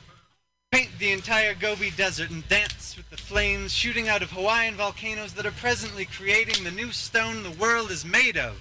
Paint 0.72 0.90
the 1.00 1.12
entire 1.12 1.54
Gobi 1.54 1.92
Desert 1.92 2.30
and 2.30 2.48
dance 2.50 2.96
with 2.98 3.10
the 3.10 3.18
flames 3.18 3.74
shooting 3.74 4.10
out 4.10 4.22
of 4.22 4.32
Hawaiian 4.32 4.76
volcanoes 4.76 5.34
that 5.34 5.46
are 5.46 5.52
presently 5.52 6.06
creating 6.06 6.64
the 6.64 6.72
new 6.72 6.92
stone 6.92 7.44
the 7.44 7.52
world 7.52 7.90
is 7.90 8.04
made 8.04 8.38
of. 8.38 8.60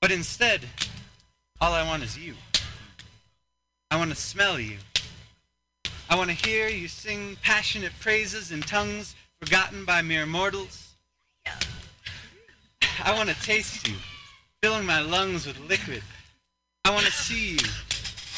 But 0.00 0.12
instead, 0.12 0.60
all 1.60 1.72
I 1.72 1.86
want 1.86 2.02
is 2.02 2.18
you. 2.18 2.34
I 3.90 3.96
want 3.96 4.10
to 4.10 4.16
smell 4.16 4.60
you. 4.60 4.76
I 6.10 6.16
want 6.16 6.30
to 6.30 6.36
hear 6.36 6.68
you 6.68 6.88
sing 6.88 7.36
passionate 7.42 7.92
praises 8.00 8.52
in 8.52 8.60
tongues 8.60 9.14
forgotten 9.40 9.84
by 9.84 10.02
mere 10.02 10.26
mortals. 10.26 10.94
I 13.04 13.14
want 13.14 13.28
to 13.28 13.42
taste 13.42 13.88
you, 13.88 13.94
filling 14.62 14.84
my 14.84 15.00
lungs 15.00 15.46
with 15.46 15.58
liquid. 15.68 16.02
I 16.84 16.90
want 16.90 17.06
to 17.06 17.12
see 17.12 17.52
you, 17.52 17.58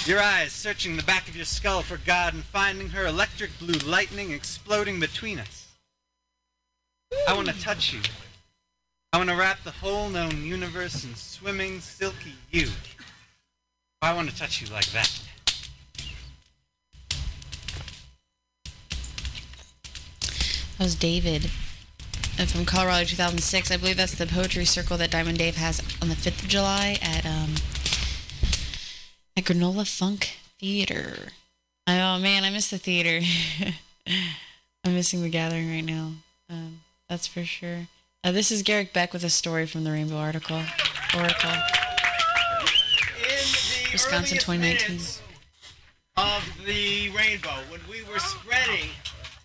your 0.06 0.20
eyes 0.20 0.52
searching 0.52 0.96
the 0.96 1.02
back 1.02 1.28
of 1.28 1.36
your 1.36 1.44
skull 1.44 1.82
for 1.82 1.98
God 1.98 2.32
and 2.32 2.42
finding 2.42 2.88
her 2.90 3.06
electric 3.06 3.58
blue 3.58 3.78
lightning 3.88 4.32
exploding 4.32 4.98
between 4.98 5.38
us. 5.38 5.68
I 7.28 7.34
want 7.34 7.48
to 7.48 7.60
touch 7.60 7.92
you. 7.92 8.00
I 9.12 9.18
want 9.18 9.28
to 9.28 9.36
wrap 9.36 9.62
the 9.62 9.72
whole 9.72 10.08
known 10.08 10.44
universe 10.44 11.04
in 11.04 11.14
swimming, 11.14 11.80
silky 11.80 12.34
you. 12.50 12.68
I 14.00 14.14
want 14.14 14.30
to 14.30 14.36
touch 14.36 14.62
you 14.62 14.68
like 14.72 14.86
that. 14.92 15.20
That 20.78 20.84
was 20.84 20.94
David 20.94 21.50
from 22.46 22.64
Colorado 22.64 23.04
2006. 23.04 23.70
I 23.70 23.76
believe 23.76 23.98
that's 23.98 24.14
the 24.14 24.26
poetry 24.26 24.64
circle 24.64 24.96
that 24.96 25.10
Diamond 25.10 25.36
Dave 25.36 25.56
has 25.56 25.82
on 26.00 26.08
the 26.08 26.14
5th 26.14 26.42
of 26.42 26.48
July 26.48 26.98
at 27.02 27.26
um 27.26 27.54
Granola 29.44 29.86
Funk 29.86 30.38
Theater. 30.58 31.30
Oh 31.86 32.18
man, 32.18 32.44
I 32.44 32.50
miss 32.50 32.70
the 32.70 32.78
theater. 32.78 33.24
I'm 34.84 34.94
missing 34.94 35.22
the 35.22 35.28
gathering 35.28 35.70
right 35.70 35.84
now. 35.84 36.12
Um, 36.48 36.80
that's 37.08 37.26
for 37.26 37.44
sure. 37.44 37.88
Uh, 38.22 38.32
this 38.32 38.50
is 38.50 38.62
Garrick 38.62 38.92
Beck 38.92 39.12
with 39.12 39.24
a 39.24 39.30
story 39.30 39.66
from 39.66 39.84
the 39.84 39.90
Rainbow 39.90 40.16
article. 40.16 40.62
Oracle. 41.16 41.52
Wisconsin 43.92 44.38
2019. 44.38 44.98
of 46.16 46.44
the 46.66 47.08
rainbow 47.10 47.56
when 47.70 47.80
we 47.90 48.02
were 48.04 48.18
spreading 48.18 48.90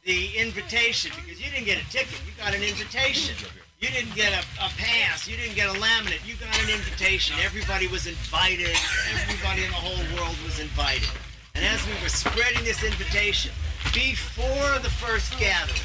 the 0.06 0.38
invitation 0.38 1.12
because 1.16 1.44
you 1.44 1.50
didn't 1.52 1.66
get 1.66 1.82
a 1.82 1.90
ticket, 1.90 2.22
you 2.26 2.32
got 2.38 2.56
an 2.56 2.64
invitation. 2.64 3.36
You 3.82 3.90
didn't 3.90 4.16
get 4.16 4.32
a, 4.32 4.40
a 4.64 4.70
pass, 4.78 5.28
you 5.28 5.36
didn't 5.36 5.56
get 5.56 5.68
a 5.68 5.78
laminate, 5.78 6.26
you 6.26 6.36
got 6.36 6.58
an 6.64 6.70
invitation. 6.70 7.36
Everybody 7.44 7.88
was 7.88 8.08
invited, 8.08 8.74
everybody 9.22 9.66
in 9.66 9.70
the 9.70 9.76
whole 9.76 10.00
world 10.16 10.36
was 10.46 10.60
invited. 10.60 11.10
And 11.56 11.66
as 11.66 11.86
we 11.86 11.94
were 12.02 12.10
spreading 12.10 12.64
this 12.64 12.84
invitation, 12.84 13.52
before 13.94 14.80
the 14.80 14.90
first 14.90 15.38
gathering, 15.38 15.82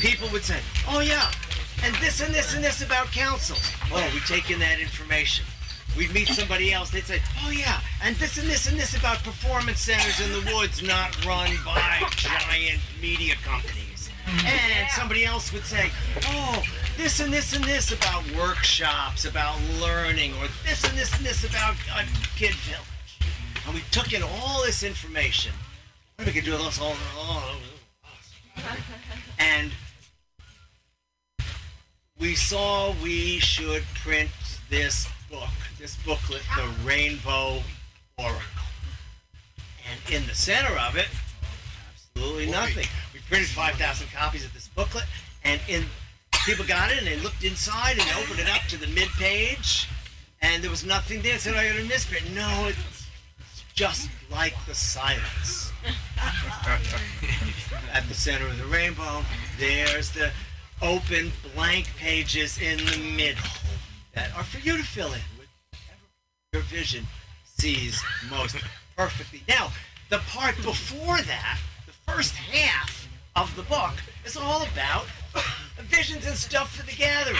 people 0.00 0.28
would 0.28 0.42
say, 0.42 0.58
Oh, 0.88 1.00
yeah, 1.00 1.30
and 1.84 1.94
this 1.96 2.20
and 2.20 2.34
this 2.34 2.54
and 2.54 2.62
this 2.62 2.82
about 2.82 3.06
council. 3.12 3.56
Oh, 3.90 4.10
we 4.12 4.20
take 4.20 4.50
in 4.50 4.58
that 4.60 4.78
information. 4.78 5.46
We'd 5.96 6.12
meet 6.14 6.28
somebody 6.28 6.72
else, 6.72 6.90
they'd 6.90 7.04
say, 7.04 7.20
Oh, 7.42 7.50
yeah, 7.50 7.80
and 8.02 8.16
this 8.16 8.38
and 8.38 8.48
this 8.48 8.68
and 8.68 8.78
this 8.78 8.96
about 8.96 9.22
performance 9.22 9.80
centers 9.80 10.20
in 10.20 10.32
the 10.32 10.54
woods 10.54 10.82
not 10.82 11.24
run 11.24 11.50
by 11.64 12.02
giant 12.16 12.80
media 13.00 13.34
companies. 13.44 14.10
And 14.46 14.90
somebody 14.90 15.24
else 15.24 15.52
would 15.52 15.64
say, 15.64 15.90
Oh, 16.26 16.62
this 16.96 17.20
and 17.20 17.32
this 17.32 17.54
and 17.54 17.64
this 17.64 17.92
about 17.92 18.24
workshops, 18.32 19.24
about 19.24 19.58
learning, 19.80 20.32
or 20.34 20.48
this 20.64 20.84
and 20.84 20.96
this 20.96 21.14
and 21.16 21.26
this 21.26 21.44
about 21.44 21.74
Kid 22.36 22.54
Village. 22.54 23.34
And 23.66 23.74
we 23.74 23.82
took 23.90 24.12
in 24.12 24.22
all 24.22 24.62
this 24.64 24.82
information. 24.82 25.52
We 26.18 26.32
could 26.32 26.44
do 26.44 26.52
with 26.52 26.62
us 26.62 26.80
all? 26.80 26.94
all 27.18 27.56
and 29.38 29.72
we 32.18 32.34
saw 32.34 32.94
we 33.02 33.38
should 33.40 33.82
print 34.02 34.30
this 34.70 35.08
book, 35.32 35.48
this 35.78 35.96
booklet, 36.04 36.42
The 36.56 36.68
Rainbow 36.84 37.62
Oracle. 38.18 38.42
And 39.90 40.14
in 40.14 40.26
the 40.28 40.34
center 40.34 40.78
of 40.78 40.96
it, 40.96 41.08
absolutely 41.90 42.50
nothing. 42.50 42.86
We 43.14 43.20
printed 43.28 43.48
5,000 43.48 44.08
copies 44.14 44.44
of 44.44 44.52
this 44.52 44.68
booklet, 44.68 45.04
and 45.42 45.58
in 45.68 45.86
people 46.44 46.66
got 46.66 46.92
it 46.92 46.98
and 46.98 47.06
they 47.06 47.16
looked 47.16 47.44
inside 47.44 47.98
and 47.98 48.06
opened 48.22 48.40
it 48.40 48.48
up 48.48 48.62
to 48.68 48.76
the 48.76 48.88
mid 48.88 49.08
page, 49.18 49.88
and 50.42 50.62
there 50.62 50.70
was 50.70 50.84
nothing 50.84 51.22
there. 51.22 51.38
Said 51.38 51.54
I 51.54 51.66
got 51.66 51.80
a 51.80 51.84
misprint. 51.84 52.30
No, 52.34 52.68
it's 52.68 53.06
just 53.74 54.10
like 54.30 54.54
the 54.66 54.74
silence. 54.74 55.72
At 57.92 58.06
the 58.06 58.14
center 58.14 58.46
of 58.46 58.58
the 58.58 58.66
rainbow, 58.66 59.24
there's 59.58 60.10
the 60.10 60.30
open 60.82 61.32
blank 61.54 61.88
pages 61.96 62.60
in 62.60 62.78
the 62.78 62.98
middle 63.16 63.42
that 64.14 64.34
are 64.36 64.44
for 64.44 64.58
you 64.58 64.76
to 64.76 64.82
fill 64.82 65.12
in 65.12 65.20
with 65.38 65.48
whatever 65.70 66.06
your 66.52 66.62
vision 66.62 67.06
sees 67.44 68.02
most 68.30 68.56
perfectly. 68.96 69.42
Now, 69.48 69.72
the 70.10 70.18
part 70.18 70.56
before 70.56 71.18
that, 71.18 71.58
the 71.86 72.12
first 72.12 72.34
half 72.34 73.08
of 73.34 73.54
the 73.56 73.62
book, 73.62 73.94
is 74.24 74.36
all 74.36 74.62
about 74.62 75.06
visions 75.82 76.26
and 76.26 76.36
stuff 76.36 76.76
for 76.76 76.84
the 76.86 76.92
gathering. 76.92 77.36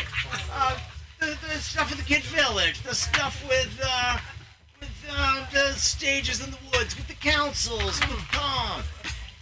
Uh, 0.52 0.78
the, 1.20 1.26
the 1.26 1.58
stuff 1.58 1.90
for 1.90 1.96
the 1.96 2.02
kid 2.02 2.22
village, 2.22 2.82
the 2.82 2.94
stuff 2.94 3.46
with, 3.48 3.80
uh, 3.84 4.18
with 4.80 5.06
uh, 5.10 5.44
the 5.52 5.72
stages 5.74 6.44
in 6.44 6.50
the 6.50 6.58
woods, 6.72 6.96
with 6.96 7.06
the 7.08 7.14
councils, 7.14 8.00
with 8.00 8.20
Tom. 8.32 8.82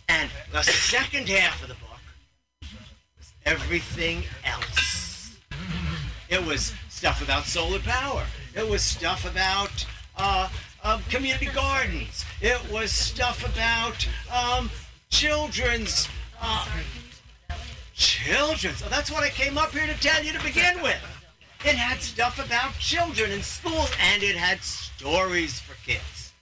And 0.09 0.31
the 0.52 0.62
second 0.62 1.28
half 1.28 1.62
of 1.62 1.69
the 1.69 1.74
book 1.74 2.01
was 3.16 3.32
everything 3.47 4.24
else. 4.44 5.36
It 6.28 6.44
was 6.44 6.73
stuff 7.01 7.22
about 7.22 7.47
solar 7.47 7.78
power. 7.78 8.27
It 8.55 8.68
was 8.68 8.82
stuff 8.82 9.24
about 9.24 9.86
uh, 10.18 10.51
um, 10.85 11.02
community 11.09 11.47
gardens. 11.47 12.27
It 12.43 12.60
was 12.70 12.93
stuff 12.93 13.43
about 13.43 14.06
um, 14.31 14.68
children's. 15.09 16.10
Uh, 16.43 16.68
children's. 17.94 18.82
Oh, 18.82 18.89
that's 18.90 19.10
what 19.10 19.22
I 19.22 19.31
came 19.31 19.56
up 19.56 19.70
here 19.70 19.86
to 19.86 19.98
tell 19.98 20.22
you 20.22 20.35
to 20.35 20.43
begin 20.44 20.82
with. 20.82 21.01
It 21.64 21.74
had 21.74 22.02
stuff 22.02 22.39
about 22.39 22.74
children 22.74 23.31
in 23.31 23.40
schools, 23.40 23.90
and 24.12 24.22
it 24.22 24.36
had 24.36 24.60
stories 24.60 25.59
for 25.59 25.82
kids. 25.86 26.35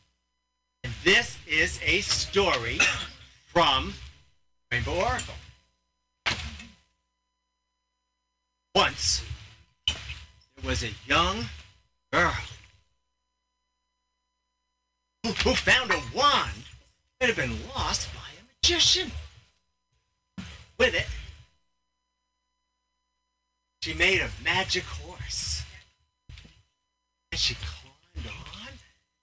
And 0.83 0.93
this 1.05 1.39
is 1.47 1.79
a 1.87 2.01
story 2.01 2.81
from 3.47 3.95
Rainbow 4.73 4.97
Oracle. 4.97 5.35
Once, 8.75 9.23
there 10.61 10.71
was 10.71 10.83
a 10.83 10.91
young 11.07 11.45
girl 12.13 12.35
who, 15.23 15.31
who 15.31 15.55
found 15.55 15.91
a 15.91 16.01
wand 16.15 16.65
that 17.21 17.27
had 17.27 17.37
been 17.37 17.57
lost 17.75 18.09
by 18.15 18.21
a 18.21 18.43
magician. 18.57 19.11
With 20.79 20.95
it, 20.95 21.07
she 23.83 23.95
made 23.95 24.21
a 24.21 24.29
magic 24.45 24.85
horse. 24.85 25.65
And 27.33 27.39
she 27.39 27.57
climbed 27.57 28.29
on. 28.29 28.69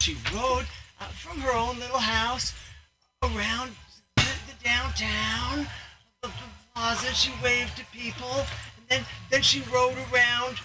She 0.02 0.18
rode 0.34 0.66
uh, 1.00 1.06
from 1.06 1.40
her 1.40 1.54
own 1.54 1.80
little 1.80 1.98
house 1.98 2.54
around 3.24 3.72
the, 4.18 4.24
the 4.24 4.64
downtown, 4.64 5.66
the, 6.22 6.28
the 6.28 6.34
plaza. 6.74 7.14
She 7.14 7.32
waved 7.42 7.78
to 7.78 7.86
people. 7.86 8.46
And 8.78 8.90
then, 8.90 9.06
then 9.32 9.42
she 9.42 9.64
rode 9.72 9.98
around 10.12 10.58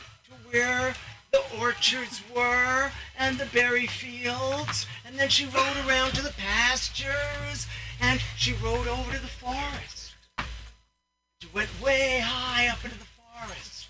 where 0.50 0.94
the 1.32 1.42
orchards 1.60 2.22
were 2.34 2.90
and 3.18 3.38
the 3.38 3.46
berry 3.46 3.86
fields. 3.86 4.86
And 5.06 5.18
then 5.18 5.28
she 5.28 5.46
rode 5.46 5.76
around 5.86 6.12
to 6.14 6.22
the 6.22 6.34
pastures. 6.36 7.66
And 8.00 8.20
she 8.36 8.52
rode 8.54 8.86
over 8.86 9.12
to 9.12 9.20
the 9.20 9.28
forest. 9.28 10.14
She 11.42 11.48
went 11.54 11.68
way 11.82 12.20
high 12.22 12.68
up 12.68 12.84
into 12.84 12.98
the 12.98 13.04
forest. 13.04 13.88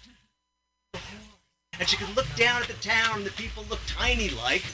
And 1.78 1.88
she 1.88 1.96
could 1.96 2.14
look 2.14 2.26
down 2.36 2.60
at 2.60 2.68
the 2.68 2.74
town, 2.74 3.18
and 3.18 3.26
the 3.26 3.30
people 3.30 3.64
looked 3.70 3.88
tiny 3.88 4.28
like 4.28 4.64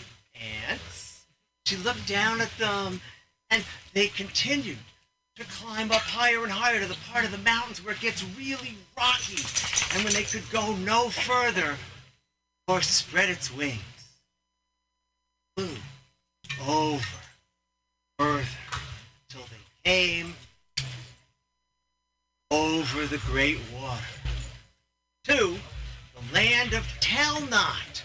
ants. 0.68 1.24
She 1.64 1.76
looked 1.76 2.08
down 2.08 2.40
at 2.40 2.50
them, 2.58 3.00
and 3.48 3.64
they 3.92 4.08
continued 4.08 4.78
to 5.36 5.44
climb 5.44 5.90
up 5.90 6.00
higher 6.00 6.42
and 6.42 6.50
higher 6.50 6.80
to 6.80 6.86
the 6.86 6.96
part 7.10 7.24
of 7.24 7.30
the 7.30 7.38
mountains 7.38 7.84
where 7.84 7.94
it 7.94 8.00
gets 8.00 8.24
really 8.38 8.74
rocky. 8.96 9.42
And 9.94 10.02
when 10.02 10.14
they 10.14 10.22
could 10.22 10.48
go 10.50 10.74
no 10.76 11.10
further, 11.10 11.76
the 12.66 12.72
horse 12.72 12.86
spread 12.88 13.28
its 13.28 13.54
wings, 13.54 13.80
flew 15.56 15.68
over, 16.66 17.04
further, 18.18 18.46
till 19.28 19.42
they 19.42 19.90
came 19.90 20.34
over 22.50 23.06
the 23.06 23.18
great 23.18 23.58
water 23.74 24.04
to 25.24 25.56
the 26.14 26.34
land 26.34 26.72
of 26.72 26.84
Telnot, 27.00 28.02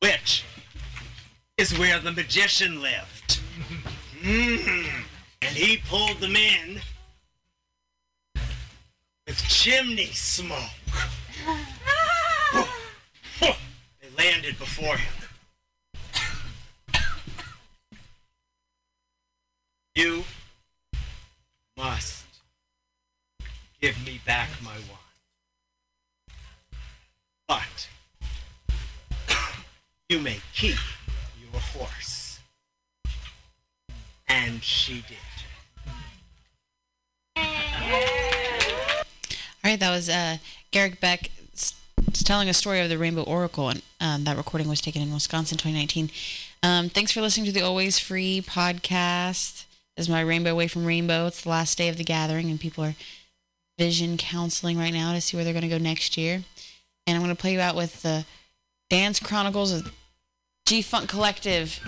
which 0.00 0.44
is 1.56 1.78
where 1.78 1.98
the 1.98 2.12
magician 2.12 2.82
lived. 2.82 3.40
Mm. 4.20 4.99
And 5.42 5.56
he 5.56 5.78
pulled 5.78 6.18
them 6.20 6.36
in 6.36 6.80
with 9.26 9.38
chimney 9.48 10.06
smoke. 10.06 10.58
they 13.44 14.10
landed 14.18 14.58
before 14.58 14.96
him. 14.96 15.20
You 19.94 20.24
must 21.76 22.24
give 23.80 24.04
me 24.06 24.20
back 24.24 24.48
my 24.62 24.72
wand. 24.72 25.00
But 27.48 27.88
you 30.08 30.20
may 30.20 30.40
keep 30.54 30.76
your 31.40 31.60
horse. 31.60 32.38
And 34.28 34.62
she 34.62 35.04
did. 35.08 35.29
All 39.62 39.70
right, 39.70 39.80
that 39.80 39.90
was 39.90 40.08
uh, 40.08 40.38
Garrick 40.70 41.00
Beck 41.00 41.30
telling 42.24 42.48
a 42.48 42.54
story 42.54 42.80
of 42.80 42.88
the 42.88 42.98
Rainbow 42.98 43.22
Oracle, 43.22 43.68
and 43.68 43.82
um, 44.00 44.24
that 44.24 44.36
recording 44.36 44.68
was 44.68 44.80
taken 44.80 45.02
in 45.02 45.12
Wisconsin, 45.12 45.58
2019. 45.58 46.10
Um, 46.62 46.88
thanks 46.88 47.12
for 47.12 47.20
listening 47.20 47.46
to 47.46 47.52
the 47.52 47.62
Always 47.62 47.98
Free 47.98 48.40
podcast. 48.40 49.64
This 49.96 50.06
is 50.06 50.08
my 50.08 50.20
Rainbow 50.20 50.50
Away 50.50 50.68
from 50.68 50.86
Rainbow. 50.86 51.26
It's 51.26 51.42
the 51.42 51.48
last 51.48 51.76
day 51.76 51.88
of 51.88 51.96
the 51.96 52.04
gathering, 52.04 52.50
and 52.50 52.60
people 52.60 52.84
are 52.84 52.94
vision 53.78 54.16
counseling 54.16 54.78
right 54.78 54.92
now 54.92 55.12
to 55.12 55.20
see 55.20 55.36
where 55.36 55.44
they're 55.44 55.54
going 55.54 55.62
to 55.62 55.68
go 55.68 55.78
next 55.78 56.16
year. 56.16 56.42
And 57.06 57.16
I'm 57.16 57.22
going 57.22 57.34
to 57.34 57.40
play 57.40 57.54
you 57.54 57.60
out 57.60 57.74
with 57.74 58.02
the 58.02 58.24
Dance 58.88 59.18
Chronicles 59.20 59.72
of 59.72 59.92
G 60.66 60.82
Funk 60.82 61.08
Collective. 61.08 61.80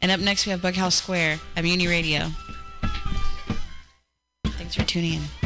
And 0.00 0.10
up 0.10 0.20
next, 0.20 0.46
we 0.46 0.52
have 0.52 0.62
Bughouse 0.62 0.94
Square 0.94 1.40
at 1.56 1.64
Mutiny 1.64 1.88
Radio. 1.88 2.28
Thanks 4.44 4.74
for 4.74 4.84
tuning 4.84 5.14
in. 5.14 5.39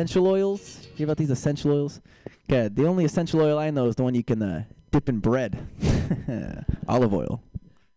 Essential 0.00 0.26
oils. 0.26 0.88
Hear 0.96 1.04
about 1.04 1.18
these 1.18 1.28
essential 1.28 1.72
oils? 1.72 2.00
Okay, 2.50 2.68
the 2.68 2.86
only 2.86 3.04
essential 3.04 3.42
oil 3.42 3.58
I 3.58 3.68
know 3.70 3.86
is 3.86 3.96
the 3.96 4.02
one 4.02 4.14
you 4.14 4.24
can 4.24 4.42
uh, 4.42 4.64
dip 4.90 5.10
in 5.10 5.18
bread. 5.18 5.58
Olive 6.88 7.12
oil. 7.12 7.42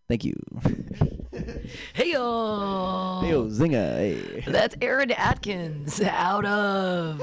Thank 0.10 0.26
you. 0.26 0.36
Hey 1.94 2.12
yo! 2.12 3.20
Hey, 3.24 3.30
yo, 3.32 3.46
Zinga. 3.46 3.98
Hey. 3.98 4.44
That's 4.46 4.76
Aaron 4.82 5.12
Atkins 5.12 6.00
out 6.02 6.46
of 6.46 7.20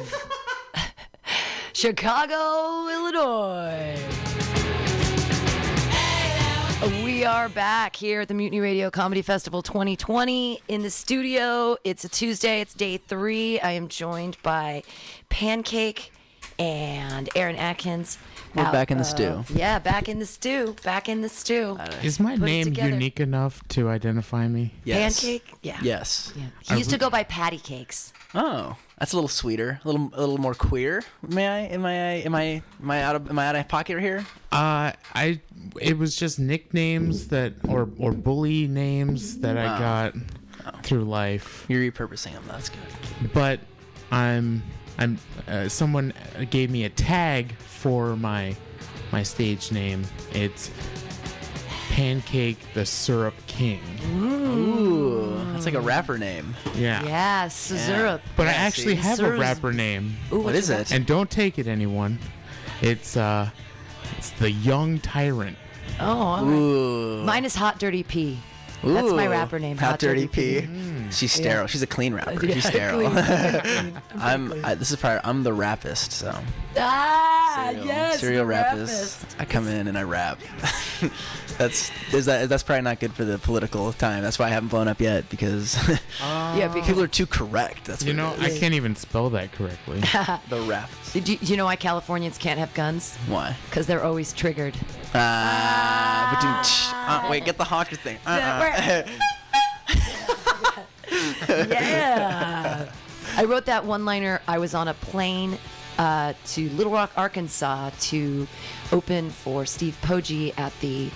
Chicago, 1.72 2.88
Illinois. 2.88 4.19
We 7.20 7.26
are 7.26 7.50
back 7.50 7.96
here 7.96 8.22
at 8.22 8.28
the 8.28 8.34
Mutiny 8.34 8.60
Radio 8.60 8.90
Comedy 8.90 9.20
Festival 9.20 9.60
2020 9.60 10.62
in 10.68 10.80
the 10.80 10.88
studio. 10.88 11.76
It's 11.84 12.02
a 12.02 12.08
Tuesday, 12.08 12.62
it's 12.62 12.72
day 12.72 12.96
three. 12.96 13.60
I 13.60 13.72
am 13.72 13.88
joined 13.88 14.38
by 14.42 14.84
Pancake 15.28 16.12
and 16.58 17.28
Aaron 17.36 17.56
Atkins. 17.56 18.16
We're 18.54 18.64
out 18.64 18.72
back 18.72 18.90
in 18.90 18.98
the 18.98 19.02
of- 19.02 19.06
stew. 19.08 19.44
Yeah, 19.54 19.78
back 19.78 20.08
in 20.08 20.18
the 20.18 20.26
stew. 20.26 20.74
Back 20.82 21.08
in 21.08 21.20
the 21.20 21.28
stew. 21.28 21.78
Is 22.02 22.18
my 22.18 22.32
Put 22.36 22.44
name 22.44 22.74
unique 22.74 23.20
enough 23.20 23.62
to 23.70 23.88
identify 23.88 24.48
me? 24.48 24.74
Yes. 24.84 25.20
Pancake? 25.20 25.52
Yeah. 25.62 25.78
Yes. 25.82 26.32
Yeah. 26.36 26.46
He 26.62 26.78
used 26.78 26.90
to 26.90 26.98
go 26.98 27.10
by 27.10 27.22
patty 27.24 27.58
cakes. 27.58 28.12
Oh, 28.34 28.76
that's 28.98 29.12
a 29.12 29.16
little 29.16 29.28
sweeter, 29.28 29.80
a 29.84 29.88
little, 29.88 30.10
a 30.14 30.20
little 30.20 30.38
more 30.38 30.54
queer. 30.54 31.02
May 31.26 31.48
I? 31.48 31.58
Am 31.66 31.84
I? 31.84 31.92
Am 31.92 32.34
I? 32.34 32.62
Am 32.82 32.90
I 32.90 33.02
out 33.02 33.16
of? 33.16 33.28
Am 33.30 33.38
I 33.38 33.46
out 33.46 33.56
of 33.56 33.66
pocket 33.68 33.98
here? 34.00 34.24
Uh, 34.52 34.92
I 35.14 35.40
it 35.80 35.98
was 35.98 36.14
just 36.16 36.38
nicknames 36.38 37.28
that 37.28 37.54
or 37.68 37.88
or 37.98 38.12
bully 38.12 38.66
names 38.68 39.38
that 39.38 39.56
I 39.58 39.64
Wow. 39.64 39.78
got 39.78 40.14
through 40.84 41.04
life. 41.04 41.64
You're 41.68 41.90
repurposing 41.90 42.32
them. 42.34 42.44
That's 42.46 42.68
good. 42.68 43.32
But 43.32 43.60
I'm 44.12 44.62
I'm 44.98 45.18
uh, 45.48 45.68
someone 45.68 46.12
gave 46.50 46.70
me 46.70 46.84
a 46.84 46.90
tag 46.90 47.52
for 47.52 48.16
my 48.16 48.56
my 49.12 49.22
stage 49.22 49.72
name. 49.72 50.04
It's 50.32 50.70
Pancake 51.90 52.58
the 52.74 52.86
Syrup 52.86 53.34
King. 53.46 53.80
Ooh, 54.14 55.34
that's 55.52 55.66
like 55.66 55.74
a 55.74 55.80
rapper 55.80 56.18
name. 56.18 56.54
Yeah. 56.76 57.02
Yeah, 57.04 57.48
syrup. 57.48 58.22
But 58.36 58.46
I 58.46 58.52
actually 58.52 58.96
see? 58.96 59.02
have 59.02 59.20
a 59.20 59.32
rapper 59.32 59.72
name. 59.72 60.16
Ooh, 60.32 60.40
what's 60.40 60.68
it? 60.68 60.92
And 60.92 61.04
don't 61.04 61.30
take 61.30 61.58
it, 61.58 61.66
anyone. 61.66 62.18
It's 62.80 63.16
uh, 63.16 63.50
it's 64.16 64.30
the 64.30 64.50
Young 64.50 64.98
Tyrant. 65.00 65.56
Oh, 65.98 66.06
all 66.06 66.44
right. 66.44 66.52
Ooh. 66.52 67.22
Mine 67.24 67.44
is 67.44 67.54
Hot 67.56 67.78
Dirty 67.78 68.02
P. 68.02 68.38
That's 68.82 69.12
my 69.12 69.26
rapper 69.26 69.58
name. 69.58 69.76
Hot, 69.78 69.98
Dirty, 69.98 70.26
P. 70.28 70.60
Mm. 70.62 71.12
She's 71.12 71.36
Yeah. 71.38 71.42
sterile. 71.42 71.66
She's 71.66 71.82
a 71.82 71.86
clean 71.86 72.14
rapper. 72.14 72.32
Yeah, 72.46 72.54
She's 72.54 72.64
sterile. 72.66 73.06
I'm. 74.16 74.64
I, 74.64 74.74
this 74.74 74.90
is 74.90 74.96
probably. 74.96 75.20
I'm 75.24 75.42
the 75.42 75.50
rappist. 75.50 76.12
So. 76.12 76.34
Ah, 76.78 77.68
Serial, 77.72 77.86
yes. 77.86 78.20
serial 78.20 78.42
the 78.44 78.46
rapist. 78.46 79.36
I 79.38 79.44
come 79.44 79.66
in 79.68 79.88
and 79.88 79.98
I 79.98 80.04
rap. 80.04 80.38
that's 81.58 81.90
is 82.14 82.26
that 82.26 82.48
that's 82.48 82.62
probably 82.62 82.82
not 82.82 83.00
good 83.00 83.12
for 83.12 83.24
the 83.24 83.38
political 83.38 83.92
time. 83.92 84.22
That's 84.22 84.38
why 84.38 84.46
I 84.46 84.50
haven't 84.50 84.68
blown 84.68 84.86
up 84.88 85.00
yet 85.00 85.28
because 85.30 85.76
Yeah, 86.20 86.68
because- 86.72 86.86
people 86.86 87.02
are 87.02 87.08
too 87.08 87.26
correct. 87.26 87.86
That's 87.86 88.04
You 88.04 88.12
know, 88.14 88.34
I 88.38 88.50
can't 88.56 88.74
even 88.74 88.94
spell 88.96 89.30
that 89.30 89.52
correctly. 89.52 90.00
the 90.48 90.60
rap. 90.68 90.90
Did 91.12 91.28
you, 91.28 91.38
you 91.42 91.56
know 91.56 91.64
why 91.64 91.74
Californians 91.76 92.38
can't 92.38 92.58
have 92.58 92.72
guns? 92.74 93.16
Why? 93.26 93.56
Because 93.66 93.86
they're 93.88 94.04
always 94.04 94.32
triggered. 94.32 94.74
Ah, 95.14 96.30
but 96.32 97.26
uh, 97.26 97.30
wait, 97.30 97.44
get 97.44 97.58
the 97.58 97.64
honker 97.64 97.96
thing. 97.96 98.18
Uh-uh. 98.26 99.06
yeah. 101.68 102.92
I 103.36 103.44
wrote 103.44 103.66
that 103.66 103.84
one 103.84 104.04
liner. 104.04 104.40
I 104.46 104.58
was 104.58 104.74
on 104.74 104.88
a 104.88 104.94
plane 104.94 105.58
uh, 105.98 106.34
to 106.46 106.68
Little 106.70 106.92
Rock, 106.92 107.10
Arkansas 107.16 107.90
to 108.00 108.46
open 108.92 109.30
for 109.30 109.66
Steve 109.66 109.96
Poggi 110.02 110.56
at 110.58 110.78
the 110.80 111.10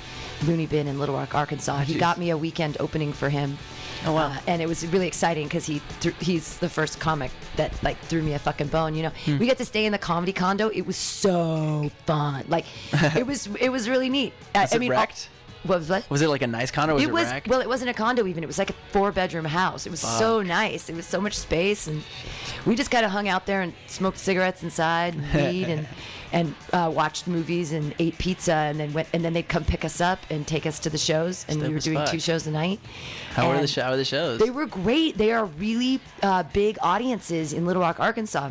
Loony 0.47 0.66
Bin 0.66 0.87
in 0.89 0.99
Little 0.99 1.15
Rock, 1.15 1.35
Arkansas. 1.35 1.79
he 1.81 1.95
jeez. 1.95 1.99
got 2.01 2.19
me 2.19 2.31
a 2.31 2.37
weekend 2.37 2.77
opening 2.81 3.12
for 3.12 3.29
him. 3.29 3.59
Oh, 4.06 4.12
wow. 4.12 4.26
Uh, 4.28 4.36
and 4.47 4.60
it 4.62 4.66
was 4.68 4.86
really 4.89 5.06
exciting 5.06 5.44
because 5.47 5.64
he 5.66 5.81
th- 6.01 6.14
he's 6.20 6.59
the 6.59 6.68
first 6.68 7.01
comic 7.01 7.31
that 7.56 7.72
like 7.82 7.98
threw 8.01 8.22
me 8.22 8.35
a 8.35 8.39
fucking 8.39 8.68
bone. 8.68 8.94
You 8.94 9.05
know, 9.05 9.12
Hmm. 9.24 9.39
we 9.39 9.47
got 9.47 9.56
to 9.59 9.64
stay 9.64 9.86
in 9.86 9.93
the 9.93 9.98
comedy 9.98 10.32
condo. 10.32 10.68
It 10.68 10.82
was 10.86 10.97
so 10.97 11.90
fun. 12.06 12.44
Like 12.48 12.66
it 13.16 13.26
was 13.26 13.47
it 13.60 13.70
was 13.70 13.89
really 13.89 14.09
neat. 14.09 14.32
I- 14.55 14.62
Was 14.62 14.72
I 14.72 14.76
it 14.76 14.78
mean, 14.81 14.90
wrecked? 14.90 15.28
what 15.64 15.78
was 15.78 15.89
that? 15.89 16.09
Was 16.10 16.20
it 16.20 16.28
like 16.28 16.43
a 16.43 16.47
nice 16.47 16.70
condo? 16.70 16.93
Was 16.94 17.02
it, 17.05 17.09
it 17.09 17.12
was 17.12 17.32
well, 17.47 17.60
it 17.62 17.68
wasn't 17.68 17.89
a 17.90 17.94
condo 17.94 18.26
even. 18.26 18.44
It 18.44 18.47
was 18.47 18.59
like 18.59 18.68
a 18.70 18.74
four 18.93 19.10
bedroom 19.12 19.47
house. 19.47 19.86
It 19.86 19.90
was 19.90 20.01
so 20.01 20.43
nice. 20.43 20.90
It 20.90 20.94
was 20.97 21.06
so 21.06 21.20
much 21.22 21.35
space, 21.39 21.86
and 21.86 22.02
we 22.66 22.74
just 22.76 22.90
kind 22.90 23.06
of 23.06 23.10
hung 23.10 23.28
out 23.28 23.47
there 23.47 23.62
and 23.62 23.72
smoked 23.86 24.18
cigarettes 24.18 24.62
inside 24.62 25.14
and 25.14 25.32
weed 25.35 25.68
and 25.70 25.89
and 26.35 26.55
uh, 26.73 26.90
watched 26.93 27.27
movies 27.28 27.73
and 27.73 27.94
ate 27.98 28.19
pizza, 28.19 28.52
and 28.52 28.78
then 28.78 28.93
went 28.93 29.09
and 29.15 29.24
then 29.24 29.32
they'd 29.32 29.48
come 29.48 29.65
pick 29.65 29.85
us 29.85 30.01
up 30.01 30.19
and 30.31 30.47
take 30.47 30.66
us 30.66 30.78
to 30.81 30.90
the 30.90 30.98
shows, 30.98 31.47
and 31.48 31.61
Dope 31.61 31.69
we 31.69 31.74
were 31.74 31.81
doing 31.81 31.97
fuck. 31.98 32.11
two 32.11 32.19
shows 32.20 32.47
a 32.47 32.51
night. 32.51 32.81
How 33.31 33.48
were 33.48 33.61
the 33.61 33.66
show? 33.69 33.82
How 33.85 33.90
were 33.93 33.97
the 33.97 34.05
shows? 34.05 34.40
They 34.40 34.51
were 34.51 34.66
great. 34.66 35.16
They 35.16 35.32
are 35.32 35.44
really 35.47 36.01
uh, 36.23 36.43
big 36.52 36.77
audiences 36.82 37.52
in 37.52 37.65
Little 37.65 37.82
Rock, 37.82 38.01
Arkansas. 38.01 38.51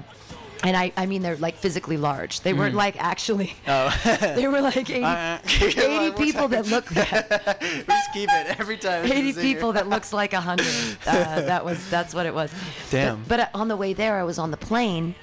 And 0.65 0.77
I, 0.77 0.93
I 0.95 1.07
mean, 1.07 1.21
they're 1.23 1.35
like 1.35 1.57
physically 1.57 1.97
large. 1.97 2.39
They 2.39 2.53
weren't 2.53 2.73
Mm. 2.73 2.77
like 2.77 2.95
actually. 3.03 3.53
Oh. 3.67 3.89
they 4.21 4.47
were 4.47 4.61
like 4.61 4.77
80, 4.89 5.03
Uh, 5.03 5.39
80 5.45 6.11
people 6.23 6.47
that 6.47 6.67
look 6.67 6.89
We 6.89 6.95
Just 6.95 8.13
keep 8.13 8.29
it 8.31 8.57
every 8.61 8.77
time. 8.77 9.11
80 9.11 9.33
people 9.41 9.73
that 9.73 9.89
looks 9.89 10.13
like 10.13 10.31
100. 10.31 10.65
Uh, 11.05 11.41
that 11.41 11.65
was 11.65 11.89
that's 11.89 12.13
what 12.15 12.25
it 12.25 12.33
was. 12.33 12.49
Damn. 12.91 13.23
But, 13.27 13.37
but 13.39 13.49
on 13.53 13.67
the 13.67 13.75
way 13.75 13.91
there, 13.91 14.15
I 14.17 14.23
was 14.23 14.39
on 14.39 14.51
the 14.51 14.57
plane, 14.57 15.15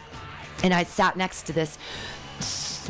and 0.62 0.74
I 0.74 0.82
sat 0.84 1.16
next 1.16 1.44
to 1.46 1.54
this 1.54 1.78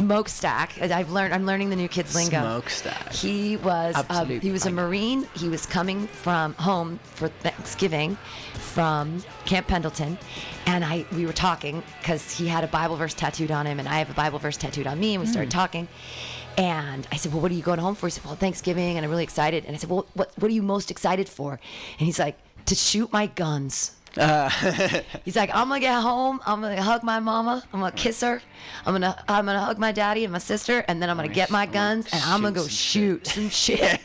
smokestack. 0.00 0.80
I've 0.80 1.10
learned. 1.10 1.34
I'm 1.34 1.46
learning 1.46 1.70
the 1.70 1.76
new 1.76 1.88
kids 1.88 2.14
lingo. 2.14 2.40
Smokestack. 2.40 3.12
He 3.12 3.56
was. 3.56 3.94
Absolute 3.96 4.42
he 4.42 4.50
was 4.50 4.66
a 4.66 4.70
Marine. 4.70 5.26
He 5.36 5.48
was 5.48 5.66
coming 5.66 6.06
from 6.06 6.54
home 6.54 6.98
for 7.02 7.28
Thanksgiving 7.28 8.16
from 8.54 9.22
Camp 9.46 9.66
Pendleton, 9.66 10.18
and 10.66 10.84
I 10.84 11.04
we 11.12 11.26
were 11.26 11.32
talking 11.32 11.82
because 12.00 12.30
he 12.30 12.46
had 12.48 12.64
a 12.64 12.68
Bible 12.68 12.96
verse 12.96 13.14
tattooed 13.14 13.50
on 13.50 13.66
him, 13.66 13.78
and 13.78 13.88
I 13.88 13.98
have 13.98 14.10
a 14.10 14.14
Bible 14.14 14.38
verse 14.38 14.56
tattooed 14.56 14.86
on 14.86 14.98
me, 14.98 15.14
and 15.14 15.22
we 15.22 15.26
started 15.28 15.50
Mm. 15.50 15.54
talking. 15.54 15.88
And 16.58 17.06
I 17.12 17.16
said, 17.16 17.32
"Well, 17.32 17.40
what 17.42 17.50
are 17.50 17.54
you 17.54 17.62
going 17.62 17.78
home 17.78 17.94
for?" 17.94 18.06
He 18.06 18.10
said, 18.10 18.24
"Well, 18.24 18.34
Thanksgiving," 18.34 18.96
and 18.96 19.04
I'm 19.04 19.10
really 19.10 19.22
excited. 19.24 19.64
And 19.64 19.74
I 19.74 19.78
said, 19.78 19.88
"Well, 19.90 20.06
what 20.14 20.32
what 20.36 20.50
are 20.50 20.54
you 20.54 20.62
most 20.62 20.90
excited 20.90 21.28
for?" 21.28 21.52
And 21.98 22.06
he's 22.06 22.18
like, 22.18 22.36
"To 22.66 22.74
shoot 22.74 23.12
my 23.12 23.26
guns." 23.26 23.92
Uh, 24.18 24.48
He's 25.24 25.36
like, 25.36 25.50
I'm 25.54 25.68
gonna 25.68 25.80
get 25.80 26.00
home. 26.00 26.40
I'm 26.46 26.60
gonna 26.60 26.82
hug 26.82 27.02
my 27.02 27.20
mama. 27.20 27.62
I'm 27.72 27.80
gonna 27.80 27.92
kiss 27.92 28.20
her. 28.22 28.42
I'm 28.84 28.94
gonna 28.94 29.22
I'm 29.28 29.46
gonna 29.46 29.60
hug 29.60 29.78
my 29.78 29.92
daddy 29.92 30.24
and 30.24 30.32
my 30.32 30.38
sister, 30.38 30.84
and 30.88 31.00
then 31.02 31.08
I'm 31.10 31.16
gonna 31.16 31.28
get 31.28 31.50
my 31.50 31.66
guns 31.66 32.06
and 32.12 32.22
I'm 32.24 32.42
gonna 32.42 32.54
go 32.54 32.66
shoot 32.66 33.26
some 33.26 33.48
shit. 33.64 34.00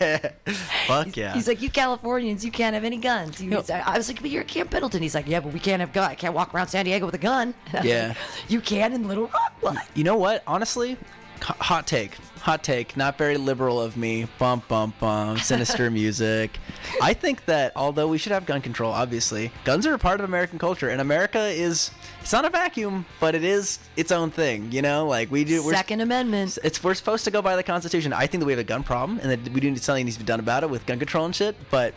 Fuck 0.87 1.15
yeah. 1.17 1.33
He's 1.33 1.47
like, 1.47 1.61
you 1.61 1.69
Californians, 1.69 2.43
you 2.45 2.51
can't 2.51 2.73
have 2.73 2.83
any 2.83 2.97
guns. 2.97 3.39
He 3.39 3.49
was- 3.49 3.69
I 3.69 3.97
was 3.97 4.07
like, 4.07 4.21
but 4.21 4.29
you're 4.29 4.41
at 4.41 4.47
Camp 4.47 4.71
Pendleton. 4.71 5.01
He's 5.01 5.15
like, 5.15 5.27
yeah, 5.27 5.39
but 5.39 5.53
we 5.53 5.59
can't 5.59 5.79
have 5.79 5.93
gun. 5.93 6.09
I 6.11 6.15
can't 6.15 6.33
walk 6.33 6.53
around 6.53 6.67
San 6.67 6.85
Diego 6.85 7.05
with 7.05 7.15
a 7.15 7.19
gun. 7.19 7.53
And 7.67 7.75
I 7.75 7.79
was 7.81 7.85
Yeah. 7.89 8.07
like, 8.09 8.17
you 8.51 8.61
can 8.61 8.93
in 8.93 9.07
Little 9.07 9.27
Rock. 9.27 9.53
What? 9.61 9.87
You 9.95 10.03
know 10.03 10.15
what? 10.15 10.43
Honestly, 10.47 10.91
h- 10.91 10.97
hot 11.41 11.87
take. 11.87 12.15
Hot 12.41 12.63
take. 12.63 12.95
Not 12.95 13.17
very 13.17 13.37
liberal 13.37 13.81
of 13.81 13.97
me. 13.97 14.27
Bump, 14.37 14.67
bump, 14.67 14.99
bump. 14.99 15.39
Sinister 15.39 15.89
music. 15.91 16.59
I 17.01 17.13
think 17.13 17.45
that 17.45 17.71
although 17.75 18.07
we 18.07 18.17
should 18.17 18.31
have 18.31 18.45
gun 18.45 18.61
control, 18.61 18.91
obviously, 18.91 19.51
guns 19.63 19.87
are 19.87 19.93
a 19.95 19.99
part 19.99 20.19
of 20.19 20.25
American 20.25 20.59
culture, 20.59 20.89
and 20.89 21.01
America 21.01 21.47
is. 21.47 21.91
It's 22.21 22.33
not 22.33 22.45
a 22.45 22.49
vacuum, 22.49 23.05
but 23.19 23.35
it 23.35 23.43
is 23.43 23.79
its 23.95 24.11
own 24.11 24.31
thing. 24.31 24.71
You 24.71 24.81
know, 24.81 25.07
like 25.07 25.31
we 25.31 25.43
do. 25.43 25.63
We're, 25.65 25.73
Second 25.73 26.01
Amendment. 26.01 26.57
it's 26.63 26.83
we're 26.83 26.93
supposed 26.93 27.25
to 27.25 27.31
go 27.31 27.41
by 27.41 27.55
the 27.55 27.63
Constitution. 27.63 28.13
I 28.13 28.27
think 28.27 28.41
that 28.41 28.45
we 28.45 28.51
have 28.53 28.59
a 28.59 28.63
gun 28.63 28.83
problem, 28.83 29.19
and 29.19 29.31
that 29.31 29.53
we 29.53 29.59
do 29.59 29.69
need 29.71 29.81
something 29.81 30.05
needs 30.05 30.17
to 30.17 30.23
be 30.23 30.27
done 30.27 30.39
about 30.39 30.63
it 30.63 30.69
with 30.69 30.85
gun 30.85 30.99
control 30.99 31.25
and 31.25 31.35
shit. 31.35 31.55
But 31.71 31.93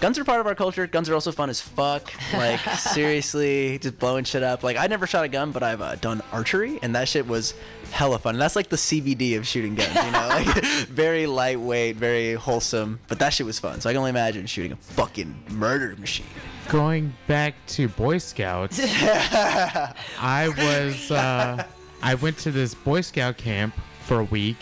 guns 0.00 0.18
are 0.18 0.24
part 0.24 0.40
of 0.40 0.46
our 0.46 0.54
culture. 0.54 0.86
Guns 0.86 1.08
are 1.08 1.14
also 1.14 1.32
fun 1.32 1.50
as 1.50 1.60
fuck. 1.60 2.12
Like 2.32 2.60
seriously, 2.78 3.78
just 3.78 3.98
blowing 3.98 4.24
shit 4.24 4.42
up. 4.42 4.62
Like 4.62 4.76
I 4.76 4.86
never 4.86 5.06
shot 5.06 5.24
a 5.24 5.28
gun, 5.28 5.52
but 5.52 5.62
I've 5.62 5.80
uh, 5.80 5.94
done 5.96 6.22
archery, 6.32 6.78
and 6.82 6.94
that 6.94 7.08
shit 7.08 7.26
was 7.26 7.54
hella 7.96 8.18
fun. 8.18 8.34
And 8.34 8.42
that's 8.42 8.54
like 8.54 8.68
the 8.68 8.76
CBD 8.76 9.36
of 9.38 9.46
shooting 9.46 9.74
guns. 9.74 9.94
You 9.94 10.10
know, 10.12 10.28
like 10.28 10.64
very 10.88 11.26
lightweight, 11.26 11.96
very 11.96 12.34
wholesome. 12.34 13.00
But 13.08 13.18
that 13.18 13.30
shit 13.30 13.46
was 13.46 13.58
fun. 13.58 13.80
So 13.80 13.88
I 13.88 13.92
can 13.92 13.98
only 13.98 14.10
imagine 14.10 14.46
shooting 14.46 14.72
a 14.72 14.76
fucking 14.76 15.34
murder 15.50 15.96
machine. 15.96 16.26
Going 16.68 17.14
back 17.26 17.54
to 17.68 17.88
Boy 17.88 18.18
Scouts, 18.18 18.80
I 18.82 20.48
was 20.56 21.10
uh, 21.10 21.64
I 22.02 22.14
went 22.16 22.38
to 22.38 22.50
this 22.50 22.74
Boy 22.74 23.00
Scout 23.00 23.36
camp 23.36 23.74
for 24.02 24.20
a 24.20 24.24
week. 24.24 24.58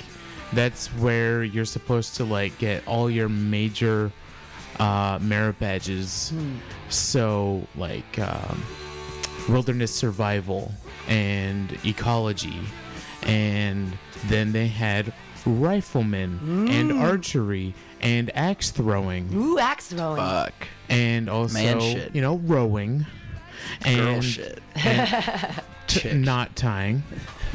That's 0.53 0.89
where 0.89 1.43
you're 1.43 1.65
supposed 1.65 2.15
to 2.17 2.25
like 2.25 2.57
get 2.59 2.87
all 2.87 3.11
your 3.11 3.29
major 3.29 4.13
uh, 4.79 5.19
merit 5.21 5.59
badges. 5.59 6.31
Hmm. 6.31 6.57
So 6.89 7.67
like 7.75 8.19
um, 8.19 8.63
wilderness 9.49 9.95
survival 9.95 10.73
and 11.09 11.77
ecology, 11.85 12.61
and 13.27 13.97
then 14.27 14.53
they 14.53 14.67
had 14.69 15.13
riflemen 15.47 16.39
and 16.71 16.91
Mm. 16.91 17.01
archery 17.03 17.75
and 18.01 18.31
axe 18.37 18.71
throwing. 18.71 19.31
Ooh, 19.35 19.59
axe 19.59 19.89
throwing. 19.89 20.17
Fuck. 20.17 20.55
And 20.89 21.29
also, 21.29 21.55
Man 21.55 21.81
shit. 21.81 22.15
you 22.15 22.21
know, 22.23 22.37
rowing. 22.39 23.07
And, 23.83 23.97
Girl 24.01 24.21
shit. 24.21 24.61
and 24.75 25.63
t- 25.87 26.13
knot 26.13 26.55
tying. 26.57 27.03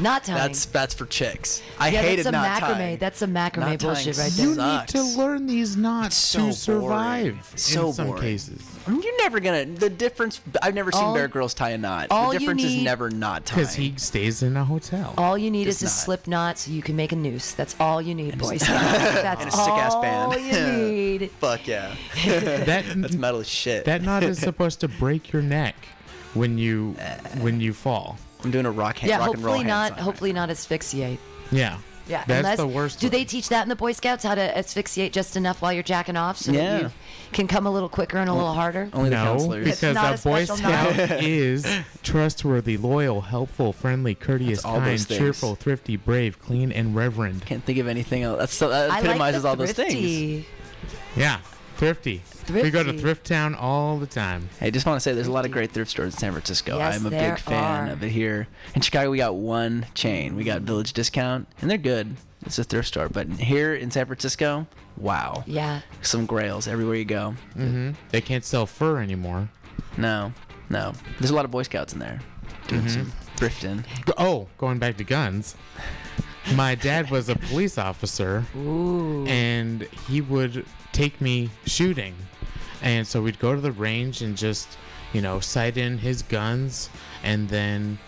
Not 0.00 0.24
tying. 0.24 0.38
That's 0.38 0.64
that's 0.66 0.94
for 0.94 1.06
chicks. 1.06 1.62
I 1.78 1.88
yeah, 1.90 2.00
hated 2.02 2.24
that's 2.24 2.26
some 2.26 2.32
not 2.42 2.62
macrame. 2.62 2.74
tying. 2.74 2.98
That's 2.98 3.18
some 3.18 3.32
macrame 3.32 3.58
Knot 3.58 3.78
bullshit 3.80 4.18
right 4.18 4.30
there. 4.32 4.46
You 4.46 4.54
need 4.56 4.88
to 4.88 5.02
learn 5.18 5.46
these 5.46 5.76
knots 5.76 6.16
so 6.16 6.46
to 6.46 6.52
survive 6.52 7.24
boring. 7.34 7.40
So 7.56 7.88
in 7.88 7.92
some 7.92 8.06
boring. 8.08 8.22
cases. 8.22 8.62
You're 8.88 9.16
never 9.18 9.40
gonna. 9.40 9.66
The 9.66 9.90
difference. 9.90 10.40
I've 10.62 10.74
never 10.74 10.90
seen 10.90 11.02
All- 11.04 11.14
Bear 11.14 11.28
Grylls 11.28 11.54
tie 11.54 11.70
a 11.70 11.78
knot. 11.78 12.08
all 12.10 12.28
The 12.28 12.34
you 12.34 12.38
difference 12.40 12.64
is 12.64 12.82
never 12.82 13.10
not 13.10 13.44
tying. 13.46 13.60
Because 13.62 13.74
he 13.74 13.94
stays 13.98 14.42
in 14.42 14.56
a 14.56 14.64
hotel. 14.64 15.14
All 15.18 15.36
you 15.36 15.50
need 15.50 15.64
Just 15.66 15.82
is 15.82 15.88
a 15.90 15.92
slip 15.92 16.26
knot 16.26 16.58
so 16.58 16.70
you 16.70 16.82
can 16.82 16.96
make 16.96 17.12
a 17.12 17.16
noose. 17.16 17.52
That's 17.52 17.76
all 17.78 18.00
you 18.00 18.14
need, 18.14 18.38
boys. 18.38 18.62
And 18.68 18.70
That's 18.78 19.44
a 19.44 19.50
sick-ass 19.50 19.94
all 19.94 20.36
you 20.38 20.52
need. 21.18 21.30
Fuck 21.32 21.66
yeah. 21.68 21.94
That- 22.24 22.84
That's 22.96 23.14
metal 23.14 23.40
as 23.40 23.48
shit. 23.48 23.84
That 23.84 24.02
knot 24.02 24.22
is 24.22 24.38
supposed 24.38 24.80
to 24.80 24.88
break 24.88 25.32
your 25.32 25.42
neck 25.42 25.76
when 26.34 26.56
you 26.58 26.96
uh. 27.00 27.16
when 27.40 27.60
you 27.60 27.72
fall. 27.72 28.16
I'm 28.42 28.50
doing 28.50 28.64
a 28.66 28.70
rock 28.70 28.98
hand, 28.98 29.10
Yeah, 29.10 29.18
rock 29.18 29.34
and 29.34 29.44
roll 29.44 29.54
hopefully 29.56 29.68
not. 29.68 29.92
sign. 29.94 29.98
Hopefully 30.02 30.32
not 30.32 30.48
asphyxiate. 30.50 31.18
Yeah. 31.52 31.76
Yeah, 32.10 32.24
That's 32.26 32.38
unless, 32.38 32.56
the 32.58 32.66
worst. 32.66 33.00
Do 33.00 33.08
they 33.08 33.24
teach 33.24 33.48
that 33.50 33.62
in 33.62 33.68
the 33.68 33.76
Boy 33.76 33.92
Scouts 33.92 34.24
how 34.24 34.34
to 34.34 34.58
asphyxiate 34.58 35.12
just 35.12 35.36
enough 35.36 35.62
while 35.62 35.72
you're 35.72 35.84
jacking 35.84 36.16
off 36.16 36.38
so 36.38 36.50
Yeah. 36.50 36.60
that 36.60 36.82
you 36.82 36.90
can 37.32 37.46
come 37.46 37.66
a 37.66 37.70
little 37.70 37.88
quicker 37.88 38.18
and 38.18 38.28
a 38.28 38.34
little 38.34 38.52
harder? 38.52 38.90
Only 38.92 39.10
the 39.10 39.16
no, 39.16 39.24
counselors. 39.24 39.66
It's 39.68 39.80
because 39.80 39.94
not 39.94 40.12
a 40.12 40.28
a 40.28 40.32
Boy 40.32 40.44
Scout 40.44 40.96
knot. 40.96 41.10
is 41.22 41.66
trustworthy, 42.02 42.76
loyal, 42.76 43.20
helpful, 43.20 43.72
friendly, 43.72 44.14
courteous, 44.16 44.64
all 44.64 44.78
kind, 44.80 45.06
cheerful, 45.08 45.54
thrifty, 45.54 45.96
brave, 45.96 46.40
clean, 46.40 46.72
and 46.72 46.96
reverend. 46.96 47.46
Can't 47.46 47.64
think 47.64 47.78
of 47.78 47.86
anything 47.86 48.24
else. 48.24 48.38
That's 48.40 48.54
so, 48.54 48.68
that 48.70 48.90
I 48.90 48.94
like 48.94 49.04
epitomizes 49.04 49.42
the 49.42 49.48
all 49.48 49.56
those 49.56 49.72
things. 49.72 49.92
thrifty. 49.92 50.46
Yeah, 51.16 51.38
thrifty. 51.76 52.22
We 52.52 52.70
go 52.70 52.82
to 52.82 52.92
Thrift 52.98 53.26
Town 53.26 53.54
all 53.54 53.98
the 53.98 54.06
time. 54.06 54.48
I 54.60 54.70
just 54.70 54.86
want 54.86 54.96
to 54.96 55.00
say 55.00 55.12
there's 55.12 55.26
a 55.26 55.32
lot 55.32 55.44
of 55.44 55.50
great 55.50 55.70
thrift 55.72 55.90
stores 55.90 56.14
in 56.14 56.18
San 56.18 56.32
Francisco. 56.32 56.78
Yes, 56.78 56.96
I'm 56.98 57.06
a 57.06 57.10
there 57.10 57.34
big 57.34 57.42
fan 57.42 57.88
are. 57.88 57.92
of 57.92 58.02
it 58.02 58.10
here. 58.10 58.48
In 58.74 58.80
Chicago, 58.80 59.10
we 59.10 59.18
got 59.18 59.34
one 59.34 59.86
chain. 59.94 60.36
We 60.36 60.44
got 60.44 60.62
Village 60.62 60.92
Discount, 60.92 61.46
and 61.60 61.70
they're 61.70 61.78
good. 61.78 62.16
It's 62.46 62.58
a 62.58 62.64
thrift 62.64 62.88
store. 62.88 63.08
But 63.08 63.28
here 63.28 63.74
in 63.74 63.90
San 63.90 64.06
Francisco, 64.06 64.66
wow. 64.96 65.44
Yeah. 65.46 65.80
Some 66.02 66.26
grails 66.26 66.66
everywhere 66.66 66.96
you 66.96 67.04
go. 67.04 67.34
Mm-hmm. 67.56 67.90
They 68.10 68.20
can't 68.20 68.44
sell 68.44 68.66
fur 68.66 69.00
anymore. 69.00 69.48
No, 69.96 70.32
no. 70.68 70.92
There's 71.18 71.30
a 71.30 71.34
lot 71.34 71.44
of 71.44 71.50
Boy 71.50 71.62
Scouts 71.64 71.92
in 71.92 71.98
there 71.98 72.20
doing 72.68 72.82
Mhm. 72.82 72.90
some 72.90 73.12
thrifting. 73.36 73.84
Oh, 74.16 74.48
going 74.58 74.78
back 74.78 74.96
to 74.98 75.04
guns. 75.04 75.54
My 76.54 76.74
dad 76.74 77.10
was 77.10 77.28
a 77.28 77.36
police 77.36 77.76
officer, 77.76 78.44
Ooh. 78.56 79.26
and 79.26 79.82
he 80.08 80.20
would 80.22 80.64
take 80.92 81.20
me 81.20 81.50
shooting. 81.66 82.14
And 82.82 83.06
so 83.06 83.22
we'd 83.22 83.38
go 83.38 83.54
to 83.54 83.60
the 83.60 83.72
range 83.72 84.22
and 84.22 84.36
just, 84.36 84.78
you 85.12 85.20
know, 85.20 85.40
sight 85.40 85.76
in 85.76 85.98
his 85.98 86.22
guns 86.22 86.88
and 87.22 87.48
then, 87.48 87.98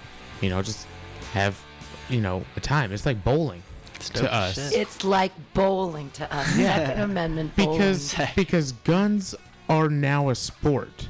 you 0.40 0.48
know, 0.50 0.62
just 0.62 0.86
have, 1.32 1.62
you 2.08 2.20
know, 2.20 2.44
a 2.56 2.60
time. 2.60 2.92
It's 2.92 3.06
like 3.06 3.22
bowling 3.22 3.62
dope 4.10 4.22
to 4.24 4.34
us. 4.34 4.54
shit. 4.54 4.80
It's 4.80 5.04
like 5.04 5.32
bowling 5.54 6.10
to 6.12 6.34
us. 6.34 6.56
Yeah. 6.56 6.76
Second 6.76 7.02
Amendment 7.02 7.56
bowling. 7.56 7.78
Because 7.78 8.14
because 8.36 8.72
guns 8.72 9.34
are 9.68 9.88
now 9.88 10.30
a 10.30 10.34
sport. 10.34 11.08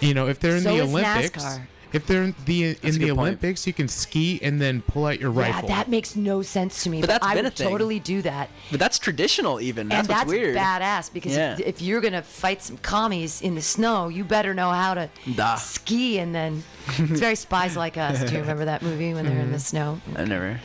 You 0.00 0.14
know, 0.14 0.28
if 0.28 0.40
they're 0.40 0.56
in 0.56 0.62
So 0.62 0.76
the 0.76 0.82
is 0.82 0.90
Olympics, 0.90 1.44
NASCAR. 1.44 1.66
If 1.92 2.06
they're 2.06 2.22
in 2.24 2.34
the 2.46 2.64
a 2.64 2.68
in 2.68 2.76
the 2.82 2.90
good 2.98 3.08
point. 3.08 3.18
Olympics, 3.18 3.66
you 3.66 3.72
can 3.72 3.88
ski 3.88 4.40
and 4.42 4.60
then 4.60 4.82
pull 4.82 5.06
out 5.06 5.20
your 5.20 5.30
rifle. 5.30 5.50
yeah, 5.50 5.54
rifle. 5.56 5.68
that 5.68 5.88
makes 5.88 6.16
no 6.16 6.42
sense 6.42 6.82
to 6.84 6.90
me. 6.90 7.00
But 7.00 7.08
But, 7.08 7.12
that's 7.20 7.26
I 7.26 7.34
been 7.34 7.44
a 7.44 7.48
would 7.48 7.54
thing. 7.56 7.68
totally 7.68 7.98
do 8.00 8.22
that. 8.22 8.50
But 8.70 8.80
that's 8.80 8.98
traditional, 8.98 9.60
even. 9.60 9.88
That's 9.88 10.00
and 10.00 10.08
what's 10.08 10.20
that's 10.20 10.30
weird. 10.30 10.56
badass 10.56 11.12
because 11.12 11.36
Yeah. 11.36 11.52
if, 11.54 11.60
if 11.60 11.82
you're 11.82 12.00
gonna 12.00 12.22
fight 12.22 12.62
some 12.62 12.78
commies 12.78 13.42
in 13.42 13.54
the 13.54 13.62
snow, 13.62 14.08
you 14.08 14.24
better 14.24 14.54
know 14.54 14.70
how 14.70 14.94
to 14.94 15.10
Da. 15.34 15.56
ski. 15.56 16.18
And 16.18 16.34
then 16.34 16.62
it's 16.98 17.20
very 17.20 17.36
spies 17.36 17.76
like 17.76 17.96
us. 17.96 18.22
Do 18.24 18.32
you 18.34 18.40
remember 18.40 18.64
that 18.66 18.82
movie 18.82 19.14
when 19.14 19.24
they're 19.26 19.34
in 19.40 19.50
the 19.50 19.56
mm-hmm. 19.58 19.58
snow 19.58 20.00
I've 20.16 20.28
never, 20.28 20.60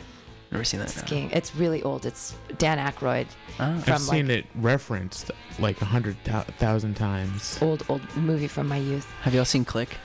never 0.50 0.64
seen 0.64 0.80
that. 0.80 0.94
no. 0.96 1.02
skiing? 1.02 1.30
It's 1.32 1.54
really 1.54 1.82
old. 1.82 2.06
It's 2.06 2.34
Dan 2.58 2.78
Aykroyd 2.78 3.26
Oh. 3.60 3.64
I've 3.64 3.82
from 3.84 3.92
like 3.94 4.00
seen 4.02 4.30
it 4.30 4.46
referenced 4.54 5.32
like 5.58 5.82
a 5.82 5.84
hundred 5.84 6.16
thou- 6.24 6.42
thousand 6.58 6.94
times. 6.94 7.58
old 7.60 7.84
old 7.88 8.00
movie 8.16 8.46
from 8.46 8.68
my 8.68 8.76
youth. 8.76 9.04
Have 9.22 9.34
y'all 9.34 9.44
seen 9.44 9.64
Click? 9.64 9.96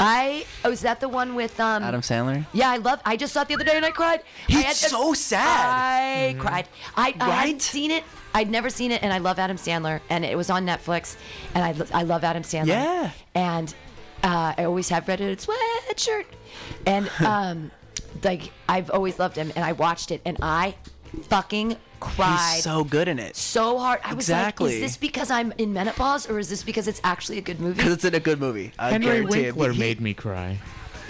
I 0.00 0.46
oh, 0.64 0.70
is 0.70 0.80
that 0.82 1.00
the 1.00 1.08
one 1.08 1.34
with 1.34 1.58
um? 1.60 1.82
Adam 1.82 2.00
Sandler. 2.00 2.46
Yeah, 2.52 2.70
I 2.70 2.76
love. 2.76 3.00
I 3.04 3.16
just 3.16 3.32
saw 3.32 3.42
it 3.42 3.48
the 3.48 3.54
other 3.54 3.64
day 3.64 3.76
and 3.76 3.84
I 3.84 3.90
cried. 3.90 4.20
I 4.48 4.52
He's 4.52 4.64
had- 4.64 4.74
so 4.76 5.12
sad. 5.14 5.46
I 5.46 6.36
cried. 6.38 6.68
I, 6.96 7.14
I 7.20 7.26
Right? 7.28 7.32
hadn't 7.40 7.62
seen 7.62 7.90
it. 7.90 8.04
I'd 8.34 8.50
never 8.50 8.70
seen 8.70 8.92
it, 8.92 9.02
and 9.02 9.12
I 9.12 9.18
love 9.18 9.38
Adam 9.38 9.56
Sandler, 9.56 10.00
and 10.10 10.24
it 10.24 10.36
was 10.36 10.50
on 10.50 10.66
Netflix, 10.66 11.16
and 11.54 11.64
I, 11.64 11.98
I 11.98 12.02
love 12.02 12.22
Adam 12.24 12.42
Sandler. 12.42 12.66
Yeah. 12.68 13.10
And 13.34 13.74
uh, 14.22 14.52
I 14.56 14.64
always 14.64 14.88
have 14.90 15.08
redheaded 15.08 15.38
sweatshirt, 15.38 16.26
and 16.86 17.10
um, 17.24 17.70
like 18.22 18.52
I've 18.68 18.90
always 18.90 19.18
loved 19.18 19.36
him, 19.36 19.50
and 19.56 19.64
I 19.64 19.72
watched 19.72 20.10
it, 20.10 20.20
and 20.24 20.36
I 20.42 20.74
fucking 21.08 21.76
cried 22.00 22.54
He's 22.54 22.62
so 22.64 22.84
good 22.84 23.08
in 23.08 23.18
it. 23.18 23.34
so 23.36 23.78
hard. 23.78 24.00
I 24.04 24.14
was 24.14 24.28
like, 24.28 24.38
Exactly. 24.38 24.74
is 24.74 24.80
this 24.80 24.96
because 24.96 25.30
I'm 25.30 25.52
in 25.58 25.72
menopause, 25.72 26.28
or 26.30 26.38
is 26.38 26.48
this 26.48 26.62
because 26.62 26.86
it's 26.88 27.00
actually 27.04 27.38
a 27.38 27.42
good 27.42 27.60
movie? 27.60 27.76
Because 27.76 27.92
it's 27.94 28.04
in 28.04 28.14
a 28.14 28.20
good 28.20 28.40
movie. 28.40 28.72
I 28.78 28.90
Henry 28.90 29.06
guarantee 29.06 29.40
it. 29.46 29.56
Winkler 29.56 29.78
made 29.78 30.00
me 30.00 30.14
cry. 30.14 30.58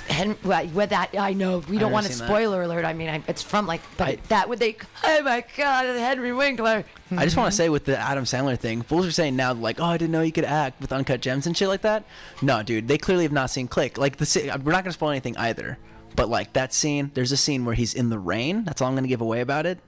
Hen- 0.08 0.38
well, 0.42 0.66
with 0.68 0.88
that, 0.88 1.10
I 1.18 1.34
know 1.34 1.58
we 1.68 1.76
don't 1.76 1.92
want 1.92 2.06
a 2.06 2.08
seen 2.08 2.20
that. 2.20 2.24
spoiler 2.28 2.62
alert. 2.62 2.86
I 2.86 2.94
mean, 2.94 3.10
I, 3.10 3.22
it's 3.28 3.42
from 3.42 3.66
like, 3.66 3.82
but 3.98 4.24
that 4.28 4.48
would 4.48 4.58
they? 4.58 4.76
Oh 5.04 5.22
my 5.22 5.44
God, 5.58 5.84
Henry 5.84 6.32
Winkler. 6.32 6.82
I 7.10 7.24
just 7.24 7.36
want 7.36 7.50
to 7.52 7.56
say 7.56 7.68
with 7.68 7.84
the 7.84 7.98
Adam 7.98 8.24
Sandler 8.24 8.58
thing, 8.58 8.80
fools 8.80 9.06
are 9.06 9.12
saying 9.12 9.36
now 9.36 9.52
like, 9.52 9.80
oh, 9.80 9.84
I 9.84 9.98
didn't 9.98 10.12
know 10.12 10.22
you 10.22 10.32
could 10.32 10.44
act 10.46 10.80
with 10.80 10.92
uncut 10.92 11.20
gems 11.20 11.46
and 11.46 11.54
shit 11.54 11.68
like 11.68 11.82
that. 11.82 12.04
No, 12.40 12.62
dude, 12.62 12.88
they 12.88 12.96
clearly 12.96 13.24
have 13.24 13.32
not 13.32 13.50
seen 13.50 13.68
Click. 13.68 13.98
Like 13.98 14.16
the 14.16 14.58
we're 14.64 14.72
not 14.72 14.82
gonna 14.84 14.92
spoil 14.94 15.10
anything 15.10 15.36
either. 15.36 15.76
But 16.16 16.30
like 16.30 16.54
that 16.54 16.72
scene, 16.72 17.10
there's 17.12 17.30
a 17.32 17.36
scene 17.36 17.66
where 17.66 17.74
he's 17.74 17.92
in 17.92 18.08
the 18.08 18.18
rain. 18.18 18.64
That's 18.64 18.80
all 18.80 18.88
I'm 18.88 18.94
gonna 18.94 19.08
give 19.08 19.20
away 19.20 19.42
about 19.42 19.66
it. 19.66 19.78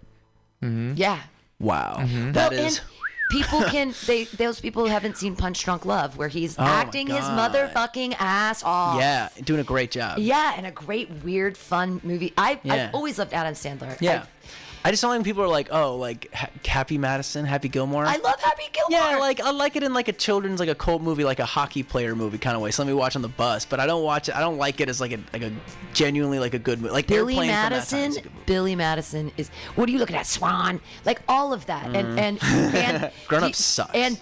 Mm-hmm. 0.62 0.94
Yeah. 0.96 1.20
Wow, 1.58 1.96
Well, 1.98 2.32
that 2.32 2.52
and 2.54 2.66
is. 2.68 2.80
people 3.30 3.60
can 3.64 3.92
they 4.06 4.24
those 4.24 4.60
people 4.60 4.82
who 4.84 4.90
haven't 4.90 5.18
seen 5.18 5.36
Punch 5.36 5.62
Drunk 5.62 5.84
Love, 5.84 6.16
where 6.16 6.28
he's 6.28 6.58
Oh 6.58 6.62
acting 6.62 7.06
his 7.06 7.20
motherfucking 7.24 8.14
ass 8.18 8.62
off. 8.64 8.98
Yeah, 8.98 9.28
doing 9.44 9.60
a 9.60 9.64
great 9.64 9.90
job. 9.90 10.18
Yeah, 10.18 10.54
and 10.56 10.66
a 10.66 10.70
great, 10.70 11.10
weird, 11.22 11.58
fun 11.58 12.00
movie. 12.02 12.32
I 12.38 12.58
Yeah. 12.62 12.74
I've 12.88 12.94
always 12.94 13.18
loved 13.18 13.34
Adam 13.34 13.52
Sandler. 13.54 14.00
Yeah. 14.00 14.24
I 14.84 14.90
just 14.90 15.02
don't 15.02 15.10
like 15.10 15.18
when 15.18 15.24
people 15.24 15.42
are 15.42 15.48
like, 15.48 15.68
oh, 15.70 15.96
like 15.96 16.32
Ha- 16.32 16.48
Happy 16.64 16.96
Madison, 16.96 17.44
Happy 17.44 17.68
Gilmore. 17.68 18.06
I 18.06 18.16
love 18.16 18.40
Happy 18.40 18.62
Gilmore. 18.72 18.98
Yeah, 19.10 19.18
like 19.18 19.38
I 19.40 19.50
like 19.50 19.76
it 19.76 19.82
in 19.82 19.92
like 19.92 20.08
a 20.08 20.12
children's, 20.12 20.58
like 20.58 20.70
a 20.70 20.74
cult 20.74 21.02
movie, 21.02 21.22
like 21.24 21.38
a 21.38 21.44
hockey 21.44 21.82
player 21.82 22.16
movie 22.16 22.38
kind 22.38 22.56
of 22.56 22.62
way. 22.62 22.70
So 22.70 22.82
let 22.82 22.88
me 22.88 22.94
watch 22.94 23.14
on 23.14 23.22
the 23.22 23.28
bus, 23.28 23.66
but 23.66 23.78
I 23.78 23.86
don't 23.86 24.02
watch 24.02 24.28
it. 24.30 24.36
I 24.36 24.40
don't 24.40 24.56
like 24.56 24.80
it 24.80 24.88
as 24.88 25.00
like 25.00 25.12
a 25.12 25.18
like 25.32 25.42
a 25.42 25.52
genuinely 25.92 26.38
like 26.38 26.54
a 26.54 26.58
good 26.58 26.80
movie. 26.80 26.92
Like 26.94 27.06
Billy 27.06 27.34
Airplane 27.34 27.48
from 27.50 27.56
that 27.56 27.62
time 27.62 27.72
Madison. 27.72 27.98
is 28.10 28.16
a 28.16 28.20
good 28.22 28.32
Billy 28.46 28.74
Madison 28.74 29.32
is. 29.36 29.50
What 29.74 29.88
are 29.88 29.92
you 29.92 29.98
looking 29.98 30.16
at, 30.16 30.26
Swan? 30.26 30.80
Like 31.04 31.20
all 31.28 31.52
of 31.52 31.66
that, 31.66 31.84
and 31.94 32.18
and 32.18 32.38
Mm. 32.40 32.74
and 32.74 33.12
Grown 33.28 33.42
Deep- 33.42 33.54
sucks. 33.56 33.94
And 33.94 34.18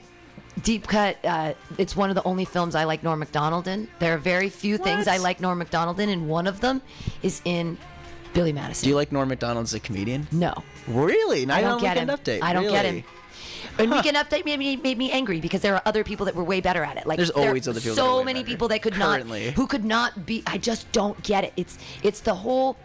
Deep 0.64 0.88
Cut. 0.88 1.18
Uh, 1.24 1.54
it's 1.78 1.94
one 1.94 2.08
of 2.10 2.16
the 2.16 2.24
only 2.24 2.44
films 2.44 2.74
I 2.74 2.82
like 2.82 3.04
Norm 3.04 3.20
Macdonald 3.20 3.68
in. 3.68 3.86
There 4.00 4.12
are 4.14 4.18
very 4.18 4.48
few 4.48 4.76
things 4.76 5.06
I 5.06 5.18
like 5.18 5.40
Norm 5.40 5.56
Macdonald 5.58 6.00
in, 6.00 6.08
and 6.08 6.28
one 6.28 6.48
of 6.48 6.60
them 6.60 6.82
is 7.22 7.40
in 7.44 7.78
Billy 8.34 8.52
Madison. 8.52 8.84
Do 8.84 8.90
you 8.90 8.96
like 8.96 9.12
Norm 9.12 9.28
Macdonald 9.28 9.64
as 9.64 9.74
a 9.74 9.80
comedian? 9.80 10.26
No. 10.32 10.52
Really? 10.86 11.46
Not 11.46 11.58
I 11.58 11.60
don't 11.62 11.70
on 11.72 11.80
get 11.80 11.96
him. 11.96 12.08
Update. 12.08 12.42
I 12.42 12.52
don't 12.52 12.68
get 12.68 12.84
him. 12.84 13.04
And 13.78 13.90
Weekend 13.90 14.16
Update 14.16 14.44
made 14.44 14.58
me 14.58 14.76
made 14.76 14.98
me 14.98 15.10
angry 15.12 15.40
because 15.40 15.60
there 15.60 15.74
are 15.74 15.82
other 15.84 16.02
people 16.02 16.26
that 16.26 16.34
were 16.34 16.42
way 16.44 16.60
better 16.60 16.82
at 16.82 16.96
it. 16.96 17.06
Like 17.06 17.16
There's 17.18 17.30
there 17.32 17.46
always 17.48 17.68
other 17.68 17.80
people 17.80 17.94
that 17.94 18.00
So 18.00 18.24
many 18.24 18.40
better. 18.40 18.50
people 18.52 18.68
that 18.68 18.82
could 18.82 18.94
Currently. 18.94 19.46
not, 19.46 19.54
who 19.54 19.66
could 19.66 19.84
not 19.84 20.26
be. 20.26 20.42
I 20.46 20.58
just 20.58 20.90
don't 20.92 21.20
get 21.22 21.44
it. 21.44 21.52
It's 21.56 21.78
it's 22.02 22.20
the 22.20 22.34
whole 22.34 22.76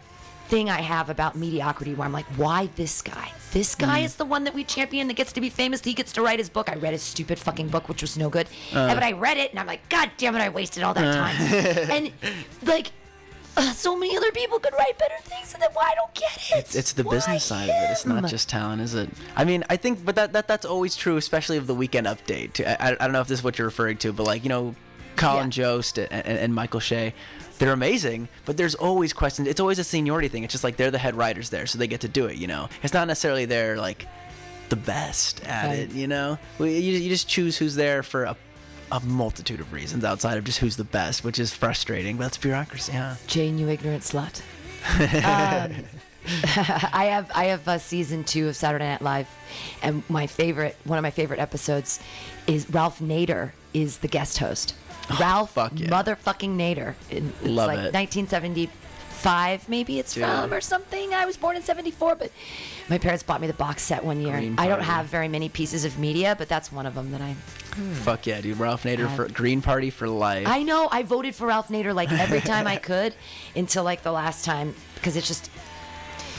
thing 0.48 0.68
I 0.70 0.80
have 0.82 1.08
about 1.10 1.36
mediocrity 1.36 1.94
where 1.94 2.04
I'm 2.06 2.12
like, 2.12 2.26
why 2.36 2.68
this 2.76 3.00
guy? 3.02 3.32
This 3.52 3.74
guy 3.74 4.00
Mm. 4.02 4.04
is 4.04 4.16
the 4.16 4.24
one 4.26 4.44
that 4.44 4.52
we 4.54 4.62
champion 4.62 5.08
that 5.08 5.14
gets 5.14 5.32
to 5.32 5.40
be 5.40 5.48
famous. 5.48 5.80
He 5.82 5.94
gets 5.94 6.12
to 6.12 6.22
write 6.22 6.38
his 6.38 6.48
book. 6.50 6.68
I 6.70 6.74
read 6.74 6.92
his 6.92 7.02
stupid 7.02 7.38
fucking 7.38 7.68
book, 7.68 7.88
which 7.88 8.02
was 8.02 8.16
no 8.18 8.28
good. 8.28 8.46
Uh. 8.72 8.92
but 8.94 9.02
I 9.02 9.12
read 9.12 9.38
it 9.38 9.50
and 9.50 9.58
I'm 9.58 9.66
like, 9.66 9.88
God 9.88 10.10
damn 10.16 10.34
it, 10.36 10.40
I 10.40 10.48
wasted 10.50 10.82
all 10.82 10.92
that 10.94 11.04
Uh. 11.04 11.14
time. 11.14 11.36
and 11.90 12.12
like, 12.62 12.92
uh, 13.56 13.72
so 13.72 13.96
many 13.96 14.16
other 14.16 14.30
people 14.32 14.58
could 14.58 14.72
write 14.74 14.98
better 14.98 15.14
things, 15.22 15.52
and 15.54 15.62
then 15.62 15.70
why 15.72 15.90
I 15.92 15.94
don't 15.94 16.14
get 16.14 16.36
it? 16.52 16.58
It's, 16.58 16.74
it's 16.74 16.92
the 16.92 17.04
business 17.04 17.44
side 17.44 17.64
of 17.68 17.74
it. 17.74 17.90
It's 17.90 18.06
not 18.06 18.26
just 18.26 18.48
talent, 18.48 18.82
is 18.82 18.94
it? 18.94 19.08
I 19.36 19.44
mean, 19.44 19.64
I 19.70 19.76
think, 19.76 20.04
but 20.04 20.14
that, 20.16 20.32
that 20.32 20.48
that's 20.48 20.64
always 20.66 20.96
true, 20.96 21.16
especially 21.16 21.56
of 21.56 21.66
the 21.66 21.74
weekend 21.74 22.06
update. 22.06 22.64
I, 22.66 22.76
I, 22.78 22.92
I 22.92 22.94
don't 23.06 23.12
know 23.12 23.20
if 23.20 23.28
this 23.28 23.40
is 23.40 23.44
what 23.44 23.58
you're 23.58 23.66
referring 23.68 23.96
to, 23.98 24.12
but 24.12 24.24
like 24.26 24.42
you 24.42 24.48
know, 24.48 24.74
Colin 25.16 25.50
Jost 25.50 25.98
and, 25.98 26.10
and, 26.12 26.38
and 26.38 26.54
Michael 26.54 26.80
Che, 26.80 27.14
they're 27.58 27.72
amazing. 27.72 28.28
But 28.44 28.56
there's 28.56 28.74
always 28.74 29.12
questions. 29.12 29.46
It's 29.48 29.60
always 29.60 29.78
a 29.78 29.84
seniority 29.84 30.28
thing. 30.28 30.42
It's 30.44 30.52
just 30.52 30.64
like 30.64 30.76
they're 30.76 30.90
the 30.90 30.98
head 30.98 31.14
writers 31.14 31.50
there, 31.50 31.66
so 31.66 31.78
they 31.78 31.86
get 31.86 32.00
to 32.00 32.08
do 32.08 32.26
it. 32.26 32.36
You 32.36 32.46
know, 32.48 32.68
it's 32.82 32.94
not 32.94 33.06
necessarily 33.06 33.44
they're 33.44 33.76
like 33.76 34.06
the 34.70 34.76
best 34.76 35.44
at 35.44 35.66
Right. 35.66 35.78
it. 35.80 35.92
You 35.92 36.08
know, 36.08 36.38
you, 36.58 36.66
you 36.66 37.08
just 37.08 37.28
choose 37.28 37.56
who's 37.56 37.76
there 37.76 38.02
for 38.02 38.24
a, 38.24 38.36
a 38.92 39.00
multitude 39.00 39.60
of 39.60 39.72
reasons 39.72 40.04
outside 40.04 40.38
of 40.38 40.44
just 40.44 40.58
who's 40.58 40.76
the 40.76 40.84
best, 40.84 41.24
which 41.24 41.38
is 41.38 41.54
frustrating. 41.54 42.16
But 42.16 42.28
it's 42.28 42.38
bureaucracy, 42.38 42.92
huh? 42.92 43.14
Jane, 43.26 43.58
you 43.58 43.68
ignorant 43.68 44.02
slut. 44.02 44.42
um, 45.00 45.84
I 46.26 47.06
have 47.06 47.30
I 47.34 47.46
have 47.46 47.66
uh, 47.68 47.78
season 47.78 48.24
two 48.24 48.48
of 48.48 48.56
Saturday 48.56 48.84
Night 48.84 49.02
Live, 49.02 49.28
and 49.82 50.02
my 50.08 50.26
favorite 50.26 50.76
one 50.84 50.98
of 50.98 51.02
my 51.02 51.10
favorite 51.10 51.40
episodes 51.40 52.00
is 52.46 52.68
Ralph 52.70 52.98
Nader 52.98 53.52
is 53.72 53.98
the 53.98 54.08
guest 54.08 54.38
host. 54.38 54.74
Ralph 55.20 55.54
motherfucking 55.54 56.56
Nader. 56.56 56.94
It's 57.10 57.42
Love 57.42 57.66
like 57.66 57.78
it. 57.78 57.92
1975, 59.24 59.68
maybe 59.68 59.98
it's 59.98 60.14
Dude. 60.14 60.24
from 60.24 60.52
or 60.52 60.60
something. 60.60 61.14
I 61.14 61.24
was 61.26 61.36
born 61.36 61.56
in 61.56 61.62
74, 61.62 62.16
but 62.16 62.30
my 62.88 62.98
parents 62.98 63.22
bought 63.22 63.40
me 63.40 63.46
the 63.46 63.52
box 63.54 63.82
set 63.82 64.04
one 64.04 64.20
year. 64.20 64.36
I 64.58 64.68
don't 64.68 64.82
have 64.82 65.06
very 65.06 65.28
many 65.28 65.48
pieces 65.48 65.84
of 65.84 65.98
media, 65.98 66.34
but 66.38 66.48
that's 66.48 66.70
one 66.72 66.86
of 66.86 66.94
them 66.94 67.10
that 67.12 67.20
I. 67.20 67.34
Fuck 68.04 68.26
yeah, 68.26 68.40
dude! 68.40 68.58
Ralph 68.58 68.84
Nader 68.84 69.06
Uh, 69.06 69.16
for 69.16 69.28
Green 69.28 69.60
Party 69.60 69.90
for 69.90 70.08
life. 70.08 70.46
I 70.46 70.62
know 70.62 70.88
I 70.92 71.02
voted 71.02 71.34
for 71.34 71.46
Ralph 71.48 71.68
Nader 71.68 71.94
like 71.94 72.12
every 72.12 72.40
time 72.52 72.66
I 72.66 72.76
could 72.76 73.14
until 73.56 73.82
like 73.82 74.02
the 74.02 74.12
last 74.12 74.44
time 74.44 74.74
because 74.94 75.16
it's 75.16 75.26
just 75.26 75.50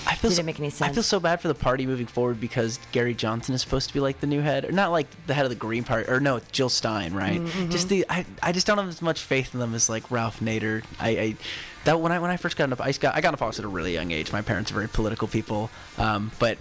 I 0.07 0.15
feel 0.15 0.29
didn't 0.29 0.37
so, 0.37 0.43
make 0.43 0.59
any 0.59 0.69
sense. 0.69 0.91
I 0.91 0.93
feel 0.93 1.03
so 1.03 1.19
bad 1.19 1.41
for 1.41 1.47
the 1.49 1.55
party 1.55 1.85
moving 1.85 2.05
forward 2.05 2.39
because 2.39 2.79
Gary 2.93 3.13
Johnson 3.15 3.53
is 3.55 3.61
supposed 3.61 3.87
to 3.89 3.93
be 3.93 3.99
like 3.99 4.19
the 4.21 4.27
new 4.27 4.39
head, 4.41 4.63
or 4.63 4.71
not 4.71 4.91
like 4.91 5.07
the 5.27 5.33
head 5.33 5.43
of 5.45 5.49
the 5.49 5.55
Green 5.57 5.83
Party, 5.83 6.09
or 6.09 6.19
no, 6.21 6.39
Jill 6.53 6.69
Stein, 6.69 7.13
right? 7.13 7.41
Mhm. 7.41 7.69
Just 7.71 7.89
the 7.89 8.05
I, 8.07 8.25
I 8.41 8.51
just 8.53 8.65
don't 8.67 8.77
have 8.77 8.87
as 8.87 9.01
much 9.01 9.19
faith 9.19 9.53
in 9.53 9.59
them 9.59 9.73
as 9.73 9.89
like 9.89 10.09
Ralph 10.11 10.39
Nader. 10.39 10.83
I, 10.99 11.09
I 11.09 11.35
that 11.85 11.99
when 11.99 12.11
I 12.11 12.19
when 12.19 12.29
I 12.31 12.37
first 12.37 12.57
got 12.57 12.65
into 12.69 12.83
I 12.83 12.91
got 12.91 13.15
I 13.15 13.21
got 13.21 13.29
into 13.29 13.37
politics 13.37 13.59
at 13.59 13.65
a 13.65 13.69
really 13.69 13.93
young 13.93 14.11
age. 14.11 14.31
My 14.31 14.41
parents 14.41 14.71
are 14.71 14.75
very 14.75 14.89
political 14.89 15.27
people, 15.27 15.69
um, 15.97 16.31
but. 16.39 16.57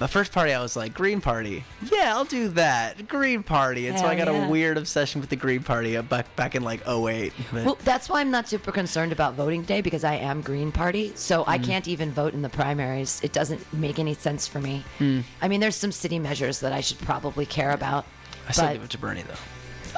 The 0.00 0.08
first 0.08 0.32
party, 0.32 0.52
I 0.52 0.60
was 0.60 0.74
like, 0.74 0.94
Green 0.94 1.20
Party. 1.20 1.62
Yeah, 1.92 2.16
I'll 2.16 2.24
do 2.24 2.48
that. 2.48 3.06
Green 3.06 3.44
Party. 3.44 3.86
And 3.86 3.96
so 3.96 4.04
I 4.04 4.16
got 4.16 4.26
yeah. 4.26 4.48
a 4.48 4.50
weird 4.50 4.78
obsession 4.78 5.20
with 5.20 5.30
the 5.30 5.36
Green 5.36 5.62
Party 5.62 5.96
uh, 5.96 6.02
back 6.02 6.34
back 6.34 6.56
in 6.56 6.64
like 6.64 6.80
08. 6.88 7.32
But 7.52 7.64
Well, 7.64 7.78
that's 7.84 8.08
why 8.08 8.20
I'm 8.20 8.32
not 8.32 8.48
super 8.48 8.72
concerned 8.72 9.12
about 9.12 9.34
voting 9.34 9.62
day 9.62 9.82
because 9.82 10.02
I 10.02 10.16
am 10.16 10.40
Green 10.40 10.72
Party, 10.72 11.12
so 11.14 11.44
I 11.46 11.58
Mm. 11.58 11.64
can't 11.66 11.86
even 11.86 12.10
vote 12.10 12.34
in 12.34 12.42
the 12.42 12.48
primaries. 12.48 13.20
It 13.22 13.32
doesn't 13.32 13.72
make 13.72 14.00
any 14.00 14.14
sense 14.14 14.48
for 14.48 14.58
me. 14.58 14.84
Hmm. 14.98 15.20
I 15.40 15.46
mean, 15.46 15.60
there's 15.60 15.76
some 15.76 15.92
city 15.92 16.18
measures 16.18 16.58
that 16.60 16.72
I 16.72 16.80
should 16.80 16.98
probably 16.98 17.46
care 17.46 17.70
about. 17.70 18.06
I 18.48 18.52
still 18.52 18.72
give 18.72 18.82
it 18.82 18.90
to 18.90 18.98
Bernie, 18.98 19.22
though. 19.22 19.34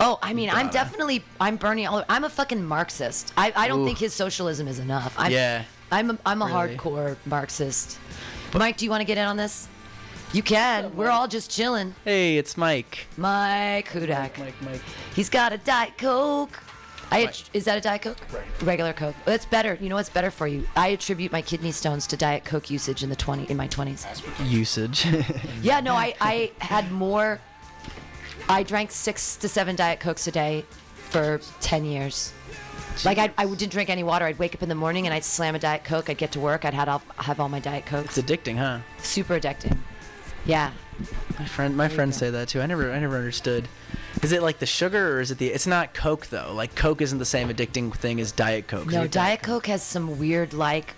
Oh, 0.01 0.19
I 0.23 0.33
mean, 0.35 0.51
I'm 0.51 0.69
definitely 0.71 1.25
I'm 1.41 1.57
Bernie. 1.57 1.87
all- 1.87 2.05
I'm 2.09 2.25
a 2.25 2.29
fucking 2.31 2.65
Marxist. 2.65 3.33
I, 3.37 3.53
I 3.57 3.69
don't 3.69 3.81
Ooh. 3.81 3.85
think 3.87 3.99
his 3.99 4.15
socialism 4.15 4.69
is 4.69 4.79
enough. 4.79 5.15
I'm, 5.19 5.33
Yeah. 5.33 5.65
I'm 5.91 6.11
a, 6.11 6.19
I'm 6.27 6.43
a 6.43 6.47
Really? 6.47 6.77
hardcore 6.77 7.17
Marxist. 7.27 7.99
Mike, 8.55 8.77
do 8.77 8.85
you 8.85 8.91
want 8.91 9.01
to 9.01 9.05
get 9.07 9.19
in 9.19 9.25
on 9.27 9.37
this? 9.37 9.69
You 10.33 10.43
can. 10.43 10.95
We're 10.95 11.09
all 11.11 11.27
just 11.29 11.51
chilling. 11.51 11.95
Hey, 12.05 12.37
it's 12.37 12.57
Mike. 12.57 13.07
Mike 13.17 13.89
Hudak. 13.89 14.39
Mike, 14.39 14.61
Mike. 14.63 14.83
He's 15.17 15.31
got 15.31 15.53
a 15.55 15.59
Diet 15.59 15.97
Coke. 15.97 16.59
I 17.11 17.21
att- 17.21 17.49
is 17.55 17.65
that 17.65 17.79
a 17.79 17.81
Diet 17.81 18.03
Coke? 18.03 18.19
Right. 18.31 18.45
Regular 18.63 18.93
Coke. 18.93 19.15
That's 19.25 19.47
better. 19.47 19.79
You 19.81 19.89
know 19.89 19.95
what's 19.97 20.11
better 20.11 20.31
for 20.31 20.47
you? 20.47 20.67
I 20.77 20.89
attribute 20.89 21.33
my 21.33 21.41
kidney 21.41 21.73
stones 21.73 22.07
to 22.09 22.19
Diet 22.19 22.45
Coke 22.45 22.69
usage 22.71 23.03
in 23.03 23.09
the 23.09 23.17
twenty 23.17 23.45
in 23.51 23.57
my 23.57 23.67
twenties. 23.67 24.07
Usage. 24.45 25.07
Yeah, 25.63 25.81
no, 25.81 25.95
I 25.95 26.15
I 26.21 26.53
had 26.59 26.93
more. 26.93 27.41
I 28.49 28.63
drank 28.63 28.91
six 28.91 29.37
to 29.37 29.49
seven 29.49 29.77
Diet 29.77 30.01
Cokes 30.01 30.27
a 30.27 30.33
day 30.33 30.65
for 31.11 31.41
ten 31.61 31.85
years. 31.85 32.33
Like 33.05 33.19
I, 33.19 33.31
I 33.39 33.47
didn't 33.47 33.71
drink 33.71 33.91
any 33.91 34.03
water. 34.03 34.25
I'd 34.25 34.39
wake 34.39 34.55
up 34.55 34.63
in 34.63 34.69
the 34.69 34.75
morning 34.75 35.07
and 35.07 35.15
I'd 35.15 35.25
slam 35.25 35.55
a 35.55 35.59
Diet 35.59 35.85
Coke. 35.85 36.11
I'd 36.11 36.19
get 36.19 36.33
to 36.33 36.41
work. 36.41 36.65
I'd 36.65 36.75
had 36.75 36.89
all, 36.89 37.03
have 37.17 37.39
all 37.39 37.49
my 37.49 37.61
Diet 37.61 37.87
Cokes. 37.87 38.19
It's 38.19 38.29
addicting, 38.29 38.57
huh? 38.57 38.81
Super 39.03 39.39
addicting. 39.39 39.79
Yeah. 40.45 40.73
My 41.39 41.45
friend, 41.45 41.77
my 41.77 41.89
friends 41.89 42.17
say 42.17 42.31
that 42.31 42.49
too. 42.49 42.61
I 42.61 42.67
never, 42.67 42.91
I 42.91 42.99
never 42.99 43.17
understood. 43.17 43.69
Is 44.23 44.33
it 44.33 44.43
like 44.43 44.59
the 44.59 44.67
sugar, 44.67 45.17
or 45.17 45.21
is 45.21 45.31
it 45.31 45.39
the? 45.39 45.47
It's 45.47 45.67
not 45.67 45.95
Coke 45.95 46.27
though. 46.27 46.53
Like 46.53 46.75
Coke 46.75 47.01
isn't 47.01 47.19
the 47.19 47.25
same 47.25 47.49
addicting 47.51 47.95
thing 47.95 48.21
as 48.21 48.33
Diet 48.33 48.67
Coke. 48.67 48.91
No, 48.91 49.07
Diet 49.07 49.43
Coke 49.43 49.69
has 49.69 49.83
some 49.83 50.19
weird 50.19 50.53
like, 50.53 50.95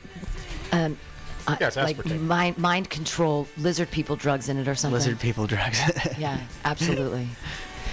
um, 0.73 0.97
uh, 1.47 1.57
Yeah, 1.61 1.67
it's 1.69 1.77
like 1.77 2.05
mind 2.21 2.59
mind 2.59 2.91
control 2.91 3.47
lizard 3.59 3.91
people 3.91 4.17
drugs 4.17 4.49
in 4.49 4.57
it 4.57 4.69
or 4.69 4.75
something. 4.75 4.95
Lizard 4.95 5.21
people 5.21 5.47
drugs. 5.47 5.81
Yeah, 6.19 6.39
absolutely. 6.65 7.29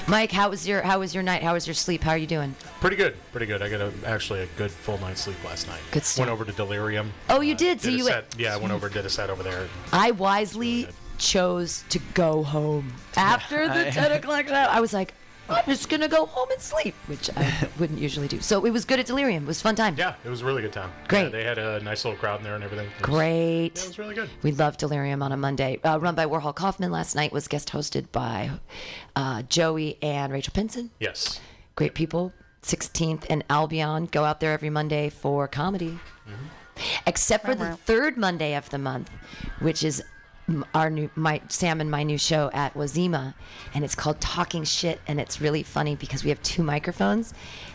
Mike, 0.07 0.31
how 0.31 0.49
was 0.49 0.65
your 0.67 0.81
how 0.81 0.99
was 0.99 1.13
your 1.13 1.23
night? 1.23 1.43
How 1.43 1.53
was 1.53 1.67
your 1.67 1.73
sleep? 1.73 2.01
How 2.01 2.11
are 2.11 2.17
you 2.17 2.27
doing? 2.27 2.55
Pretty 2.79 2.95
good, 2.95 3.15
pretty 3.31 3.45
good. 3.45 3.61
I 3.61 3.69
got 3.69 3.81
a, 3.81 3.91
actually 4.05 4.41
a 4.41 4.45
good 4.57 4.71
full 4.71 4.97
night's 4.99 5.21
sleep 5.21 5.41
last 5.43 5.67
night. 5.67 5.81
Good 5.91 6.03
stuff. 6.03 6.21
Went 6.27 6.31
over 6.31 6.45
to 6.45 6.51
Delirium. 6.53 7.11
Oh, 7.29 7.41
you 7.41 7.55
did. 7.55 7.81
So 7.81 7.89
Did 7.89 7.95
a 7.95 7.97
you 7.97 8.03
set, 8.05 8.35
yeah, 8.37 8.53
I 8.53 8.57
went 8.57 8.71
over 8.71 8.87
did 8.87 9.05
a 9.05 9.09
set 9.09 9.29
over 9.29 9.43
there. 9.43 9.67
I 9.91 10.11
wisely 10.11 10.87
chose 11.17 11.83
to 11.89 11.99
go 12.13 12.43
home 12.43 12.93
after 13.17 13.67
the 13.67 13.87
I- 13.87 13.91
10 13.91 14.11
o'clock 14.13 14.47
show. 14.47 14.53
I 14.53 14.79
was 14.79 14.93
like, 14.93 15.13
I'm 15.49 15.65
just 15.65 15.89
going 15.89 16.01
to 16.01 16.07
go 16.07 16.25
home 16.25 16.49
and 16.51 16.61
sleep, 16.61 16.93
which 17.07 17.29
I 17.35 17.67
wouldn't 17.79 17.99
usually 17.99 18.27
do. 18.27 18.39
So 18.41 18.65
it 18.65 18.71
was 18.71 18.85
good 18.85 18.99
at 18.99 19.05
Delirium. 19.05 19.43
It 19.43 19.47
was 19.47 19.59
a 19.59 19.63
fun 19.63 19.75
time. 19.75 19.95
Yeah, 19.97 20.15
it 20.25 20.29
was 20.29 20.41
a 20.41 20.45
really 20.45 20.61
good 20.61 20.73
time. 20.73 20.91
Great. 21.07 21.23
Yeah, 21.23 21.29
they 21.29 21.43
had 21.43 21.57
a 21.57 21.79
nice 21.81 22.03
little 22.05 22.19
crowd 22.19 22.39
in 22.39 22.43
there 22.43 22.55
and 22.55 22.63
everything. 22.63 22.87
It 22.87 22.91
was- 23.01 23.01
Great. 23.01 23.71
Yeah, 23.75 23.81
it 23.83 23.87
was 23.87 23.99
really 23.99 24.15
good. 24.15 24.29
We 24.43 24.51
love 24.51 24.77
Delirium 24.77 25.21
on 25.23 25.31
a 25.31 25.37
Monday. 25.37 25.79
Uh, 25.83 25.99
run 25.99 26.15
by 26.15 26.25
Warhol 26.25 26.53
Kaufman 26.55 26.91
last 26.91 27.15
night 27.15 27.31
was 27.31 27.47
guest 27.47 27.69
hosted 27.69 28.11
by 28.11 28.51
uh, 29.15 29.43
Joey 29.43 29.97
and 30.01 30.33
Rachel 30.33 30.53
Pinson. 30.53 30.91
Yes. 30.99 31.39
Great 31.75 31.93
people. 31.93 32.33
16th 32.63 33.25
and 33.29 33.43
Albion. 33.49 34.05
Go 34.07 34.25
out 34.25 34.39
there 34.39 34.51
every 34.51 34.69
Monday 34.69 35.09
for 35.09 35.47
comedy. 35.47 35.99
Mm-hmm. 36.27 36.45
Except 37.07 37.45
for 37.45 37.55
the 37.55 37.75
third 37.75 38.17
Monday 38.17 38.53
of 38.55 38.69
the 38.69 38.77
month, 38.77 39.09
which 39.59 39.83
is 39.83 40.01
m- 40.01 40.07
our 40.73 40.89
new 40.89 41.09
my 41.15 41.41
Sam 41.49 41.81
and 41.81 41.91
my 41.91 42.03
new 42.03 42.17
show 42.17 42.49
at 42.53 42.73
Wazima, 42.73 43.33
and 43.73 43.83
it's 43.83 43.95
called 43.95 44.21
Talking 44.21 44.63
Shit, 44.63 44.99
and 45.07 45.19
it's 45.19 45.41
really 45.41 45.63
funny 45.63 45.95
because 45.95 46.23
we 46.23 46.29
have 46.29 46.41
two 46.41 46.63
microphones, 46.63 47.33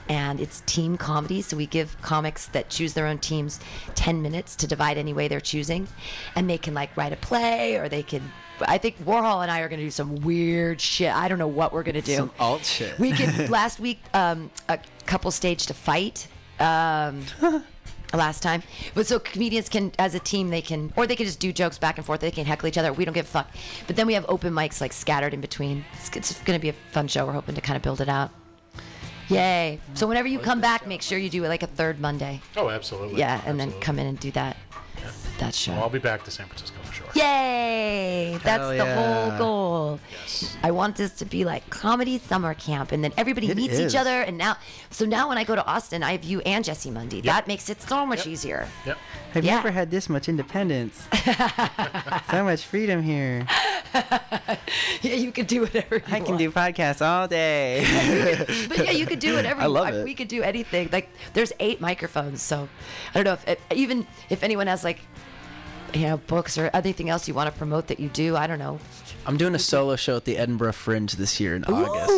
and 0.08 0.40
it's 0.40 0.62
team 0.66 0.96
comedy. 0.96 1.42
So 1.42 1.56
we 1.56 1.66
give 1.66 2.00
comics 2.00 2.46
that 2.46 2.70
choose 2.70 2.94
their 2.94 3.06
own 3.06 3.18
teams 3.18 3.60
ten 3.94 4.22
minutes 4.22 4.56
to 4.56 4.66
divide 4.66 4.96
any 4.96 5.12
way 5.12 5.28
they're 5.28 5.40
choosing, 5.40 5.86
and 6.34 6.48
they 6.48 6.58
can 6.58 6.74
like 6.74 6.96
write 6.96 7.12
a 7.12 7.16
play 7.16 7.76
or 7.76 7.88
they 7.88 8.02
can. 8.02 8.22
I 8.60 8.78
think 8.78 9.02
Warhol 9.04 9.42
and 9.42 9.50
I 9.50 9.60
are 9.60 9.68
going 9.68 9.80
to 9.80 9.86
do 9.86 9.90
some 9.90 10.16
weird 10.16 10.80
shit. 10.80 11.12
I 11.12 11.28
don't 11.28 11.38
know 11.38 11.48
what 11.48 11.72
we're 11.72 11.82
going 11.82 11.96
to 11.96 12.00
do. 12.00 12.16
Some 12.16 12.30
alt 12.38 12.64
shit. 12.64 12.98
We 12.98 13.12
could 13.12 13.50
last 13.50 13.80
week 13.80 14.00
um, 14.14 14.50
a 14.68 14.78
couple 15.04 15.30
staged 15.30 15.70
a 15.70 15.74
fight. 15.74 16.28
Um, 16.60 17.24
last 18.16 18.42
time, 18.42 18.62
but 18.94 19.06
so 19.06 19.18
comedians 19.18 19.68
can, 19.68 19.92
as 19.98 20.14
a 20.14 20.20
team, 20.20 20.50
they 20.50 20.62
can, 20.62 20.92
or 20.96 21.06
they 21.06 21.16
can 21.16 21.26
just 21.26 21.40
do 21.40 21.52
jokes 21.52 21.78
back 21.78 21.96
and 21.98 22.06
forth. 22.06 22.20
They 22.20 22.30
can 22.30 22.46
heckle 22.46 22.68
each 22.68 22.78
other. 22.78 22.92
We 22.92 23.04
don't 23.04 23.14
give 23.14 23.26
a 23.26 23.28
fuck. 23.28 23.50
But 23.86 23.96
then 23.96 24.06
we 24.06 24.14
have 24.14 24.26
open 24.28 24.52
mics 24.52 24.80
like 24.80 24.92
scattered 24.92 25.34
in 25.34 25.40
between. 25.40 25.84
It's, 25.94 26.14
it's 26.16 26.40
going 26.42 26.58
to 26.58 26.62
be 26.62 26.68
a 26.68 26.74
fun 26.90 27.08
show. 27.08 27.26
We're 27.26 27.32
hoping 27.32 27.54
to 27.54 27.60
kind 27.60 27.76
of 27.76 27.82
build 27.82 28.00
it 28.00 28.08
out. 28.08 28.30
Yay! 29.28 29.80
So 29.94 30.06
whenever 30.06 30.28
you 30.28 30.38
come 30.38 30.60
back, 30.60 30.86
make 30.86 31.00
sure 31.00 31.16
you 31.16 31.30
do 31.30 31.44
it 31.44 31.48
like 31.48 31.62
a 31.62 31.66
third 31.66 32.00
Monday. 32.00 32.40
Oh, 32.56 32.68
absolutely. 32.68 33.18
Yeah, 33.18 33.40
and 33.46 33.58
then 33.58 33.72
come 33.80 33.98
in 33.98 34.06
and 34.06 34.18
do 34.18 34.30
that. 34.32 34.56
That 35.38 35.54
show. 35.54 35.72
Well, 35.72 35.84
I'll 35.84 35.88
be 35.88 35.98
back 35.98 36.22
to 36.24 36.30
San 36.30 36.46
Francisco 36.46 36.76
sure. 36.92 37.06
Yay! 37.14 38.38
That's 38.42 38.60
Hell 38.60 38.68
the 38.70 38.76
yeah. 38.76 38.94
whole 38.94 39.38
goal. 39.38 40.00
I 40.62 40.70
want 40.70 40.96
this 40.96 41.12
to 41.14 41.24
be 41.24 41.44
like 41.44 41.68
comedy 41.70 42.18
summer 42.18 42.54
camp, 42.54 42.92
and 42.92 43.02
then 43.02 43.12
everybody 43.16 43.48
It 43.50 43.56
meets 43.56 43.74
is. 43.74 43.92
each 43.94 43.98
other. 43.98 44.22
And 44.22 44.38
now, 44.38 44.56
so 44.90 45.04
now 45.04 45.28
when 45.28 45.38
I 45.38 45.44
go 45.44 45.54
to 45.54 45.64
Austin, 45.66 46.02
I 46.02 46.12
have 46.12 46.24
you 46.24 46.40
and 46.42 46.64
Jesse 46.64 46.90
Mundy. 46.90 47.20
That 47.22 47.46
makes 47.46 47.68
it 47.70 47.80
so 47.82 48.04
much 48.06 48.26
easier. 48.26 48.68
Yep. 48.86 48.98
Have 49.34 49.44
Yeah. 49.44 49.52
you 49.52 49.58
ever 49.58 49.70
had 49.70 49.90
this 49.90 50.08
much 50.08 50.28
independence? 50.28 51.08
so 52.30 52.44
much 52.44 52.62
freedom 52.64 53.02
here. 53.02 53.46
yeah, 55.02 55.14
you 55.14 55.32
could 55.32 55.46
do 55.46 55.60
whatever 55.62 55.96
you 55.96 56.02
I 56.10 56.20
can 56.20 56.36
do 56.36 56.50
podcasts 56.50 57.04
all 57.04 57.28
day. 57.28 57.84
but 58.68 58.78
yeah, 58.78 58.90
you 58.90 59.06
could 59.06 59.18
do 59.18 59.34
whatever. 59.34 59.60
I 59.60 59.66
love 59.66 59.84
want. 59.86 59.96
it. 59.96 60.04
We 60.04 60.14
could 60.14 60.28
do 60.28 60.42
anything. 60.42 60.88
Like 60.92 61.10
there's 61.34 61.52
eight 61.60 61.80
microphones, 61.80 62.42
so 62.42 62.68
I 63.14 63.22
don't 63.22 63.24
know 63.24 63.32
if, 63.34 63.48
if 63.48 63.58
even 63.78 64.06
if 64.30 64.42
anyone 64.42 64.66
has 64.66 64.84
like 64.84 65.00
you 65.94 66.02
know 66.02 66.16
books 66.16 66.58
or 66.58 66.70
anything 66.72 67.08
else 67.08 67.28
you 67.28 67.34
want 67.34 67.52
to 67.52 67.56
promote 67.58 67.88
that 67.88 68.00
you 68.00 68.08
do. 68.08 68.36
I 68.36 68.46
don't 68.46 68.58
know. 68.58 68.78
I'm 69.26 69.36
doing 69.36 69.54
a 69.54 69.58
solo 69.58 69.96
show 69.96 70.16
at 70.16 70.24
the 70.24 70.36
Edinburgh 70.36 70.72
Fringe 70.72 71.12
this 71.12 71.38
year 71.38 71.54
in 71.54 71.64
August. 71.64 72.08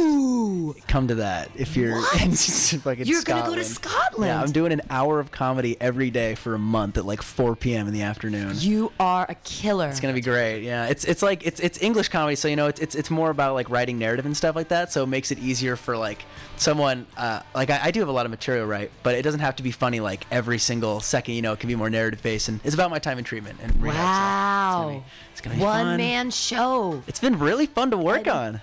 Ooh, 0.55 0.75
Come 0.89 1.09
to 1.09 1.17
that 1.17 1.51
if 1.57 1.77
you're 1.77 1.97
in 2.23 2.33
fucking 2.35 3.07
You're 3.07 3.23
gonna 3.23 3.47
go 3.47 3.55
to 3.55 3.65
Scotland. 3.65 4.29
Yeah, 4.29 4.41
I'm 4.41 4.53
doing 4.53 4.73
an 4.73 4.83
hour 4.91 5.21
of 5.21 5.31
comedy 5.31 5.77
every 5.81 6.11
day 6.11 6.35
for 6.35 6.55
a 6.55 6.59
month 6.59 6.97
at 6.99 7.05
like 7.05 7.23
4 7.23 7.57
p.m. 7.57 7.87
in 7.89 7.93
the 7.95 8.03
afternoon. 8.03 8.53
you 8.59 8.93
are 9.01 9.27
a 9.29 9.35
killer. 9.37 9.89
It's 9.89 10.01
gonna 10.01 10.15
be 10.15 10.21
great. 10.21 10.63
Yeah, 10.63 10.87
it's 10.87 11.05
it's 11.05 11.23
like 11.23 11.47
it's 11.47 11.61
it's 11.61 11.83
English 11.83 12.09
comedy, 12.09 12.37
so 12.37 12.49
you 12.49 12.57
know 12.57 12.67
it's 12.69 12.81
it's, 12.81 12.95
it's 12.95 13.11
more 13.11 13.31
about 13.31 13.55
like 13.55 13.69
writing 13.71 13.99
narrative 13.99 14.27
and 14.27 14.37
stuff 14.37 14.55
like 14.57 14.69
that. 14.69 14.93
So 14.93 15.03
it 15.03 15.07
makes 15.09 15.31
it 15.31 15.39
easier 15.39 15.77
for 15.77 15.97
like 15.97 16.25
someone 16.57 17.07
uh, 17.17 17.41
like 17.55 17.71
I, 17.71 17.81
I 17.85 17.91
do 17.91 18.01
have 18.01 18.09
a 18.09 18.13
lot 18.13 18.27
of 18.27 18.31
material 18.31 18.67
right, 18.67 18.91
but 19.03 19.15
it 19.15 19.23
doesn't 19.23 19.41
have 19.41 19.57
to 19.57 19.63
be 19.63 19.71
funny 19.71 20.01
like 20.01 20.27
every 20.31 20.59
single 20.59 21.01
second. 21.01 21.35
You 21.35 21.43
know, 21.43 21.53
it 21.53 21.61
can 21.61 21.69
be 21.69 21.75
more 21.77 21.91
narrative 21.91 22.23
based, 22.23 22.49
and 22.49 22.61
it's 22.65 22.75
about 22.75 22.91
my 22.91 22.99
time 22.99 23.19
in 23.19 23.25
treatment 23.25 23.59
and 23.63 23.83
rehab. 23.83 23.97
Wow. 24.05 25.05
It's 25.33 25.41
gonna 25.41 25.57
be 25.57 25.63
One 25.63 25.85
fun. 25.87 25.97
man 25.97 26.31
show. 26.31 27.03
It's 27.07 27.21
been 27.21 27.39
really 27.39 27.67
fun 27.67 27.91
to 27.91 27.97
work 27.97 28.27
on. 28.29 28.61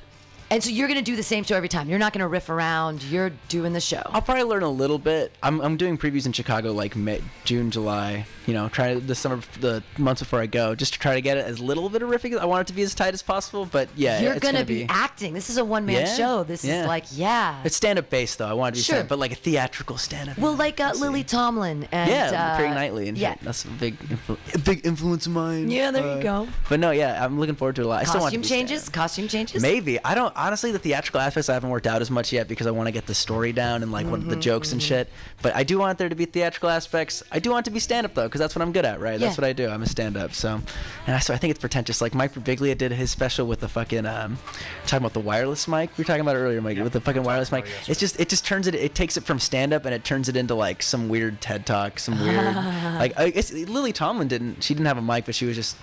And 0.51 0.61
so 0.61 0.69
you're 0.69 0.89
gonna 0.89 1.01
do 1.01 1.15
the 1.15 1.23
same 1.23 1.45
show 1.45 1.55
every 1.55 1.69
time. 1.69 1.89
You're 1.89 1.97
not 1.97 2.11
gonna 2.11 2.27
riff 2.27 2.49
around. 2.49 3.03
You're 3.03 3.31
doing 3.47 3.71
the 3.71 3.79
show. 3.79 4.01
I'll 4.07 4.21
probably 4.21 4.43
learn 4.43 4.63
a 4.63 4.69
little 4.69 4.99
bit. 4.99 5.31
I'm, 5.41 5.61
I'm 5.61 5.77
doing 5.77 5.97
previews 5.97 6.25
in 6.25 6.33
Chicago 6.33 6.73
like 6.73 6.93
May, 6.97 7.21
June, 7.45 7.71
July. 7.71 8.25
You 8.47 8.55
know, 8.55 8.67
try 8.67 8.95
the 8.95 9.15
summer, 9.15 9.39
the 9.61 9.81
months 9.97 10.21
before 10.21 10.41
I 10.41 10.47
go, 10.47 10.75
just 10.75 10.93
to 10.93 10.99
try 10.99 11.13
to 11.13 11.21
get 11.21 11.37
it 11.37 11.45
as 11.45 11.61
little 11.61 11.87
bit 11.89 12.01
of 12.01 12.09
riffing. 12.09 12.37
I 12.37 12.43
want 12.43 12.61
it 12.61 12.67
to 12.67 12.73
be 12.73 12.81
as 12.81 12.93
tight 12.93 13.13
as 13.13 13.21
possible, 13.21 13.65
but 13.65 13.87
yeah, 13.95 14.19
you're 14.19 14.39
gonna, 14.39 14.53
gonna, 14.59 14.65
be, 14.65 14.87
acting. 14.89 15.33
This 15.33 15.49
is 15.49 15.57
a 15.57 15.63
one 15.63 15.85
man 15.85 16.01
Yeah, 16.05 16.15
show. 16.15 16.43
This 16.43 16.65
yeah. 16.65 16.81
is 16.81 16.87
like 16.87 17.05
yeah. 17.11 17.61
It's 17.63 17.77
stand 17.77 17.97
up 17.97 18.09
based 18.09 18.39
though. 18.39 18.47
I 18.47 18.53
want 18.53 18.75
it 18.75 18.79
to 18.79 18.81
be 18.81 18.83
Sure. 18.83 18.95
stand 18.95 19.07
but 19.09 19.19
like 19.19 19.31
a 19.31 19.35
theatrical 19.35 19.97
stand 19.97 20.31
up. 20.31 20.37
Well, 20.37 20.55
like 20.55 20.81
uh, 20.81 20.91
Lily 20.97 21.23
Tomlin 21.23 21.87
and 21.93 22.09
yeah, 22.09 22.53
uh, 22.53 22.57
Craig 22.57 22.71
Knightley 22.71 23.07
and 23.07 23.17
yeah. 23.17 23.35
That's 23.41 23.63
a 23.63 23.69
big, 23.69 23.97
influ- 23.99 24.65
big 24.65 24.85
influence 24.85 25.27
of 25.27 25.31
mine. 25.31 25.71
Yeah, 25.71 25.91
there 25.91 26.03
you 26.03 26.09
Uh, 26.09 26.21
go. 26.21 26.47
But 26.67 26.81
no, 26.81 26.91
yeah, 26.91 27.23
I'm 27.23 27.39
looking 27.39 27.55
forward 27.55 27.75
to 27.77 27.83
it 27.83 27.85
a 27.85 27.87
lot. 27.87 28.01
I 28.01 28.03
still 28.05 28.19
want 28.19 28.33
to 28.33 28.39
Costume 28.39 28.57
changes. 28.57 28.89
Costume 28.89 29.27
changes. 29.29 29.61
Maybe 29.61 30.03
I 30.03 30.13
don't 30.13 30.33
honestly 30.45 30.71
the 30.71 30.79
theatrical 30.79 31.21
aspects 31.21 31.49
I 31.49 31.53
haven't 31.53 31.69
worked 31.69 31.87
out 31.87 32.01
as 32.01 32.11
much 32.11 32.33
yet 32.33 32.47
because 32.47 32.67
I 32.67 32.71
want 32.71 32.87
to 32.87 32.91
get 32.91 33.05
the 33.05 33.15
story 33.15 33.53
down 33.53 33.83
and 33.83 33.91
like 33.91 34.07
what 34.07 34.27
the 34.27 34.35
jokes 34.35 34.71
and 34.71 34.81
mhm. 34.81 34.85
shit. 34.85 35.09
But 35.41 35.55
I 35.55 35.63
do 35.63 35.79
want 35.79 35.97
there 35.97 36.09
to 36.09 36.15
be 36.15 36.25
theatrical 36.25 36.69
aspects. 36.69 37.23
I 37.31 37.39
do 37.39 37.51
want 37.51 37.65
it 37.65 37.69
to 37.69 37.73
be 37.73 37.79
stand 37.79 38.05
up 38.05 38.13
though 38.13 38.27
because 38.27 38.39
that's 38.39 38.55
what 38.55 38.61
I'm 38.61 38.71
good 38.71 38.85
at, 38.85 38.99
right? 38.99 39.19
That's 39.19 39.37
Yeah. 39.37 39.41
what 39.41 39.47
I 39.47 39.53
do. 39.53 39.69
I'm 39.69 39.83
a 39.83 39.87
stand 39.87 40.17
up. 40.17 40.33
So, 40.33 40.61
and 41.07 41.15
I, 41.15 41.19
so 41.19 41.33
I 41.33 41.37
think 41.37 41.51
it's 41.51 41.59
pretentious. 41.59 42.01
Like 42.01 42.13
Mike 42.13 42.33
Birbiglia 42.33 42.77
did 42.77 42.91
his 42.91 43.11
special 43.11 43.47
with 43.47 43.59
the 43.59 43.69
fucking 43.69 44.05
um, 44.05 44.37
talking 44.85 45.03
about 45.05 45.13
the 45.13 45.19
wireless 45.19 45.67
mic. 45.67 45.89
We 45.97 46.01
were 46.03 46.07
talking 46.07 46.21
about 46.21 46.35
it 46.35 46.39
earlier, 46.39 46.61
Mike, 46.61 46.77
with 46.79 46.93
the 46.93 47.01
fucking 47.01 47.23
wireless 47.23 47.51
mic. 47.51 47.65
It's 47.87 47.99
just 47.99 48.19
it 48.19 48.29
just 48.29 48.45
turns 48.45 48.67
it. 48.67 48.75
It 48.75 48.95
takes 48.95 49.17
it 49.17 49.23
from 49.23 49.39
stand 49.39 49.73
up 49.73 49.85
and 49.85 49.93
it 49.93 50.03
turns 50.03 50.29
it 50.29 50.35
into 50.35 50.55
like 50.55 50.81
some 50.83 51.09
weird 51.09 51.41
TED 51.41 51.65
talk, 51.65 51.99
some 51.99 52.19
weird 52.19 52.55
like 52.55 53.17
I 53.19 53.29
guess 53.29 53.51
Lily 53.51 53.93
Tomlin 53.93 54.27
didn't. 54.27 54.63
She 54.63 54.73
didn't 54.73 54.87
have 54.87 54.97
a 54.97 55.01
mic, 55.01 55.25
but 55.25 55.35
she 55.35 55.45
was 55.45 55.55
just. 55.55 55.77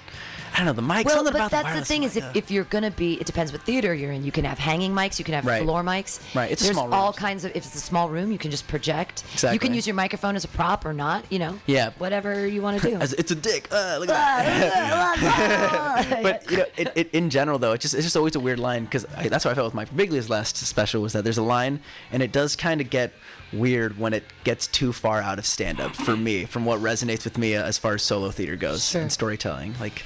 I 0.58 0.64
don't 0.64 0.66
know 0.66 0.72
the 0.72 0.82
mic. 0.82 1.06
Well, 1.06 1.14
something 1.14 1.32
but 1.32 1.50
that's 1.52 1.72
the 1.72 1.78
the, 1.78 1.84
thing 1.84 2.00
mic, 2.00 2.10
is, 2.10 2.16
if, 2.16 2.24
if 2.36 2.50
you're 2.50 2.64
gonna 2.64 2.90
be, 2.90 3.14
it 3.20 3.26
depends 3.26 3.52
what 3.52 3.62
theater 3.62 3.94
you're 3.94 4.10
in. 4.10 4.24
You 4.24 4.32
can 4.32 4.44
have 4.44 4.58
hanging 4.58 4.92
mics, 4.92 5.16
you 5.20 5.24
can 5.24 5.34
have 5.34 5.46
Right. 5.46 5.62
floor 5.62 5.84
mics. 5.84 6.18
Right, 6.34 6.50
it's 6.50 6.62
a 6.62 6.64
There's 6.64 6.74
small 6.74 6.86
room, 6.86 6.94
all 6.94 7.12
kinds 7.12 7.44
of. 7.44 7.52
If 7.52 7.64
it's 7.64 7.76
a 7.76 7.80
small 7.80 8.08
room, 8.08 8.32
you 8.32 8.38
can 8.38 8.50
just 8.50 8.66
project. 8.66 9.22
Exactly. 9.34 9.54
You 9.54 9.60
can 9.60 9.72
use 9.72 9.86
your 9.86 9.94
microphone 9.94 10.34
as 10.34 10.42
a 10.44 10.48
prop 10.48 10.84
or 10.84 10.92
not. 10.92 11.24
You 11.30 11.38
know. 11.38 11.60
Yeah. 11.66 11.90
Whatever 11.98 12.44
you 12.44 12.60
want 12.60 12.80
to 12.82 12.90
do. 12.90 12.98
It's 13.18 13.30
a 13.30 13.34
dick. 13.36 13.68
Uh, 13.70 13.98
look 14.00 14.08
at 14.08 15.18
that. 15.20 16.18
but 16.22 16.50
you 16.50 16.56
know, 16.58 16.64
it, 16.76 16.92
it, 16.96 17.10
in 17.12 17.30
general 17.30 17.58
though, 17.60 17.72
it's 17.72 17.82
just 17.82 17.94
it's 17.94 18.02
just 18.04 18.16
always 18.16 18.34
a 18.34 18.40
weird 18.40 18.58
line 18.58 18.84
because 18.84 19.04
that's 19.28 19.44
what 19.44 19.52
I 19.52 19.54
felt 19.54 19.66
with 19.66 19.74
Mike 19.74 19.90
Birbiglia's 19.94 20.28
last 20.28 20.56
special 20.56 21.02
was 21.02 21.12
that 21.12 21.22
there's 21.24 21.38
a 21.38 21.42
line 21.42 21.80
and 22.10 22.22
it 22.22 22.32
does 22.32 22.56
kind 22.56 22.80
of 22.80 22.90
get 22.90 23.12
weird 23.52 23.98
when 23.98 24.12
it 24.12 24.24
gets 24.44 24.66
too 24.66 24.92
far 24.92 25.22
out 25.22 25.38
of 25.38 25.46
stand 25.46 25.80
up 25.80 25.94
for 25.96 26.16
me 26.16 26.44
from 26.44 26.64
what 26.66 26.80
resonates 26.80 27.24
with 27.24 27.38
me 27.38 27.54
as 27.54 27.78
far 27.78 27.94
as 27.94 28.02
solo 28.02 28.30
theater 28.30 28.56
goes 28.56 28.84
Sure. 28.90 29.00
and 29.00 29.10
storytelling 29.10 29.74
like 29.80 30.02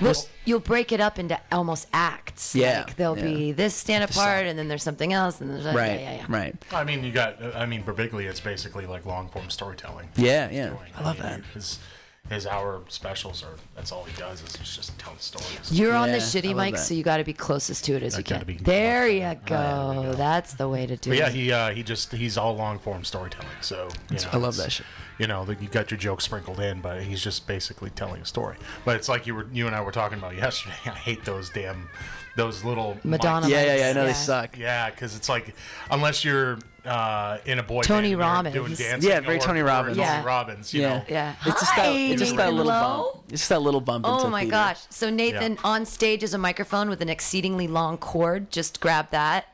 Well, 0.00 0.14
you'll 0.44 0.60
break 0.60 0.92
it 0.92 1.00
up 1.00 1.18
into 1.18 1.38
almost 1.52 1.88
acts. 1.92 2.54
Yeah, 2.54 2.84
Like 2.86 2.96
there'll 2.96 3.18
yeah. 3.18 3.24
be 3.24 3.52
this 3.52 3.74
stand 3.74 4.04
apart, 4.04 4.46
and 4.46 4.58
then 4.58 4.68
there's 4.68 4.82
something 4.82 5.12
else, 5.12 5.40
and 5.40 5.50
there's 5.50 5.64
right 5.64 6.00
Yeah, 6.00 6.12
yeah, 6.12 6.16
yeah. 6.16 6.26
right 6.28 6.54
I 6.72 6.84
mean, 6.84 7.04
you 7.04 7.12
got. 7.12 7.42
I 7.54 7.66
mean, 7.66 7.82
Birbiglia. 7.82 8.28
It's 8.28 8.40
basically 8.40 8.86
like 8.86 9.06
long 9.06 9.28
form 9.28 9.50
storytelling. 9.50 10.08
Yeah, 10.16 10.50
yeah. 10.50 10.68
doing. 10.68 10.78
I 10.96 11.02
love 11.02 11.18
mean, 11.18 11.22
that. 11.28 11.40
His 11.54 11.78
his 12.30 12.46
hour 12.46 12.82
specials 12.88 13.42
are. 13.42 13.56
That's 13.76 13.92
all 13.92 14.04
he 14.04 14.16
does 14.18 14.42
is 14.42 14.56
he's 14.56 14.74
just 14.74 14.98
telling 14.98 15.18
stories. 15.18 15.70
You're 15.70 15.94
on 15.94 16.10
the 16.10 16.18
shitty 16.18 16.56
mic, 16.56 16.74
that. 16.74 16.80
so 16.80 16.94
you 16.94 17.02
got 17.02 17.18
to 17.18 17.24
be 17.24 17.34
closest 17.34 17.84
to 17.84 17.94
it 17.96 18.02
as 18.02 18.14
I 18.14 18.18
you 18.18 18.24
can. 18.24 18.36
gotta 18.36 18.46
be 18.46 18.56
there 18.56 19.06
you 19.08 19.36
go. 19.44 20.14
That's 20.16 20.54
the 20.54 20.68
way 20.68 20.86
to 20.86 20.96
do 20.96 21.10
But 21.10 21.18
yeah, 21.18 21.28
he 21.28 21.52
uh, 21.52 21.70
he 21.70 21.82
just 21.82 22.12
he's 22.12 22.38
all 22.38 22.56
long 22.56 22.78
form 22.78 23.04
storytelling. 23.04 23.48
So 23.60 23.88
you 24.10 24.16
know, 24.16 24.22
I 24.32 24.36
love 24.38 24.56
that 24.56 24.72
shit. 24.72 24.86
You 25.18 25.28
know, 25.28 25.44
that 25.44 25.62
you 25.62 25.68
got 25.68 25.90
your 25.92 25.98
jokes 25.98 26.24
sprinkled 26.24 26.58
in, 26.58 26.80
but 26.80 27.02
he's 27.02 27.22
just 27.22 27.46
basically 27.46 27.90
telling 27.90 28.22
a 28.22 28.24
story. 28.26 28.56
But 28.84 28.96
it's 28.96 29.08
like 29.08 29.26
you 29.28 29.34
were 29.36 29.46
you 29.52 29.66
and 29.68 29.74
I 29.76 29.80
were 29.80 29.92
talking 29.92 30.18
about 30.18 30.34
yesterday. 30.34 30.74
I 30.86 30.90
hate 30.90 31.24
those 31.24 31.50
damn 31.50 31.88
those 32.36 32.64
little 32.64 32.96
Madonna. 33.04 33.48
Yeah, 33.48 33.62
yeah, 33.64 33.76
yeah, 33.76 33.88
I 33.90 33.92
know 33.92 34.06
they 34.06 34.12
suck. 34.12 34.58
Yeah, 34.58 34.90
because 34.90 35.14
it's 35.14 35.28
like 35.28 35.54
unless 35.88 36.24
you're 36.24 36.58
uh, 36.84 37.38
in 37.46 37.60
a 37.60 37.62
boy 37.62 37.82
Tony 37.82 38.10
band 38.16 38.20
Robbins. 38.20 38.54
doing 38.54 38.74
dancing, 38.74 39.08
Yeah, 39.08 39.20
very 39.20 39.36
or- 39.36 39.40
Tony 39.40 39.60
or 39.60 39.64
Robbins. 39.66 39.96
Tony 39.96 40.06
Yeah. 40.08 40.24
Robbins, 40.24 40.74
you 40.74 40.80
yeah 40.82 40.88
know. 40.98 41.04
Yeah. 41.08 41.34
it's 41.46 41.60
just 41.60 41.72
Hi, 41.72 41.82
that 41.92 41.96
it's 41.96 42.20
just 42.20 42.36
that 42.36 42.52
little 42.52 42.66
Lowe. 42.72 43.12
bump 43.14 43.24
it's 43.30 43.40
just 43.42 43.48
that 43.50 43.62
little 43.62 43.80
bump 43.80 44.04
Oh 44.06 44.16
into 44.18 44.28
my 44.30 44.40
theater. 44.40 44.50
gosh. 44.50 44.80
So 44.90 45.08
Nathan 45.10 45.58
on 45.64 45.86
stage 45.86 46.22
is 46.24 46.34
a 46.34 46.38
microphone 46.38 46.90
with 46.90 47.00
an 47.00 47.08
exceedingly 47.08 47.68
long 47.68 47.96
cord. 47.98 48.50
Just 48.50 48.80
grab 48.80 49.10
that 49.12 49.46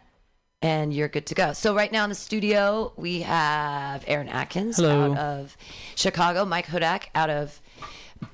and 0.62 0.92
you're 0.92 1.08
good 1.08 1.26
to 1.26 1.34
go. 1.34 1.52
So 1.52 1.74
right 1.74 1.90
now 1.90 2.04
in 2.04 2.10
the 2.10 2.14
studio 2.16 2.92
we 2.96 3.22
have 3.22 4.04
Aaron 4.06 4.28
Atkins 4.28 4.76
Hello. 4.76 5.12
out 5.12 5.18
of 5.18 5.56
Chicago, 5.96 6.44
Mike 6.44 6.66
Hudak 6.66 7.04
out 7.14 7.30
of 7.30 7.60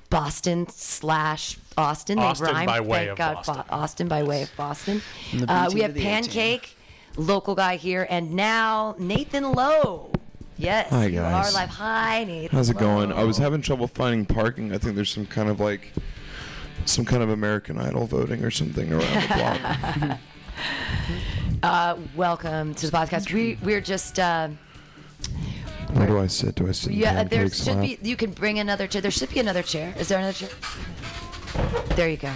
Boston 0.09 0.67
slash 0.69 1.57
Austin. 1.77 2.19
Austin 2.19 2.47
they 2.47 2.53
rhymed. 2.53 2.67
by 2.67 2.79
way 2.81 2.97
Thank 2.97 3.09
of 3.11 3.17
God, 3.17 3.33
Boston. 3.35 3.55
Bo- 3.55 3.75
Austin 3.75 4.07
by 4.07 4.23
way 4.23 4.41
of 4.43 4.51
Boston. 4.57 5.01
Uh, 5.47 5.69
we 5.73 5.81
have 5.81 5.91
to 5.91 5.99
the 5.99 6.03
Pancake, 6.03 6.75
local 7.15 7.55
guy 7.55 7.77
here, 7.77 8.05
and 8.09 8.33
now 8.33 8.95
Nathan 8.99 9.51
Lowe. 9.51 10.11
Yes, 10.57 10.89
Hi, 10.89 11.05
you 11.05 11.19
guys. 11.19 11.53
are 11.53 11.53
live. 11.53 11.69
Hi, 11.69 12.23
Nathan. 12.23 12.57
How's 12.57 12.69
it 12.71 12.77
going? 12.77 13.11
I 13.13 13.23
was 13.23 13.37
having 13.37 13.61
trouble 13.61 13.87
finding 13.87 14.25
parking. 14.25 14.73
I 14.73 14.79
think 14.79 14.95
there's 14.95 15.11
some 15.11 15.27
kind 15.27 15.49
of 15.49 15.59
like 15.59 15.93
some 16.85 17.05
kind 17.05 17.21
of 17.21 17.29
American 17.29 17.77
Idol 17.77 18.07
voting 18.07 18.43
or 18.43 18.49
something 18.51 18.91
around 18.91 19.01
the 19.21 19.27
block. 20.07 20.19
Uh, 21.63 21.97
welcome 22.15 22.75
to 22.75 22.89
the 22.89 22.95
podcast. 22.95 23.33
We 23.33 23.57
we're 23.63 23.81
just 23.81 24.19
uh, 24.19 24.49
Where 25.93 26.07
do 26.07 26.19
I 26.19 26.27
sit? 26.27 26.55
Do 26.55 26.67
I 26.67 26.71
sit 26.71 26.91
in 26.91 26.99
yeah. 26.99 27.23
There 27.23 27.49
should 27.49 27.77
lap? 27.77 27.81
be. 27.81 27.97
You 28.03 28.15
can 28.15 28.31
bring 28.31 28.59
another 28.59 28.85
chair. 28.85 29.01
There 29.01 29.09
should 29.09 29.29
be 29.29 29.39
another 29.39 29.63
chair. 29.63 29.93
Is 29.97 30.07
there 30.07 30.19
another 30.19 30.33
chair? 30.33 30.49
There 31.95 32.09
you 32.09 32.17
go. 32.17 32.31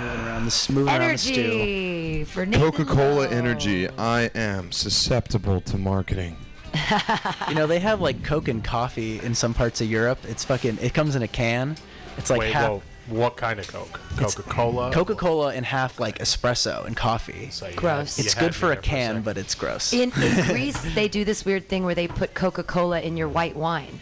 moving 0.00 0.26
around 0.26 0.44
the 0.44 0.72
moving 0.72 0.94
around 0.94 1.12
the 1.12 1.18
stew 1.18 1.42
Energy 1.42 2.24
for 2.24 2.46
Coca-Cola 2.46 3.28
Energy. 3.30 3.88
I 3.88 4.30
am 4.34 4.70
susceptible 4.70 5.62
to 5.62 5.78
marketing. 5.78 6.36
you 7.48 7.54
know 7.54 7.66
they 7.68 7.78
have 7.78 8.00
like 8.00 8.22
coke 8.24 8.48
and 8.48 8.64
coffee 8.64 9.20
in 9.20 9.32
some 9.32 9.54
parts 9.54 9.80
of 9.80 9.88
Europe 9.88 10.18
it's 10.24 10.44
fucking 10.44 10.76
it 10.82 10.92
comes 10.92 11.14
in 11.14 11.22
a 11.22 11.28
can 11.28 11.76
it's 12.18 12.30
like 12.30 12.40
Wait, 12.40 12.52
half 12.52 12.68
whoa. 12.68 12.82
What 13.08 13.36
kind 13.36 13.60
of 13.60 13.68
Coke? 13.68 14.00
Coca 14.16 14.42
Cola. 14.42 14.90
Coca 14.92 15.14
Cola 15.14 15.54
in 15.54 15.64
half 15.64 16.00
like 16.00 16.18
espresso 16.18 16.84
and 16.86 16.96
coffee. 16.96 17.50
you 17.52 17.76
Gross. 17.76 18.16
had- 18.16 18.24
It's 18.26 18.34
good 18.34 18.54
for 18.54 18.66
a 18.66 18.68
there 18.70 18.76
for 18.76 18.80
a 18.80 18.82
can, 18.82 19.22
but 19.22 19.36
it's 19.36 19.54
gross. 19.54 19.92
In, 19.92 20.10
in 20.22 20.44
Greece, 20.46 20.80
they 20.94 21.08
do 21.08 21.24
this 21.24 21.44
weird 21.44 21.68
thing 21.68 21.84
where 21.84 21.94
they 21.94 22.08
put 22.08 22.34
Coca 22.34 22.62
Cola 22.62 23.00
in 23.00 23.16
your 23.16 23.28
white 23.28 23.56
wine. 23.56 24.00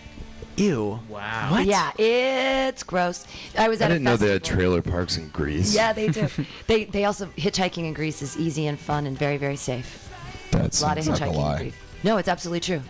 Ew. 0.57 1.01
Wow. 1.09 1.49
What? 1.53 1.65
Yeah, 1.67 1.91
it's 1.99 2.83
gross. 2.83 3.27
I 3.59 3.69
was 3.69 3.81
at 3.81 3.91
a 3.91 3.95
didn't 3.95 4.05
know 4.05 4.17
they 4.17 4.31
had 4.33 4.45
trailer 4.45 4.83
parks 4.83 5.17
in 5.17 5.29
Greece. 5.31 5.75
Yeah, 5.75 5.93
they 5.95 6.09
do. 6.09 6.29
they 6.67 6.85
they 6.85 7.05
also 7.07 7.27
hitchhiking 7.39 7.87
in 7.87 7.95
Greece 7.95 8.21
is 8.23 8.37
easy 8.37 8.67
and 8.67 8.79
fun 8.79 9.07
and 9.07 9.19
very 9.19 9.39
very 9.39 9.57
safe. 9.57 10.09
That 10.51 10.79
a 10.79 10.85
lot 10.85 10.99
of 10.99 11.05
sounds 11.05 11.21
like 11.21 11.31
a 11.31 11.33
hitchhiking 11.33 11.37
in. 11.37 11.59
Greece. 11.59 11.75
No, 12.05 12.19
it's 12.19 12.29
absolutely 12.29 12.61
true. 12.61 12.83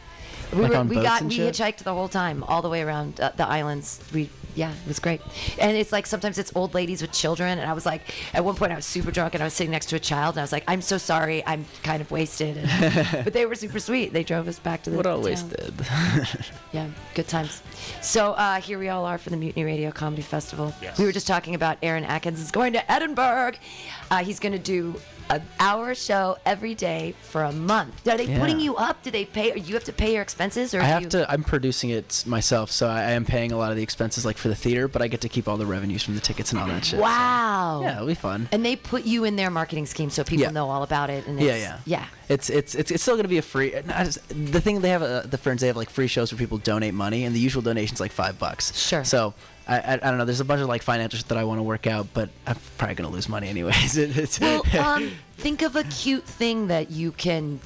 We, 0.53 0.63
Like 0.63 0.73
were, 0.73 0.77
on 0.79 0.89
we 0.89 0.97
boats 0.97 1.07
got 1.07 1.21
and 1.23 1.31
we 1.31 1.37
shit? 1.37 1.55
hitchhiked 1.55 1.85
the 1.85 1.95
whole 1.95 2.09
time, 2.09 2.43
all 2.45 2.61
the 2.63 2.69
way 2.69 2.83
around 2.83 3.21
uh, 3.21 3.31
the 3.37 3.47
islands. 3.47 4.01
We 4.13 4.29
yeah, 4.55 4.71
it 4.71 4.89
was 4.89 4.99
great. 4.99 5.21
And 5.59 5.77
it's 5.77 5.93
like 5.93 6.07
sometimes 6.07 6.39
it's 6.39 6.53
old 6.55 6.75
ladies 6.75 7.01
with 7.03 7.13
children, 7.13 7.59
and 7.59 7.69
I 7.71 7.73
was 7.73 7.87
like, 7.87 8.03
at 8.35 8.45
one 8.45 8.55
point 8.55 8.73
I 8.73 8.77
was 8.77 8.85
super 8.87 9.11
drunk 9.11 9.35
and 9.35 9.43
I 9.43 9.47
was 9.47 9.55
sitting 9.55 9.71
next 9.71 9.87
to 9.87 9.97
a 9.97 10.01
child, 10.01 10.35
and 10.35 10.41
I 10.41 10.45
was 10.45 10.53
like, 10.53 10.65
I'm 10.69 10.83
so 10.83 10.99
sorry, 10.99 11.43
I'm 11.47 11.65
kind 11.83 12.01
of 12.01 12.11
wasted. 12.11 12.57
And, 12.59 13.09
but 13.25 13.33
they 13.33 13.47
were 13.47 13.55
super 13.55 13.79
sweet. 13.79 14.13
They 14.13 14.25
drove 14.25 14.49
us 14.49 14.59
back 14.59 14.83
to 14.85 14.91
the 14.91 14.97
What 14.97 15.05
town. 15.05 15.13
always 15.15 15.43
did. 15.55 15.75
Yeah, 16.73 16.89
good 17.15 17.29
times. 17.29 17.63
So 18.01 18.33
uh, 18.33 18.61
here 18.61 18.79
we 18.79 18.89
all 18.89 19.05
are 19.05 19.19
for 19.19 19.31
the 19.31 19.37
Mutiny 19.37 19.65
Radio 19.65 19.91
Comedy 19.91 20.23
Festival. 20.23 20.73
Yes. 20.83 20.99
We 20.99 21.05
were 21.05 21.13
just 21.13 21.27
talking 21.27 21.55
about 21.55 21.79
Aaron 21.83 22.05
Atkins 22.05 22.41
is 22.41 22.51
going 22.51 22.73
to 22.75 22.93
Edinburgh. 22.93 23.53
Uh, 24.11 24.19
he's 24.25 24.39
going 24.41 24.53
to 24.53 24.59
do 24.59 24.95
an 25.31 25.43
hour 25.61 25.95
show 25.95 26.37
every 26.45 26.75
day 26.75 27.15
for 27.23 27.43
a 27.45 27.53
month. 27.53 28.07
Are 28.09 28.17
they 28.17 28.25
Yeah. 28.27 28.39
putting 28.39 28.61
you 28.61 28.77
up? 28.77 29.03
Do 29.03 29.11
they 29.11 29.25
pay? 29.25 29.53
Or 29.53 29.57
you 29.57 29.75
have 29.75 29.85
to 29.85 29.93
pay 29.93 30.13
your 30.15 30.23
expenses, 30.23 30.75
or 30.75 30.81
I 30.81 30.85
have 30.85 31.03
you... 31.03 31.09
to. 31.11 31.31
I'm 31.31 31.43
producing 31.45 31.91
it 31.91 32.25
myself, 32.27 32.71
so 32.71 32.89
I, 32.89 33.01
I 33.01 33.11
am 33.13 33.25
paying 33.25 33.53
a 33.53 33.57
lot 33.57 33.71
of 33.71 33.77
the 33.77 33.83
expenses, 33.83 34.25
like 34.25 34.37
for 34.37 34.49
the 34.49 34.55
theater, 34.55 34.89
but 34.89 35.03
I 35.03 35.09
get 35.09 35.21
to 35.23 35.29
keep 35.29 35.49
all 35.49 35.57
the 35.57 35.67
revenues 35.67 36.03
from 36.03 36.15
the 36.15 36.21
tickets 36.21 36.53
and 36.53 36.61
all 36.61 36.67
that 36.69 36.85
shit. 36.85 36.99
so- 36.99 37.03
Wow. 37.03 37.81
Yeah, 37.83 37.95
it'll 37.97 38.07
be 38.07 38.15
fun. 38.15 38.49
And 38.53 38.65
they 38.65 38.77
put 38.77 39.05
you 39.05 39.25
in 39.25 39.37
their 39.37 39.51
marketing 39.51 39.87
scheme 39.87 40.11
so 40.11 40.25
people 40.25 40.43
Yeah. 40.45 40.51
know 40.51 40.69
all 40.71 40.83
about 40.83 41.11
it. 41.11 41.27
And 41.27 41.41
Yeah, 41.41 41.53
it's, 41.53 41.63
yeah, 41.63 41.79
yeah. 41.87 42.07
It's 42.29 42.49
it's 42.51 42.75
it's, 42.75 42.91
it's 42.91 43.03
still 43.03 43.17
gonna 43.17 43.29
be 43.29 43.39
a 43.39 43.43
free. 43.43 43.73
just- 43.87 44.21
the 44.29 44.61
thing 44.61 44.81
they 44.81 44.89
have, 44.91 45.03
uh, 45.03 45.23
the 45.23 45.39
friends 45.39 45.61
they 45.61 45.67
have 45.67 45.77
like 45.77 45.91
free 45.91 46.07
shows 46.07 46.33
where 46.33 46.39
people 46.39 46.59
donate 46.59 46.95
money, 46.95 47.25
and 47.25 47.35
the 47.35 47.41
usual 47.41 47.63
donation's 47.63 48.01
like 48.01 48.13
five 48.13 48.39
bucks. 48.39 48.77
Sure. 48.79 49.05
So 49.05 49.35
I, 49.67 49.79
I, 49.79 49.93
I 49.95 49.97
don't 49.97 50.19
know. 50.19 50.25
There's 50.25 50.41
a 50.41 50.45
bunch 50.45 50.61
of 50.61 50.69
like 50.69 50.83
financial 50.83 51.19
shit 51.19 51.29
that 51.29 51.39
I 51.39 51.45
want 51.45 51.59
to 51.59 51.63
work 51.63 51.87
out, 51.87 52.09
but 52.13 52.29
I'm 52.47 52.57
probably 52.79 52.95
gonna 52.97 53.11
lose 53.11 53.29
money 53.29 53.49
anyways. 53.49 53.99
Well, 54.41 54.63
um, 54.79 55.13
think 55.37 55.63
of 55.63 55.77
a 55.77 55.85
cute 55.85 56.25
thing 56.25 56.69
that 56.69 56.91
you 56.91 57.13
can 57.13 57.61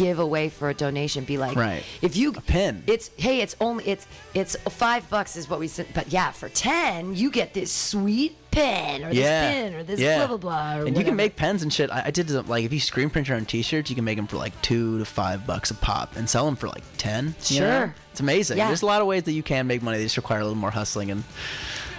give 0.00 0.18
away 0.18 0.48
for 0.48 0.70
a 0.70 0.74
donation. 0.74 1.24
Be 1.24 1.38
like, 1.38 1.56
Right. 1.56 1.82
If 2.02 2.16
you 2.16 2.30
a 2.30 2.40
pin. 2.40 2.82
It's 2.86 3.10
hey, 3.16 3.40
it's 3.40 3.56
only 3.60 3.84
it's 3.86 4.06
it's 4.34 4.56
five 4.68 5.08
bucks 5.10 5.36
is 5.36 5.48
what 5.48 5.60
we 5.60 5.68
said, 5.68 5.88
but 5.94 6.12
yeah, 6.12 6.30
for 6.30 6.48
ten 6.48 7.14
you 7.14 7.30
get 7.30 7.54
this 7.54 7.70
sweet 7.70 8.36
pen 8.50 9.04
or 9.04 9.10
this 9.10 9.18
yeah. 9.18 9.52
pin 9.52 9.74
or 9.74 9.82
this 9.82 10.00
yeah. 10.00 10.18
blah 10.18 10.36
blah 10.36 10.36
blah. 10.36 10.86
And 10.86 10.96
you 10.96 11.04
can 11.04 11.16
make 11.16 11.36
pens 11.36 11.62
and 11.62 11.72
shit. 11.72 11.90
I, 11.90 12.04
I 12.06 12.10
did 12.10 12.30
like 12.48 12.64
if 12.64 12.72
you 12.72 12.80
screen 12.80 13.10
print 13.10 13.28
your 13.28 13.36
own 13.36 13.44
T-shirts, 13.44 13.90
you 13.90 13.96
can 13.96 14.04
make 14.04 14.16
them 14.16 14.26
for 14.26 14.36
like 14.36 14.60
two 14.62 14.98
to 14.98 15.04
five 15.04 15.46
bucks 15.46 15.70
a 15.70 15.74
pop 15.74 16.16
and 16.16 16.28
sell 16.28 16.46
them 16.46 16.56
for 16.56 16.68
like 16.68 16.84
ten. 16.96 17.34
you 17.46 17.60
know? 17.60 17.80
Sure. 17.80 17.94
it's 18.10 18.20
amazing. 18.20 18.58
Yeah. 18.58 18.68
There's 18.68 18.82
a 18.82 18.86
lot 18.86 19.00
of 19.00 19.06
ways 19.06 19.24
that 19.24 19.32
you 19.32 19.42
can 19.42 19.66
make 19.66 19.82
money. 19.82 19.98
They 19.98 20.04
just 20.04 20.16
require 20.16 20.40
a 20.40 20.44
little 20.44 20.58
more 20.58 20.70
hustling, 20.70 21.10
and 21.10 21.24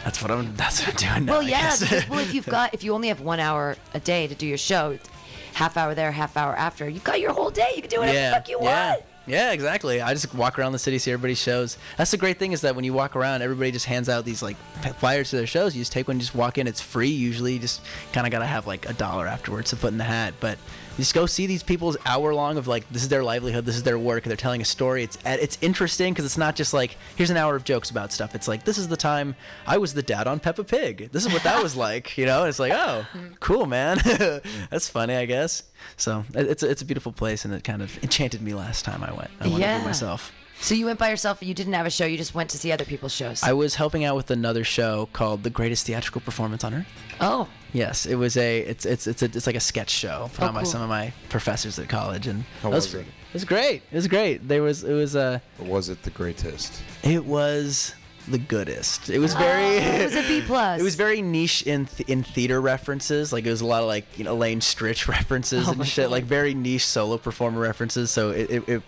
that's 0.04 0.22
what 0.22 0.32
I'm. 0.32 0.56
That's 0.62 0.86
what 0.86 1.04
I'm 1.04 1.14
doing 1.14 1.26
now. 1.26 1.34
Well, 1.34 1.44
yeah. 1.44 1.76
because, 1.80 2.10
well, 2.10 2.20
if 2.20 2.34
you've 2.34 2.46
got 2.58 2.74
if 2.74 2.84
you 2.84 2.94
only 2.94 3.10
have 3.10 3.22
one 3.22 3.40
hour 3.40 3.78
a 3.94 4.00
day 4.00 4.28
to 4.28 4.36
do 4.36 4.48
your 4.48 4.58
show, 4.58 4.98
half 5.62 5.78
hour 5.78 5.94
there, 5.94 6.12
half 6.12 6.36
hour 6.38 6.56
after, 6.56 6.90
you've 6.90 7.04
got 7.04 7.20
your 7.20 7.34
whole 7.34 7.52
day. 7.52 7.72
You 7.76 7.82
can 7.82 7.90
do 7.90 8.00
whatever 8.00 8.18
the 8.18 8.36
fuck 8.36 8.50
you 8.50 8.58
yeah. 8.62 8.90
want. 8.90 9.04
Yeah, 9.28 9.52
exactly. 9.52 10.02
I 10.02 10.14
just 10.14 10.34
walk 10.34 10.58
around 10.58 10.72
the 10.72 10.80
city, 10.80 10.98
see 10.98 11.12
everybody's 11.12 11.38
shows. 11.38 11.78
That's 11.98 12.10
the 12.10 12.18
great 12.18 12.40
thing 12.40 12.54
is 12.54 12.62
that 12.62 12.76
when 12.76 12.84
you 12.84 12.94
walk 12.94 13.16
around, 13.16 13.44
everybody 13.44 13.72
just 13.72 13.86
hands 13.86 14.10
out 14.10 14.26
these 14.26 14.42
like 14.42 14.58
flyers 14.98 15.30
to 15.30 15.36
their 15.36 15.46
shows. 15.46 15.76
You 15.76 15.82
just 15.82 15.92
take 15.92 16.08
one, 16.08 16.18
you 16.18 16.22
just 16.22 16.34
walk 16.34 16.58
in. 16.58 16.66
It's 16.66 16.82
free 16.82 17.10
usually. 17.10 17.54
You 17.54 17.60
just 17.60 17.82
kind 18.14 18.26
of 18.26 18.32
gotta 18.32 18.48
have 18.48 18.66
like 18.66 18.90
a 18.90 18.94
dollar 18.94 19.28
afterwards 19.28 19.70
to 19.70 19.76
put 19.76 19.92
in 19.92 20.00
the 20.00 20.04
hat. 20.04 20.34
But 20.40 20.58
just 20.98 21.14
go 21.14 21.26
see 21.26 21.48
these 21.48 21.64
people's 21.64 21.98
hour 22.06 22.34
long 22.34 22.58
of 22.58 22.68
like 22.68 22.88
this 22.90 23.02
is 23.04 23.10
their 23.10 23.24
livelihood, 23.24 23.66
this 23.66 23.76
is 23.76 23.84
their 23.84 23.98
work. 23.98 24.24
They're 24.24 24.36
telling 24.36 24.62
a 24.62 24.66
story. 24.66 25.04
It's 25.04 25.18
it's 25.26 25.58
interesting 25.62 26.14
because 26.14 26.26
it's 26.26 26.38
not 26.38 26.56
just 26.56 26.74
like 26.74 26.98
here's 27.16 27.30
an 27.30 27.38
hour 27.38 27.56
of 27.56 27.64
jokes 27.64 27.90
about 27.90 28.12
stuff. 28.12 28.36
It's 28.36 28.48
like 28.48 28.64
this 28.66 28.78
is 28.78 28.88
the 28.88 28.98
time 28.98 29.36
I 29.66 29.78
was 29.78 29.94
the 29.94 30.04
dad 30.04 30.28
on 30.28 30.40
Peppa 30.40 30.64
Pig. 30.64 31.10
This 31.12 31.26
is 31.26 31.34
what 31.34 31.44
that 31.44 31.62
was 31.64 31.76
like. 31.76 32.18
You 32.18 32.26
know, 32.26 32.46
it's 32.46 32.60
like 32.60 32.74
oh, 32.74 33.06
cool 33.40 33.66
man. 33.66 33.98
That's 34.70 34.90
funny, 34.90 35.16
I 35.16 35.26
guess. 35.26 35.64
So 35.98 36.24
it's 36.34 36.64
a, 36.64 36.70
it's 36.70 36.82
a 36.82 36.86
beautiful 36.86 37.12
place, 37.12 37.46
and 37.46 37.54
it 37.54 37.64
kind 37.64 37.82
of 37.82 37.98
enchanted 38.04 38.42
me 38.42 38.54
last 38.54 38.86
time 38.86 39.04
I 39.04 39.12
went. 39.14 39.32
I 39.40 39.46
wanted 39.48 39.56
to 39.56 39.62
Yeah. 39.62 39.80
be 39.80 39.86
myself. 39.86 40.32
So 40.60 40.76
you 40.76 40.86
went 40.86 41.00
by 41.00 41.10
yourself. 41.10 41.42
You 41.42 41.56
didn't 41.56 41.74
have 41.74 41.88
a 41.88 41.90
show. 41.90 42.06
You 42.06 42.18
just 42.18 42.36
went 42.36 42.52
to 42.52 42.58
see 42.60 42.72
other 42.72 42.86
people's 42.86 43.14
shows. 43.14 43.42
I 43.42 43.54
was 43.54 43.74
helping 43.74 44.04
out 44.06 44.16
with 44.16 44.30
another 44.30 44.64
show 44.64 45.10
called 45.12 45.42
The 45.42 45.50
Greatest 45.50 45.88
Theatrical 45.88 46.22
Performance 46.22 46.64
on 46.64 46.76
Earth. 46.76 46.88
Oh. 47.20 47.48
Yes, 47.74 48.06
it 48.06 48.16
was 48.16 48.36
a 48.38 48.60
it's 48.60 48.86
it's 48.86 49.08
it's 49.08 49.22
a, 49.22 49.26
it's 49.26 49.48
like 49.48 49.56
a 49.56 49.60
sketch 49.62 49.90
show 49.90 50.30
put 50.34 50.44
Oh, 50.44 50.48
on 50.48 50.54
by 50.54 50.62
cool. 50.64 50.72
some 50.72 50.82
of 50.82 50.90
my 50.90 51.14
professors 51.30 51.80
at 51.80 51.88
college, 51.90 52.28
and 52.28 52.44
How 52.62 52.70
that 52.70 52.76
was 52.76 52.94
it? 52.94 53.00
It 53.02 53.34
was 53.34 53.46
great. 53.46 53.82
It 53.92 53.96
was 53.96 54.08
great. 54.08 54.46
There 54.48 54.62
was 54.62 54.84
it 54.84 54.94
was 54.94 55.16
uh 55.16 55.40
Was 55.60 55.88
it 55.90 56.04
the 56.04 56.10
greatest? 56.10 56.82
it 57.04 57.24
was 57.26 57.94
the 58.28 58.38
goodest. 58.38 59.10
It 59.10 59.18
was 59.20 59.34
very. 59.34 59.64
Oh, 59.80 59.96
it 60.02 60.04
was 60.04 60.16
a 60.16 60.22
B 60.28 60.42
plus. 60.46 60.80
It 60.80 60.84
was 60.84 60.94
very 60.96 61.22
niche 61.24 61.64
in 61.64 61.86
th- 61.88 62.08
in 62.10 62.22
theater 62.24 62.62
references. 62.62 63.34
Like 63.34 63.46
it 63.46 63.50
was 63.50 63.62
a 63.62 63.66
lot 63.66 63.82
of 63.82 63.88
like 63.88 64.06
you 64.20 64.26
know 64.26 64.34
Elaine 64.34 64.60
Stritch 64.60 65.08
references 65.18 65.68
Oh 65.68 65.72
and 65.72 65.88
shit. 65.88 66.06
God. 66.06 66.12
Like 66.12 66.26
very 66.26 66.54
niche 66.54 66.86
solo 66.86 67.18
performer 67.18 67.60
references. 67.62 68.12
So 68.12 68.30
it, 68.32 68.50
it, 68.52 68.70
it 68.70 68.82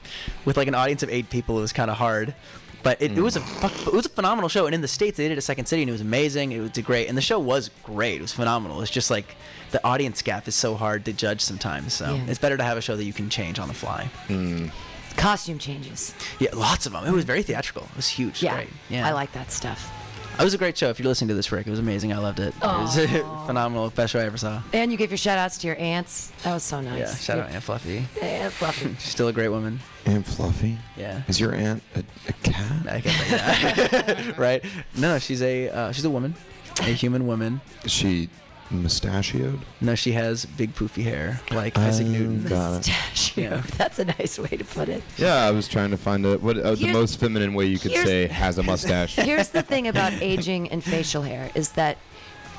with 0.45 0.55
like 0.57 0.67
an 0.67 0.75
audience 0.75 1.01
of 1.03 1.09
eight 1.09 1.29
people, 1.29 1.57
it 1.57 1.61
was 1.61 1.73
kind 1.73 1.89
of 1.89 1.97
hard. 1.97 2.35
But 2.83 3.01
it, 3.01 3.17
it 3.17 3.21
was 3.21 3.37
a 3.37 3.39
hmm. 3.39 3.87
it 3.87 3.93
was 3.93 4.05
a 4.05 4.09
phenomenal 4.09 4.49
show. 4.49 4.65
And 4.65 4.75
in 4.75 4.81
the 4.81 4.87
states, 4.87 5.17
they 5.17 5.23
did 5.23 5.31
it 5.31 5.37
at 5.37 5.43
Second 5.43 5.65
City, 5.65 5.81
and 5.81 5.89
it 5.89 5.93
was 5.93 6.01
amazing. 6.01 6.51
It 6.51 6.59
was 6.59 6.71
great, 6.71 7.07
and 7.07 7.17
the 7.17 7.21
show 7.21 7.39
was 7.39 7.69
great. 7.83 8.17
It 8.17 8.21
was 8.21 8.33
phenomenal. 8.33 8.81
It's 8.81 8.91
just 8.91 9.09
like 9.09 9.35
the 9.71 9.83
audience 9.85 10.21
gap 10.21 10.47
is 10.47 10.55
so 10.55 10.75
hard 10.75 11.05
to 11.05 11.13
judge 11.13 11.41
sometimes. 11.41 11.93
So 11.93 12.13
Yeah. 12.13 12.25
it's 12.27 12.39
better 12.39 12.57
to 12.57 12.63
have 12.63 12.77
a 12.77 12.81
show 12.81 12.95
that 12.95 13.05
you 13.05 13.13
can 13.13 13.29
change 13.29 13.57
on 13.57 13.67
the 13.67 13.73
fly. 13.73 14.09
Hmm. 14.27 14.67
Costume 15.15 15.59
changes. 15.59 16.13
Yeah, 16.39 16.49
lots 16.53 16.85
of 16.85 16.91
them. 16.91 17.05
It 17.05 17.11
was 17.11 17.23
very 17.23 17.43
theatrical. 17.43 17.83
It 17.83 17.95
was 17.95 18.07
huge. 18.07 18.43
Yeah. 18.43 18.55
Great. 18.55 18.69
Yeah. 18.89 19.07
I 19.07 19.13
like 19.13 19.31
that 19.33 19.51
stuff. 19.51 19.91
It 20.39 20.43
was 20.43 20.53
a 20.53 20.57
great 20.57 20.77
show. 20.77 20.89
If 20.89 20.99
you're 20.99 21.07
listening 21.07 21.29
to 21.29 21.33
this, 21.35 21.51
Rick, 21.51 21.67
it 21.67 21.69
was 21.69 21.79
amazing. 21.79 22.11
I 22.11 22.17
loved 22.17 22.39
it. 22.39 22.53
It 22.55 22.63
was 22.63 22.97
a 22.97 23.07
phenomenal. 23.45 23.89
Best 23.91 24.11
show 24.13 24.19
I 24.19 24.23
ever 24.25 24.37
saw. 24.37 24.61
And 24.73 24.91
you 24.91 24.97
gave 24.97 25.09
your 25.11 25.17
shout 25.17 25.37
outs 25.37 25.57
to 25.59 25.67
your 25.67 25.77
aunts. 25.77 26.31
That 26.43 26.53
was 26.53 26.63
so 26.63 26.81
nice. 26.81 26.99
Yeah, 26.99 27.15
shout 27.15 27.39
out 27.39 27.45
Your- 27.47 27.55
Aunt 27.55 27.63
Fluffy. 27.63 28.05
Aunt 28.21 28.51
Fluffy. 28.53 28.95
She's 28.99 29.11
still 29.11 29.27
a 29.29 29.33
great 29.33 29.49
woman. 29.49 29.79
Aunt 30.05 30.25
Fluffy. 30.25 30.77
Yeah. 30.97 31.21
Is 31.27 31.39
your 31.39 31.53
aunt 31.55 31.81
a, 31.95 32.03
a 32.27 32.33
cat? 32.43 32.87
I 32.91 32.99
guess 32.99 33.31
like 33.31 33.91
that. 34.07 34.37
right? 34.37 34.65
No, 34.97 35.17
she's 35.19 35.41
a 35.41 35.69
uh, 35.69 35.91
she's 35.93 36.03
a 36.05 36.09
woman, 36.09 36.35
a 36.79 36.83
human 36.85 37.25
woman. 37.25 37.61
Is 37.85 37.91
she 37.91 38.27
mustachioed? 38.71 39.59
No, 39.81 39.95
she 39.95 40.11
has 40.13 40.45
big 40.45 40.73
poofy 40.75 41.03
hair 41.03 41.39
like 41.51 41.77
Isaac 41.77 42.07
Oh, 42.07 42.11
Newton. 42.11 42.43
got 42.45 42.71
it. 42.73 42.75
Mustachio. 42.87 43.57
That's 43.77 43.99
a 43.99 44.05
nice 44.05 44.39
way 44.39 44.49
to 44.49 44.63
put 44.63 44.89
it. 44.89 45.03
Yeah, 45.17 45.35
I 45.45 45.51
was 45.51 45.67
trying 45.67 45.91
to 45.91 45.97
find 45.97 46.25
a, 46.25 46.37
what 46.37 46.57
uh, 46.57 46.71
the 46.71 46.77
Here's- 46.77 46.93
most 46.93 47.19
feminine 47.19 47.53
way 47.53 47.65
you 47.65 47.79
could 47.79 47.91
here's- 47.91 48.07
say 48.07 48.27
has 48.27 48.57
a 48.57 48.63
mustache. 48.63 49.15
Here's 49.17 49.49
the 49.49 49.61
thing 49.61 49.87
about 49.87 50.13
aging 50.21 50.69
and 50.69 50.83
facial 50.83 51.21
hair 51.23 51.49
is 51.55 51.73
that 51.73 51.97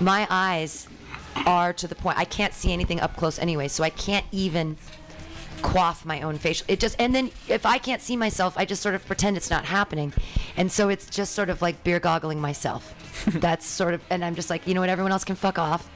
my 0.01 0.27
eyes 0.31 0.89
are 1.47 1.73
to 1.73 1.89
the 1.89 1.95
point 1.97 2.17
I 2.19 2.25
can't 2.25 2.53
see 2.55 2.73
anything 2.73 3.01
up 3.01 3.17
close 3.17 3.39
anyway, 3.39 3.69
so 3.69 3.83
I 3.83 3.91
can't 3.91 4.25
even 4.31 4.77
quaff 5.65 6.05
my 6.05 6.20
own 6.20 6.36
facial. 6.36 6.66
It 6.69 6.78
just 6.78 6.95
and 7.01 7.15
then 7.15 7.31
if 7.49 7.65
I 7.65 7.78
can't 7.78 8.03
see 8.03 8.16
myself, 8.16 8.57
I 8.57 8.66
just 8.66 8.82
sort 8.82 8.95
of 8.95 9.05
pretend 9.07 9.39
it's 9.39 9.51
not 9.51 9.65
happening, 9.65 10.12
and 10.57 10.70
so 10.70 10.91
it's 10.91 11.09
just 11.09 11.35
sort 11.35 11.49
of 11.49 11.62
like 11.62 11.82
beer 11.82 11.99
goggling 11.99 12.39
myself. 12.41 12.95
That's 13.27 13.65
sort 13.66 13.95
of, 13.95 14.03
and 14.11 14.23
I'm 14.24 14.35
just 14.35 14.51
like, 14.51 14.66
you 14.66 14.74
know 14.74 14.81
what, 14.81 14.91
everyone 14.91 15.11
else 15.11 15.24
can 15.24 15.36
fuck 15.36 15.59
off. 15.59 15.91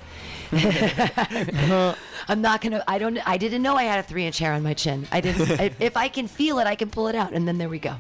I'm 2.29 2.41
not 2.41 2.63
gonna. 2.63 2.83
I 2.89 2.99
don't. 2.99 3.19
I 3.29 3.37
didn't 3.37 3.61
know 3.61 3.77
I 3.77 3.85
had 3.85 3.99
a 3.99 4.03
three 4.03 4.25
inch 4.25 4.39
hair 4.39 4.55
on 4.55 4.63
my 4.63 4.73
chin. 4.73 5.07
I 5.13 5.21
didn't. 5.21 5.61
I, 5.61 5.71
if 5.79 5.97
I 5.97 6.09
can 6.09 6.27
feel 6.27 6.59
it, 6.59 6.67
I 6.67 6.75
can 6.75 6.89
pull 6.89 7.09
it 7.09 7.15
out, 7.15 7.35
and 7.35 7.47
then 7.47 7.59
there 7.59 7.69
we 7.69 7.79
go. 7.79 7.95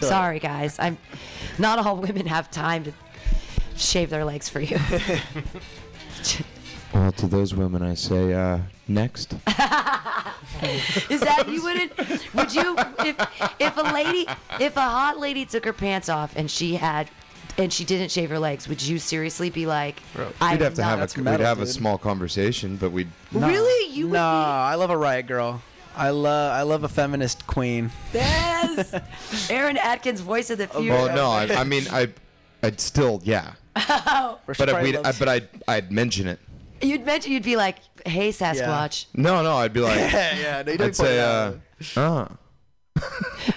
Sorry, 0.00 0.38
guys. 0.38 0.78
I'm. 0.78 0.96
Not 1.58 1.78
all 1.78 1.96
women 1.96 2.26
have 2.26 2.50
time 2.50 2.84
to 2.84 2.92
shave 3.76 4.08
their 4.08 4.24
legs 4.24 4.48
for 4.48 4.60
you. 4.60 4.78
Well, 6.94 7.12
to 7.12 7.26
those 7.26 7.54
women, 7.54 7.82
I 7.82 7.94
say 7.94 8.32
uh, 8.34 8.58
next. 8.88 9.32
Is 11.08 11.20
that 11.20 11.44
you 11.48 11.62
wouldn't? 11.62 11.92
Would 12.34 12.54
you 12.54 12.76
if 13.00 13.16
if 13.58 13.76
a 13.76 13.82
lady 13.92 14.26
if 14.58 14.76
a 14.76 14.80
hot 14.80 15.18
lady 15.18 15.44
took 15.46 15.64
her 15.64 15.72
pants 15.72 16.08
off 16.08 16.34
and 16.36 16.50
she 16.50 16.76
had 16.76 17.08
and 17.56 17.72
she 17.72 17.84
didn't 17.84 18.10
shave 18.10 18.30
her 18.30 18.38
legs, 18.38 18.68
would 18.68 18.82
you 18.82 18.98
seriously 18.98 19.50
be 19.50 19.66
like, 19.66 20.00
I'm 20.40 20.52
We'd 20.52 20.62
have 20.62 20.74
to 20.74 20.80
not- 20.82 20.88
have 20.90 20.98
That's 21.00 21.14
a 21.16 21.18
we'd 21.20 21.24
metal, 21.24 21.46
have 21.46 21.58
a 21.60 21.64
dude. 21.64 21.74
small 21.74 21.98
conversation, 21.98 22.76
but 22.76 22.90
we'd 22.90 23.08
Really? 23.32 23.92
You 23.92 24.06
would 24.08 24.14
no, 24.14 24.24
I 24.24 24.74
love 24.74 24.90
a 24.90 24.96
riot 24.96 25.26
girl. 25.26 25.62
I 25.96 26.10
love 26.10 26.52
I 26.52 26.62
love 26.62 26.84
a 26.84 26.88
feminist 26.88 27.46
queen. 27.46 27.90
Yes. 28.12 28.94
Aaron 29.50 29.76
Atkins, 29.76 30.20
voice 30.20 30.50
of 30.50 30.58
the 30.58 30.66
future. 30.68 30.90
Well, 30.92 31.14
no, 31.14 31.30
I, 31.30 31.60
I 31.60 31.64
mean, 31.72 31.84
I, 31.90 32.08
I'd 32.62 32.80
still, 32.80 33.20
yeah, 33.24 33.52
Oh. 33.76 34.38
but 34.46 34.68
I, 34.68 34.82
we'd, 34.82 34.96
I, 34.96 35.12
but 35.12 35.28
I'd, 35.28 35.48
I'd 35.66 35.90
mention 35.92 36.26
it. 36.28 36.38
You'd 36.82 37.04
mention 37.04 37.32
you'd 37.32 37.42
be 37.42 37.56
like, 37.56 37.76
"Hey, 38.06 38.30
Sasquatch." 38.30 39.06
No, 39.14 39.42
no, 39.42 39.56
I'd 39.56 39.72
be 39.72 39.80
like, 39.88 39.96
Yeah, 39.98 40.36
yeah, 40.38 40.62
no, 40.62 40.72
you 40.72 40.78
don't 40.78 40.88
I'd 40.88 40.96
say, 40.96 41.52
point 41.82 41.96
uh, 41.96 42.00
uh, 42.00 42.28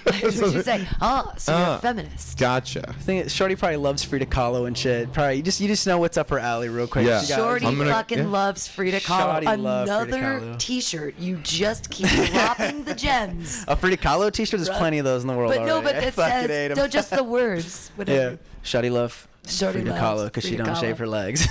That's 0.04 0.40
what 0.40 0.52
you 0.54 0.62
say. 0.62 0.86
Ah, 1.00 1.34
so 1.36 1.56
you're 1.56 1.66
Ah. 1.66 1.76
a 1.76 1.78
feminist. 1.80 2.38
Gotcha. 2.38 2.88
I 2.88 2.92
think 2.92 3.28
Shorty 3.30 3.56
probably 3.56 3.76
loves 3.76 4.02
Frida 4.04 4.26
Kahlo 4.26 4.66
and 4.66 4.76
shit. 4.78 5.12
Probably 5.12 5.36
you 5.36 5.42
just 5.42 5.60
you 5.60 5.68
just 5.68 5.86
know 5.86 5.98
what's 5.98 6.16
up 6.16 6.30
her 6.30 6.38
alley 6.38 6.68
real 6.68 6.86
quick. 6.86 7.06
Yeah. 7.06 7.20
She 7.20 7.28
got- 7.30 7.36
Shorty 7.38 7.66
I'm 7.66 7.76
gonna- 7.76 7.90
fucking 7.90 8.18
yeah. 8.18 8.26
loves 8.26 8.66
Frida 8.68 9.00
Kahlo. 9.00 9.42
Shawty 9.42 9.58
love 9.62 9.88
Frida 9.88 10.16
Another 10.16 10.40
Kahlo. 10.40 10.58
T-shirt. 10.58 11.14
You 11.18 11.36
just 11.42 11.90
keep 11.90 12.08
dropping 12.30 12.84
the 12.84 12.94
gems. 12.94 13.64
A 13.68 13.76
Frida 13.76 13.96
Kahlo 13.98 14.32
T-shirt. 14.32 14.58
There's 14.58 14.70
Right. 14.70 14.78
plenty 14.78 14.98
of 14.98 15.04
those 15.04 15.22
in 15.22 15.28
the 15.28 15.34
world 15.34 15.52
But 15.54 15.66
no, 15.66 15.76
already. 15.78 15.84
but 15.86 15.96
I 15.96 16.00
that 16.00 16.14
fucking 16.14 16.32
hate 16.40 16.46
says 16.48 16.70
'em. 16.70 16.76
no, 16.78 16.88
just 16.88 17.10
the 17.10 17.24
words. 17.24 17.90
yeah. 17.90 17.98
Whatever. 17.98 18.38
Shawty 18.64 18.90
love 18.92 19.28
Shorty 19.46 19.80
Frida 19.80 19.90
loves 19.90 20.02
Kahlo 20.02 20.24
because 20.26 20.44
she 20.44 20.50
Frida 20.56 20.64
don't 20.64 20.74
Kahlo. 20.76 20.80
shave 20.80 20.98
her 20.98 21.06
legs. 21.06 21.46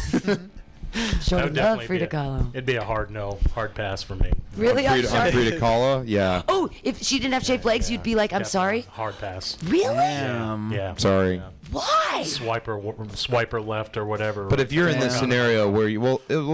That 1.24 1.24
Shorty 1.24 1.44
would 1.46 1.56
love 1.56 1.56
definitely 1.56 1.88
Frida 1.88 2.06
be 2.08 2.16
a- 2.16 2.20
Kahlo. 2.20 2.50
It'd 2.54 2.66
be 2.66 2.76
a 2.76 2.84
hard 2.84 3.10
no, 3.10 3.40
hard 3.56 3.74
pass 3.74 4.04
for 4.04 4.16
me. 4.16 4.32
Really? 4.56 4.86
On 4.86 4.94
I'm 4.94 5.00
Frida, 5.02 5.08
on 5.08 5.14
sorry. 5.14 5.32
Frida 5.32 5.60
Kahlo? 5.60 6.04
Yeah. 6.06 6.44
Oh, 6.48 6.70
if 6.84 7.02
she 7.02 7.18
didn't 7.18 7.34
have 7.34 7.44
shaved 7.44 7.66
legs, 7.66 7.90
you'd 7.90 8.04
be 8.04 8.14
like, 8.16 8.32
I'm 8.34 8.44
sorry. 8.44 8.82
Hard 8.82 9.18
pass. 9.18 9.58
Really? 9.64 9.96
Damn. 9.96 10.72
Yeah. 10.72 10.96
Sorry. 10.98 11.42
Why? 11.72 12.22
Swiper, 12.24 12.80
swiper 13.16 13.66
left 13.66 13.98
or 13.98 14.06
whatever. 14.06 14.46
But 14.46 14.60
if 14.60 14.72
you're 14.72 14.90
in 14.90 15.00
this 15.00 15.18
scenario 15.18 15.68
where 15.70 15.88
you 15.88 16.00
well, 16.00 16.22
it, 16.30 16.36
well 16.36 16.52